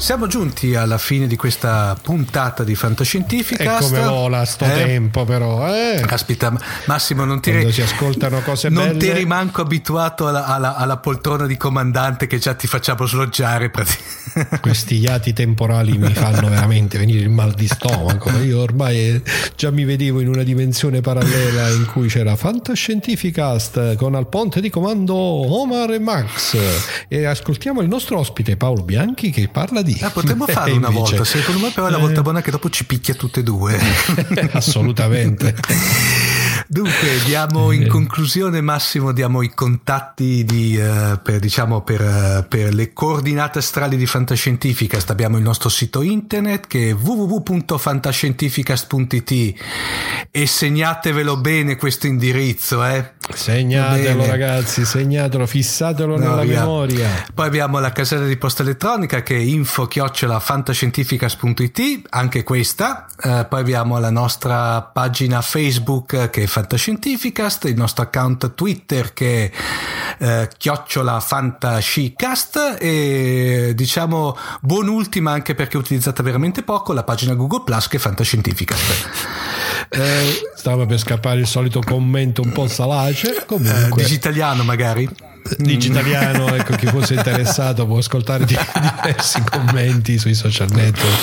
Siamo 0.03 0.27
giunti 0.27 0.75
alla 0.75 0.99
fine 0.99 1.29
di 1.29 1.37
questa 1.37 1.97
puntata 2.03 2.65
di 2.65 2.75
Fantascientifica. 2.75 3.77
E 3.77 3.81
come 3.81 4.01
vola 4.01 4.45
sto 4.45 4.65
Eh? 4.65 4.73
tempo 4.73 5.25
però, 5.25 5.65
eh? 5.73 6.03
Caspita, 6.05 6.53
Massimo, 6.87 7.25
non 7.25 7.41
ti, 7.41 7.53
Quando 7.53 7.71
si 7.71 7.83
ascoltano 7.83 8.41
cose 8.41 8.69
non 8.69 8.99
ti 8.99 9.07
eri 9.07 9.25
manco 9.27 9.61
abituato 9.61 10.27
alla, 10.27 10.45
alla- 10.47 10.75
alla 10.75 10.97
poltrona 10.97 11.47
di 11.47 11.57
comandante 11.57 12.27
che 12.27 12.39
già 12.39 12.55
ti 12.55 12.67
facciamo 12.67 13.07
sloggiare. 13.07 13.71
Questi 14.61 14.97
iati 14.97 15.33
temporali 15.33 15.97
mi 15.97 16.13
fanno 16.13 16.49
veramente 16.49 16.99
venire 16.99 17.21
il 17.21 17.31
mal 17.31 17.53
di 17.53 17.69
stomaco. 17.69 18.29
Io 18.43 18.61
ormai 18.61 18.97
eh, 18.97 19.23
già 19.55 19.71
mi 19.71 19.85
vedevo 19.85 20.19
in 20.19 20.27
una 20.27 20.43
dimensione 20.43 21.01
parallela 21.01 21.69
in 21.69 21.87
cui 21.87 22.09
c'era 22.09 22.35
Fantascientificast 22.35 23.95
con 23.95 24.17
al 24.17 24.29
ponte 24.29 24.61
di 24.61 24.69
comando 24.69 25.15
Omar 25.15 25.93
e 25.93 26.01
Max. 26.01 26.57
E 27.07 27.25
ascoltiamo 27.25 27.81
il 27.83 27.89
nostro 27.89 28.19
ospite 28.19 28.57
Paolo 28.57 28.83
Bianchi 28.83 29.31
che 29.31 29.47
parla 29.47 29.81
di. 29.81 29.91
Ah, 30.01 30.11
potremmo 30.11 30.47
E 30.49 30.53
farlo 30.53 30.77
una 30.77 30.89
invece- 30.89 31.17
volta, 31.17 31.25
secondo 31.25 31.61
me 31.61 31.71
però 31.71 31.87
è 31.87 31.91
la 31.91 31.99
volta 31.99 32.23
buona 32.23 32.41
che 32.41 32.51
dopo 32.51 32.71
ci 32.71 32.85
picchia 32.85 33.15
tutte 33.15 33.41
e 33.41 33.43
due. 33.43 33.79
Assolutamente. 34.53 35.55
Dunque, 36.73 37.19
diamo 37.27 37.71
in 37.71 37.87
conclusione, 37.87 38.63
Massimo, 38.63 39.13
diamo 39.13 39.43
i 39.43 39.51
contatti 39.51 40.43
di, 40.43 40.75
eh, 40.79 41.21
per, 41.23 41.39
diciamo, 41.39 41.83
per, 41.83 42.01
eh, 42.01 42.47
per 42.49 42.73
le 42.73 42.95
coordinate 42.95 43.59
astrali 43.59 43.99
di 43.99 44.07
Fantascientificast. 44.07 45.11
Abbiamo 45.11 45.37
il 45.37 45.43
nostro 45.43 45.69
sito 45.69 46.01
internet 46.01 46.67
che 46.67 46.89
è 46.89 46.95
www.fantascientificast.it 46.95 49.55
e 50.31 50.47
segnatevelo 50.47 51.37
bene 51.37 51.77
questo 51.77 52.07
indirizzo, 52.07 52.83
eh. 52.83 53.21
Segnatelo 53.29 54.21
Bene. 54.21 54.27
ragazzi, 54.27 54.85
segnatelo, 54.85 55.47
fissatelo 55.47 56.19
No, 56.19 56.31
nella 56.31 56.43
via. 56.43 56.61
memoria. 56.61 57.09
Poi 57.33 57.47
abbiamo 57.47 57.79
la 57.79 57.93
casella 57.93 58.27
di 58.27 58.37
posta 58.37 58.63
elettronica 58.63 59.23
che 59.23 59.37
è 59.37 59.41
info 59.41 59.89
fantascientificas.it, 60.41 62.07
anche 62.11 62.43
questa. 62.43 63.07
Eh, 63.23 63.47
poi 63.49 63.61
abbiamo 63.61 63.99
la 63.99 64.11
nostra 64.11 64.83
pagina 64.83 65.41
Facebook 65.41 66.13
eh, 66.15 66.31
che 66.31 66.43
è 66.43 66.47
Fantascientificast, 66.47 66.61
il 67.69 67.77
nostro 67.77 68.05
account 68.05 68.55
Twitter 68.55 69.13
che 69.13 69.51
è 70.19 70.41
eh, 70.43 70.49
chiocciola 70.57 71.21
fantascicast 71.21 72.77
e 72.81 73.73
diciamo 73.75 74.37
buon 74.61 74.89
ultima 74.89 75.33
anche 75.33 75.55
perché 75.55 75.77
utilizzata 75.77 76.23
veramente 76.23 76.63
poco 76.63 76.93
la 76.93 77.05
pagina 77.05 77.35
Google 77.35 77.63
Plus 77.65 77.89
che 77.89 77.97
è 77.97 78.01
Fantascientificast. 78.01 79.09
Eh, 79.95 80.49
Stava 80.55 80.87
per 80.87 80.99
scappare 80.99 81.41
il 81.41 81.47
solito 81.47 81.81
commento 81.81 82.41
un 82.41 82.51
po' 82.51 82.67
salace. 82.67 83.37
eh, 83.37 83.45
Comunque, 83.45 84.03
digitaliano 84.03 84.63
magari. 84.63 85.07
Digitaliano, 85.59 86.55
ecco 86.55 86.75
chi 86.77 86.87
fosse 86.87 87.15
interessato 87.15 87.87
può 87.87 87.99
ascoltare 87.99 88.45
di- 88.45 88.57
diversi 88.81 89.43
commenti 89.51 90.19
sui 90.19 90.35
social 90.35 90.69
network 90.71 91.19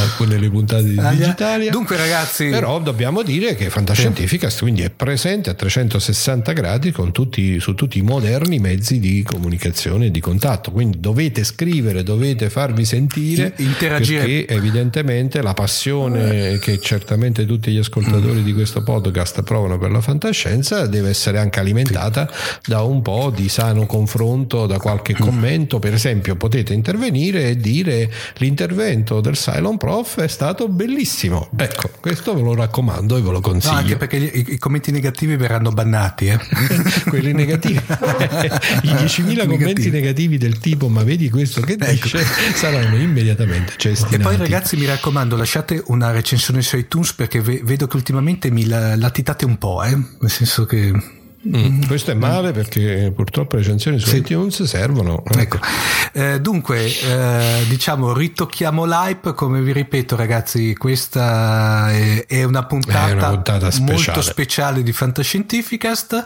alcune 0.00 0.30
delle 0.30 0.50
puntate 0.50 0.84
di 0.84 0.98
Ah, 0.98 1.10
Digitalia. 1.10 1.70
Dunque, 1.70 1.96
ragazzi, 1.96 2.48
Però 2.48 2.78
dobbiamo 2.80 3.22
dire 3.22 3.54
che 3.54 3.70
Fantascientificast 3.70 4.60
quindi 4.60 4.82
è 4.82 4.90
presente 4.90 5.50
a 5.50 5.54
360 5.54 6.52
gradi 6.52 6.90
con 6.92 7.12
tutti, 7.12 7.58
su 7.60 7.74
tutti 7.74 7.98
i 7.98 8.02
moderni 8.02 8.58
mezzi 8.58 8.98
di 8.98 9.22
comunicazione 9.22 10.06
e 10.06 10.10
di 10.10 10.20
contatto. 10.20 10.70
Quindi 10.70 11.00
dovete 11.00 11.44
scrivere, 11.44 12.02
dovete 12.02 12.50
farvi 12.50 12.84
sentire, 12.84 13.52
In- 13.56 13.66
interagire. 13.66 14.18
perché 14.20 14.48
evidentemente 14.48 15.42
la 15.42 15.54
passione 15.54 16.58
che 16.58 16.78
certamente 16.80 17.46
tutti 17.46 17.70
gli 17.72 17.78
ascoltatori 17.78 18.42
di 18.42 18.52
questo 18.52 18.82
podcast 18.82 19.42
provano 19.42 19.78
per 19.78 19.90
la 19.90 20.00
fantascienza 20.00 20.86
deve 20.86 21.08
essere 21.10 21.38
anche 21.38 21.60
alimentata 21.60 22.28
da 22.66 22.82
un 22.82 23.02
po' 23.02 23.31
di 23.34 23.48
sano 23.48 23.86
confronto, 23.86 24.66
da 24.66 24.78
qualche 24.78 25.14
commento. 25.14 25.78
Per 25.78 25.92
esempio, 25.94 26.36
potete 26.36 26.72
intervenire 26.72 27.50
e 27.50 27.56
dire 27.56 28.10
l'intervento 28.36 29.20
del 29.20 29.34
Cylon 29.36 29.76
Prof 29.78 30.20
è 30.20 30.28
stato 30.28 30.68
bellissimo. 30.68 31.48
Ecco, 31.56 31.90
questo 32.00 32.34
ve 32.34 32.42
lo 32.42 32.54
raccomando 32.54 33.16
e 33.16 33.20
ve 33.20 33.26
lo 33.26 33.32
No, 33.32 33.40
consiglio. 33.40 33.74
anche 33.76 33.96
perché 33.96 34.20
gli- 34.20 34.44
i, 34.52 34.58
commenti 34.58 34.90
negativi 34.92 35.36
verranno 35.36 35.70
bannati. 35.70 36.26
Eh. 36.26 36.38
quelli 37.08 37.32
negativi 37.32 37.74
i 37.82 38.88
10.000 38.88 39.38
commenti 39.40 39.56
Negativi. 39.56 39.90
negativi 39.90 40.38
del 40.38 40.58
tipo 40.58 40.88
ma 40.88 41.02
vedi 41.02 41.30
questo 41.30 41.60
che 41.60 41.76
dice 41.76 42.24
saranno 42.54 42.96
immediatamente 42.96 43.74
cestinati 43.76 44.14
Ecco. 44.14 44.22
E 44.30 44.36
poi 44.36 44.36
ragazzi 44.36 44.76
mi 44.76 44.84
raccomando 44.86 45.36
lasciate 45.36 45.82
una 45.86 46.10
recensione 46.10 46.62
su 46.62 46.76
iTunes 46.76 47.12
perché 47.14 47.40
ve- 47.40 47.60
vedo 47.64 47.86
che 47.86 47.96
ultimamente 47.96 48.50
mi 48.50 48.66
la- 48.66 48.96
latitate 48.96 49.44
un 49.44 49.56
po', 49.58 49.82
eh? 49.82 49.90
nel 49.96 50.30
senso 50.30 50.64
che... 50.64 50.92
Mm, 51.44 51.82
questo 51.86 52.12
è 52.12 52.14
male 52.14 52.52
perché 52.52 53.12
purtroppo 53.14 53.56
le 53.56 53.62
recensioni 53.62 53.98
su 53.98 54.06
Sì. 54.10 54.18
iTunes 54.18 54.62
servono 54.62 55.24
Ecco, 55.36 55.58
Eh, 56.12 56.40
dunque 56.40 56.84
eh, 56.84 57.64
diciamo 57.68 58.12
ritocchiamo 58.12 58.84
l'hype 58.84 59.34
come 59.34 59.60
vi 59.60 59.72
ripeto 59.72 60.14
ragazzi 60.14 60.74
questa 60.76 61.90
è, 61.90 62.26
è 62.26 62.44
una 62.44 62.64
puntata, 62.64 63.08
È 63.08 63.12
una 63.12 63.28
puntata 63.30 63.70
speciale. 63.72 63.92
molto 63.92 64.22
speciale 64.22 64.82
di 64.84 64.92
Fantascientificast 64.92 66.24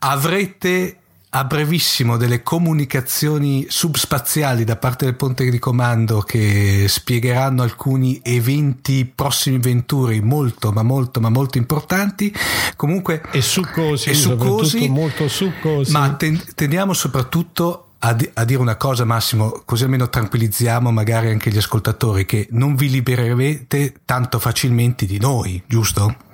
avrete 0.00 0.96
a 1.30 1.44
brevissimo 1.44 2.16
delle 2.16 2.42
comunicazioni 2.42 3.66
subspaziali 3.68 4.64
da 4.64 4.76
parte 4.76 5.04
del 5.04 5.16
ponte 5.16 5.48
di 5.50 5.58
comando 5.58 6.20
che 6.20 6.86
spiegheranno 6.88 7.62
alcuni 7.62 8.20
eventi 8.22 9.10
prossimi 9.12 9.58
venturi 9.58 10.20
molto 10.20 10.72
ma 10.72 10.82
molto 10.82 11.20
ma 11.20 11.28
molto 11.28 11.58
importanti 11.58 12.32
comunque 12.76 13.22
e 13.32 13.42
succosi, 13.42 14.10
e 14.10 14.14
succosi 14.14 14.88
molto 14.88 15.28
succosi 15.28 15.90
ma 15.90 16.14
ten- 16.14 16.42
teniamo 16.54 16.92
soprattutto 16.92 17.86
a, 17.98 18.12
di- 18.12 18.30
a, 18.34 18.44
dire 18.44 18.60
una 18.60 18.76
cosa 18.76 19.04
Massimo 19.04 19.62
così 19.64 19.84
almeno 19.84 20.08
tranquillizziamo 20.08 20.90
magari 20.90 21.30
anche 21.30 21.50
gli 21.50 21.58
ascoltatori 21.58 22.24
che 22.24 22.46
non 22.50 22.76
vi 22.76 22.88
libererete 22.88 23.94
tanto 24.04 24.38
facilmente 24.38 25.06
di 25.06 25.18
noi 25.18 25.62
giusto? 25.66 26.24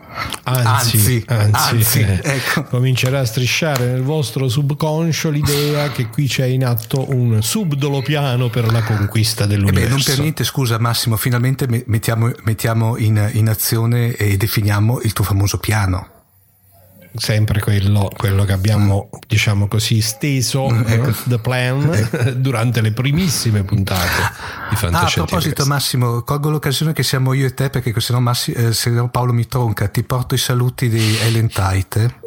Anzi, 0.45 1.23
anzi, 1.27 1.71
anzi 1.73 2.01
eh, 2.01 2.21
ecco. 2.23 2.65
comincerà 2.65 3.21
a 3.21 3.25
strisciare 3.25 3.87
nel 3.87 4.03
vostro 4.03 4.49
subconscio 4.49 5.31
l'idea 5.31 5.91
che 5.91 6.09
qui 6.09 6.27
c'è 6.27 6.47
in 6.47 6.65
atto 6.65 7.11
un 7.11 7.43
subdolo 7.43 8.03
piano 8.03 8.49
per 8.49 8.71
la 8.71 8.83
conquista 8.83 9.47
dell'universo. 9.47 9.81
Eh 9.81 9.89
beh, 9.89 9.95
non 9.95 10.03
per 10.03 10.19
niente, 10.19 10.45
scusa 10.45 10.79
Massimo, 10.79 11.17
finalmente 11.17 11.67
mettiamo, 11.87 12.31
mettiamo 12.43 12.97
in, 12.97 13.31
in 13.35 13.49
azione 13.49 14.15
e 14.17 14.37
definiamo 14.37 15.01
il 15.01 15.13
tuo 15.13 15.25
famoso 15.25 15.59
piano 15.59 16.21
sempre 17.15 17.61
quello, 17.61 18.11
quello, 18.17 18.45
che 18.45 18.53
abbiamo 18.53 19.09
diciamo 19.27 19.69
così 19.69 20.01
steso 20.01 20.69
mm, 20.69 20.83
ecco. 20.87 21.09
uh, 21.09 21.15
the 21.29 21.39
plan 21.39 21.93
ecco. 21.93 22.31
durante 22.33 22.81
le 22.81 22.93
primissime 22.93 23.63
puntate 23.65 24.09
di 24.71 24.77
Fantascientificast. 24.77 24.95
Ah, 24.95 25.23
a 25.23 25.27
proposito 25.27 25.67
Massimo 25.67 26.23
colgo 26.23 26.51
l'occasione 26.51 26.93
che 26.93 27.03
siamo 27.03 27.33
io 27.33 27.47
e 27.47 27.55
te 27.55 27.71
perché 27.71 27.99
se 28.01 28.13
no, 28.13 28.21
Massi, 28.21 28.53
eh, 28.53 28.73
se 28.73 28.91
no 28.91 29.09
Paolo 29.09 29.33
mi 29.33 29.47
tronca 29.47 29.89
ti 29.89 30.03
porto 30.03 30.35
i 30.35 30.39
saluti 30.39 30.89
di 30.89 31.17
Ellen 31.19 31.49
Tite 31.49 32.21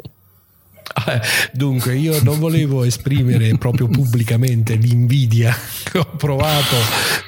Dunque, 1.52 1.96
io 1.96 2.22
non 2.22 2.38
volevo 2.38 2.84
esprimere 2.84 3.56
proprio 3.58 3.88
pubblicamente 3.88 4.74
l'invidia 4.74 5.54
che 5.84 5.98
ho 5.98 6.06
provato 6.16 6.76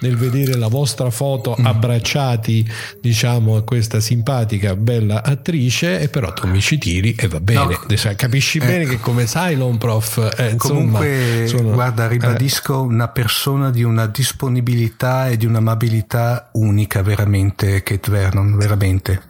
nel 0.01 0.16
vedere 0.16 0.57
la 0.57 0.69
vostra 0.69 1.11
foto 1.11 1.57
mm. 1.59 1.66
abbracciati, 1.66 2.69
diciamo, 3.01 3.57
a 3.57 3.62
questa 3.62 4.01
simpatica 4.01 4.74
bella 4.77 5.23
attrice, 5.23 6.01
e 6.01 6.09
però 6.09 6.32
tu 6.32 6.47
mi 6.47 6.61
ci 6.61 6.78
tiri 6.78 7.15
e 7.15 7.28
va 7.28 7.40
bene. 7.40 7.78
No. 7.89 8.15
Capisci 8.16 8.59
eh. 8.59 8.66
bene 8.66 8.85
che 8.86 8.99
come 8.99 9.24
Cylon 9.24 9.78
Prof. 9.78 10.35
Eh, 10.36 10.57
Comunque, 10.57 11.45
sono, 11.47 11.73
guarda, 11.73 12.09
ribadisco 12.09 12.74
eh. 12.74 12.86
una 12.86 13.09
persona 13.09 13.70
di 13.70 13.82
una 13.82 14.07
disponibilità 14.07 15.28
e 15.28 15.36
di 15.36 15.47
un'amabilità 15.47 16.51
unica, 16.53 17.03
veramente, 17.03 17.82
Kate 17.82 18.11
Vernon, 18.11 18.57
veramente 18.57 19.20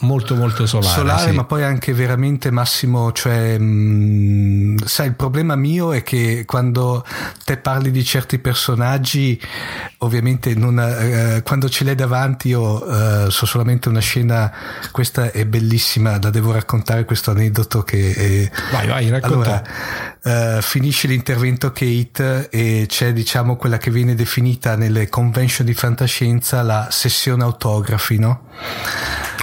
molto 0.00 0.34
molto 0.34 0.66
solare. 0.66 0.94
Solare, 0.94 1.30
sì. 1.30 1.36
ma 1.36 1.44
poi 1.44 1.62
anche 1.62 1.92
veramente 1.92 2.50
massimo, 2.50 3.12
cioè, 3.12 3.58
mh, 3.58 4.84
sai, 4.84 5.08
il 5.08 5.14
problema 5.14 5.56
mio 5.56 5.92
è 5.92 6.02
che 6.02 6.44
quando 6.46 7.04
te 7.44 7.56
parli 7.56 7.90
di 7.90 8.04
certi 8.04 8.38
personaggi, 8.38 9.40
ovviamente 9.98 10.54
non, 10.54 10.78
eh, 10.78 11.42
quando 11.44 11.68
ce 11.68 11.84
l'hai 11.84 11.94
davanti 11.94 12.48
io 12.48 13.26
eh, 13.26 13.30
so 13.30 13.46
solamente 13.46 13.88
una 13.88 14.00
scena, 14.00 14.52
questa 14.92 15.30
è 15.30 15.44
bellissima, 15.46 16.18
la 16.20 16.30
devo 16.30 16.52
raccontare 16.52 17.04
questo 17.04 17.30
aneddoto 17.30 17.82
che... 17.82 18.12
È, 18.14 18.50
vai, 18.72 18.86
vai, 18.86 19.08
racconta. 19.08 19.62
Allora, 20.24 20.56
eh, 20.58 20.62
finisce 20.62 21.08
l'intervento 21.08 21.72
Kate 21.72 22.48
e 22.50 22.86
c'è 22.88 23.12
diciamo 23.12 23.56
quella 23.56 23.78
che 23.78 23.90
viene 23.90 24.14
definita 24.14 24.76
nelle 24.76 25.08
convention 25.08 25.66
di 25.66 25.74
fantascienza 25.74 26.62
la 26.62 26.88
sessione 26.90 27.42
autografi, 27.42 28.18
no? 28.18 28.42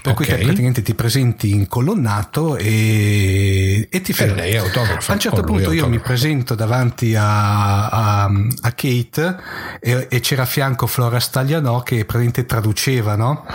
Per 0.05 0.13
okay. 0.13 0.35
cui 0.35 0.43
praticamente 0.43 0.81
ti 0.83 0.93
presenti 0.93 1.51
incolonnato 1.51 2.57
e, 2.57 3.87
e 3.89 4.01
ti 4.01 4.13
fermi. 4.13 4.35
lei 4.35 4.53
è 4.53 4.57
autografo. 4.57 5.11
A 5.11 5.13
un 5.15 5.19
certo 5.19 5.41
punto 5.41 5.71
io 5.71 5.87
mi 5.87 5.99
presento 5.99 6.53
davanti 6.53 7.15
a, 7.15 7.87
a, 7.87 8.23
a 8.25 8.71
Kate 8.71 9.37
e, 9.79 10.07
e, 10.09 10.19
c'era 10.19 10.43
a 10.43 10.45
fianco 10.45 10.85
Flora 10.85 11.19
Staglianò 11.19 11.81
che 11.81 12.05
praticamente 12.05 12.45
traduceva, 12.45 13.15
no? 13.15 13.45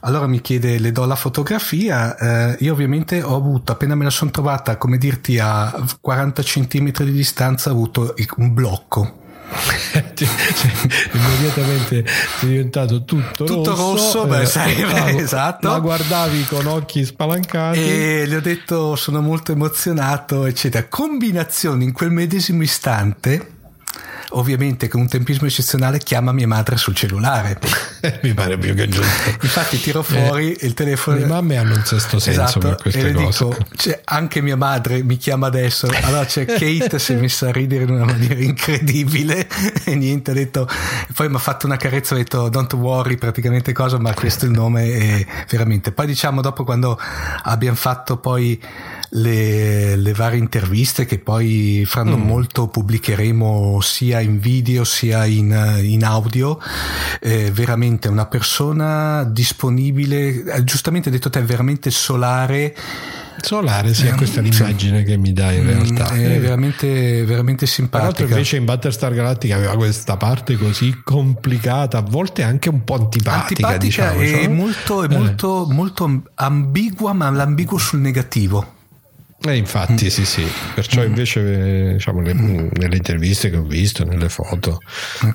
Allora 0.00 0.26
mi 0.26 0.40
chiede, 0.40 0.78
le 0.78 0.90
do 0.92 1.04
la 1.04 1.16
fotografia, 1.16 2.16
eh, 2.16 2.56
io 2.60 2.72
ovviamente 2.72 3.22
ho 3.22 3.36
avuto, 3.36 3.72
appena 3.72 3.94
me 3.94 4.04
la 4.04 4.10
sono 4.10 4.30
trovata, 4.30 4.78
come 4.78 4.96
dirti, 4.96 5.38
a 5.38 5.84
40 6.00 6.42
cm 6.42 6.92
di 7.04 7.12
distanza, 7.12 7.68
ho 7.68 7.72
avuto 7.72 8.14
un 8.36 8.54
blocco 8.54 9.19
immediatamente 11.12 12.04
sei 12.38 12.48
diventato 12.48 13.04
tutto, 13.04 13.44
tutto 13.44 13.74
rosso, 13.74 14.24
rosso? 14.24 14.26
beh, 14.26 14.42
eh, 14.42 14.46
sai, 14.46 14.80
la, 14.80 15.10
esatto. 15.20 15.68
la 15.68 15.78
guardavi 15.78 16.44
con 16.44 16.66
occhi 16.66 17.04
spalancati. 17.04 17.78
E 17.78 18.24
gli 18.26 18.34
ho 18.34 18.40
detto 18.40 18.96
sono 18.96 19.20
molto 19.20 19.52
emozionato 19.52 20.46
eccetera. 20.46 20.86
Combinazioni 20.88 21.84
in 21.84 21.92
quel 21.92 22.10
medesimo 22.10 22.62
istante 22.62 23.58
ovviamente 24.30 24.88
con 24.88 25.00
un 25.00 25.08
tempismo 25.08 25.46
eccezionale 25.46 25.98
chiama 25.98 26.32
mia 26.32 26.46
madre 26.46 26.76
sul 26.76 26.94
cellulare. 26.94 27.58
Mi 28.22 28.34
pare 28.34 28.58
più 28.58 28.74
che 28.74 28.88
giusto. 28.88 29.30
Infatti 29.42 29.80
tiro 29.80 30.02
fuori 30.02 30.52
eh, 30.52 30.66
il 30.66 30.74
telefono. 30.74 31.18
Le 31.18 31.26
mamme 31.26 31.56
hanno 31.56 31.74
un 31.74 31.84
sesto 31.84 32.18
senso 32.18 32.42
esatto, 32.42 32.58
per 32.60 32.76
queste 32.76 33.08
e 33.08 33.12
cose. 33.12 33.44
Dico, 33.44 33.66
cioè, 33.76 34.00
anche 34.04 34.40
mia 34.40 34.56
madre 34.56 35.02
mi 35.02 35.16
chiama 35.16 35.46
adesso. 35.46 35.88
Allora 36.02 36.24
c'è 36.24 36.44
Kate 36.46 36.98
si 36.98 37.12
è 37.12 37.16
messa 37.16 37.48
a 37.48 37.52
ridere 37.52 37.84
in 37.84 37.90
una 37.90 38.04
maniera 38.04 38.40
incredibile 38.40 39.48
e 39.84 39.94
niente, 39.94 40.30
ha 40.30 40.34
detto, 40.34 40.68
poi 41.14 41.28
mi 41.28 41.36
ha 41.36 41.38
fatto 41.38 41.66
una 41.66 41.76
carezza, 41.76 42.14
ha 42.14 42.18
detto 42.18 42.48
don't 42.48 42.72
worry 42.74 43.16
praticamente 43.16 43.72
cosa, 43.72 43.98
ma 43.98 44.12
questo 44.14 44.44
è 44.44 44.48
il 44.48 44.54
nome 44.54 44.84
e 44.84 45.26
veramente. 45.48 45.92
Poi 45.92 46.06
diciamo 46.06 46.40
dopo 46.40 46.64
quando 46.64 46.98
abbiamo 47.42 47.76
fatto 47.76 48.16
poi 48.16 48.60
le, 49.10 49.96
le 49.96 50.12
varie 50.12 50.38
interviste 50.38 51.04
che 51.04 51.18
poi 51.18 51.84
fra 51.86 52.02
non 52.02 52.20
mm. 52.20 52.26
molto 52.26 52.68
pubblicheremo 52.68 53.80
sia 53.80 54.20
in 54.20 54.38
video 54.38 54.84
sia 54.84 55.24
in, 55.24 55.78
in 55.82 56.04
audio. 56.04 56.58
Eh, 57.20 57.50
veramente 57.50 58.08
una 58.08 58.26
persona 58.26 59.24
disponibile, 59.24 60.44
eh, 60.44 60.64
giustamente 60.64 61.10
detto 61.10 61.30
te, 61.30 61.42
veramente 61.42 61.90
solare. 61.90 62.76
Solare, 63.42 63.94
sì, 63.94 64.06
questa 64.10 64.40
è 64.40 64.42
l'immagine 64.42 64.98
sì. 64.98 65.04
che 65.04 65.16
mi 65.16 65.32
dà 65.32 65.50
in 65.50 65.64
realtà. 65.64 66.10
È 66.10 66.38
veramente, 66.38 67.24
veramente 67.24 67.66
simpatica. 67.66 68.12
Tra 68.12 68.24
invece 68.26 68.56
in 68.58 68.66
Battlestar 68.66 69.14
Galactica 69.14 69.56
aveva 69.56 69.76
questa 69.76 70.18
parte 70.18 70.56
così 70.56 71.00
complicata, 71.02 71.98
a 71.98 72.02
volte 72.02 72.42
anche 72.42 72.68
un 72.68 72.84
po' 72.84 72.96
antipatica. 72.96 73.66
Antipatica 73.66 74.12
diciamo, 74.12 74.20
e 74.20 74.46
molto, 74.46 75.04
eh. 75.04 75.08
molto, 75.08 75.66
molto 75.70 76.22
ambigua, 76.34 77.14
ma 77.14 77.30
l'ambiguo 77.30 77.78
sul 77.78 78.00
negativo. 78.00 78.78
Eh, 79.42 79.56
infatti, 79.56 80.04
mm. 80.04 80.08
sì, 80.08 80.24
sì. 80.26 80.46
Perciò 80.74 81.02
invece, 81.02 81.92
diciamo, 81.94 82.20
le, 82.20 82.34
nelle 82.34 82.96
interviste 82.96 83.48
che 83.48 83.56
ho 83.56 83.62
visto, 83.62 84.04
nelle 84.04 84.28
foto, 84.28 84.80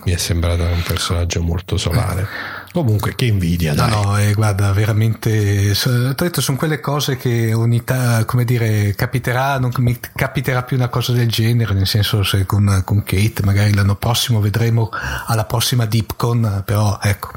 mi 0.03 0.11
è 0.11 0.18
sembrato 0.18 0.61
un 0.61 0.84
personaggio 0.86 1.41
molto 1.41 1.77
solare. 1.77 2.27
Comunque, 2.72 3.15
che 3.15 3.26
invidia, 3.26 3.73
dai. 3.73 3.90
No, 3.90 4.03
no, 4.03 4.18
eh, 4.19 4.34
guarda, 4.34 4.72
veramente, 4.73 5.73
detto, 5.73 6.41
sono 6.41 6.57
quelle 6.57 6.80
cose 6.80 7.18
che 7.18 7.53
ogni 7.53 7.84
ta, 7.84 8.26
come 8.26 8.45
dire, 8.45 8.94
capiterà, 8.95 9.57
non 9.57 9.72
mi 9.77 9.98
capiterà 10.14 10.61
più 10.61 10.77
una 10.77 10.90
cosa 10.90 11.11
del 11.11 11.30
genere, 11.30 11.73
nel 11.73 11.88
senso, 11.88 12.22
se 12.22 12.45
con, 12.45 12.84
con 12.86 13.02
Kate, 13.02 13.41
magari 13.44 13.73
l'anno 13.73 13.95
prossimo 13.95 14.40
vedremo 14.40 14.90
alla 15.26 15.45
prossima 15.45 15.86
DeepCon, 15.86 16.61
però 16.64 16.99
ecco. 17.02 17.32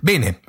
Bene, 0.00 0.40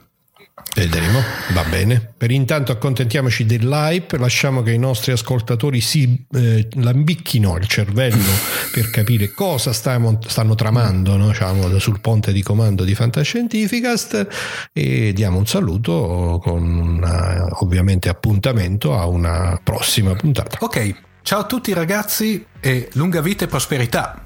Vedremo, 0.75 1.21
va 1.53 1.63
bene. 1.65 2.13
Per 2.17 2.31
intanto 2.31 2.71
accontentiamoci 2.71 3.45
dell'hype, 3.45 4.17
lasciamo 4.17 4.63
che 4.63 4.71
i 4.71 4.79
nostri 4.79 5.11
ascoltatori 5.11 5.81
si 5.81 6.25
eh, 6.33 6.67
lambicchino 6.73 7.57
il 7.57 7.67
cervello 7.67 8.31
per 8.73 8.89
capire 8.89 9.31
cosa 9.33 9.71
stiamo, 9.71 10.19
stanno 10.25 10.55
tramando 10.55 11.15
no? 11.15 11.27
diciamo, 11.27 11.77
sul 11.77 11.99
ponte 12.01 12.33
di 12.33 12.41
comando 12.41 12.83
di 12.83 12.95
Fantascientificast 12.95 14.27
e 14.73 15.13
diamo 15.13 15.37
un 15.37 15.45
saluto 15.45 16.39
con 16.41 16.63
una, 16.63 17.45
ovviamente 17.59 18.09
appuntamento 18.09 18.97
a 18.97 19.05
una 19.05 19.59
prossima 19.63 20.15
puntata. 20.15 20.57
Ok, 20.61 20.95
ciao 21.21 21.41
a 21.41 21.45
tutti 21.45 21.71
ragazzi 21.71 22.43
e 22.59 22.89
lunga 22.93 23.21
vita 23.21 23.45
e 23.45 23.47
prosperità. 23.47 24.25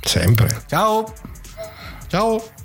Sempre. 0.00 0.62
Ciao. 0.68 1.12
Ciao. 2.06 2.55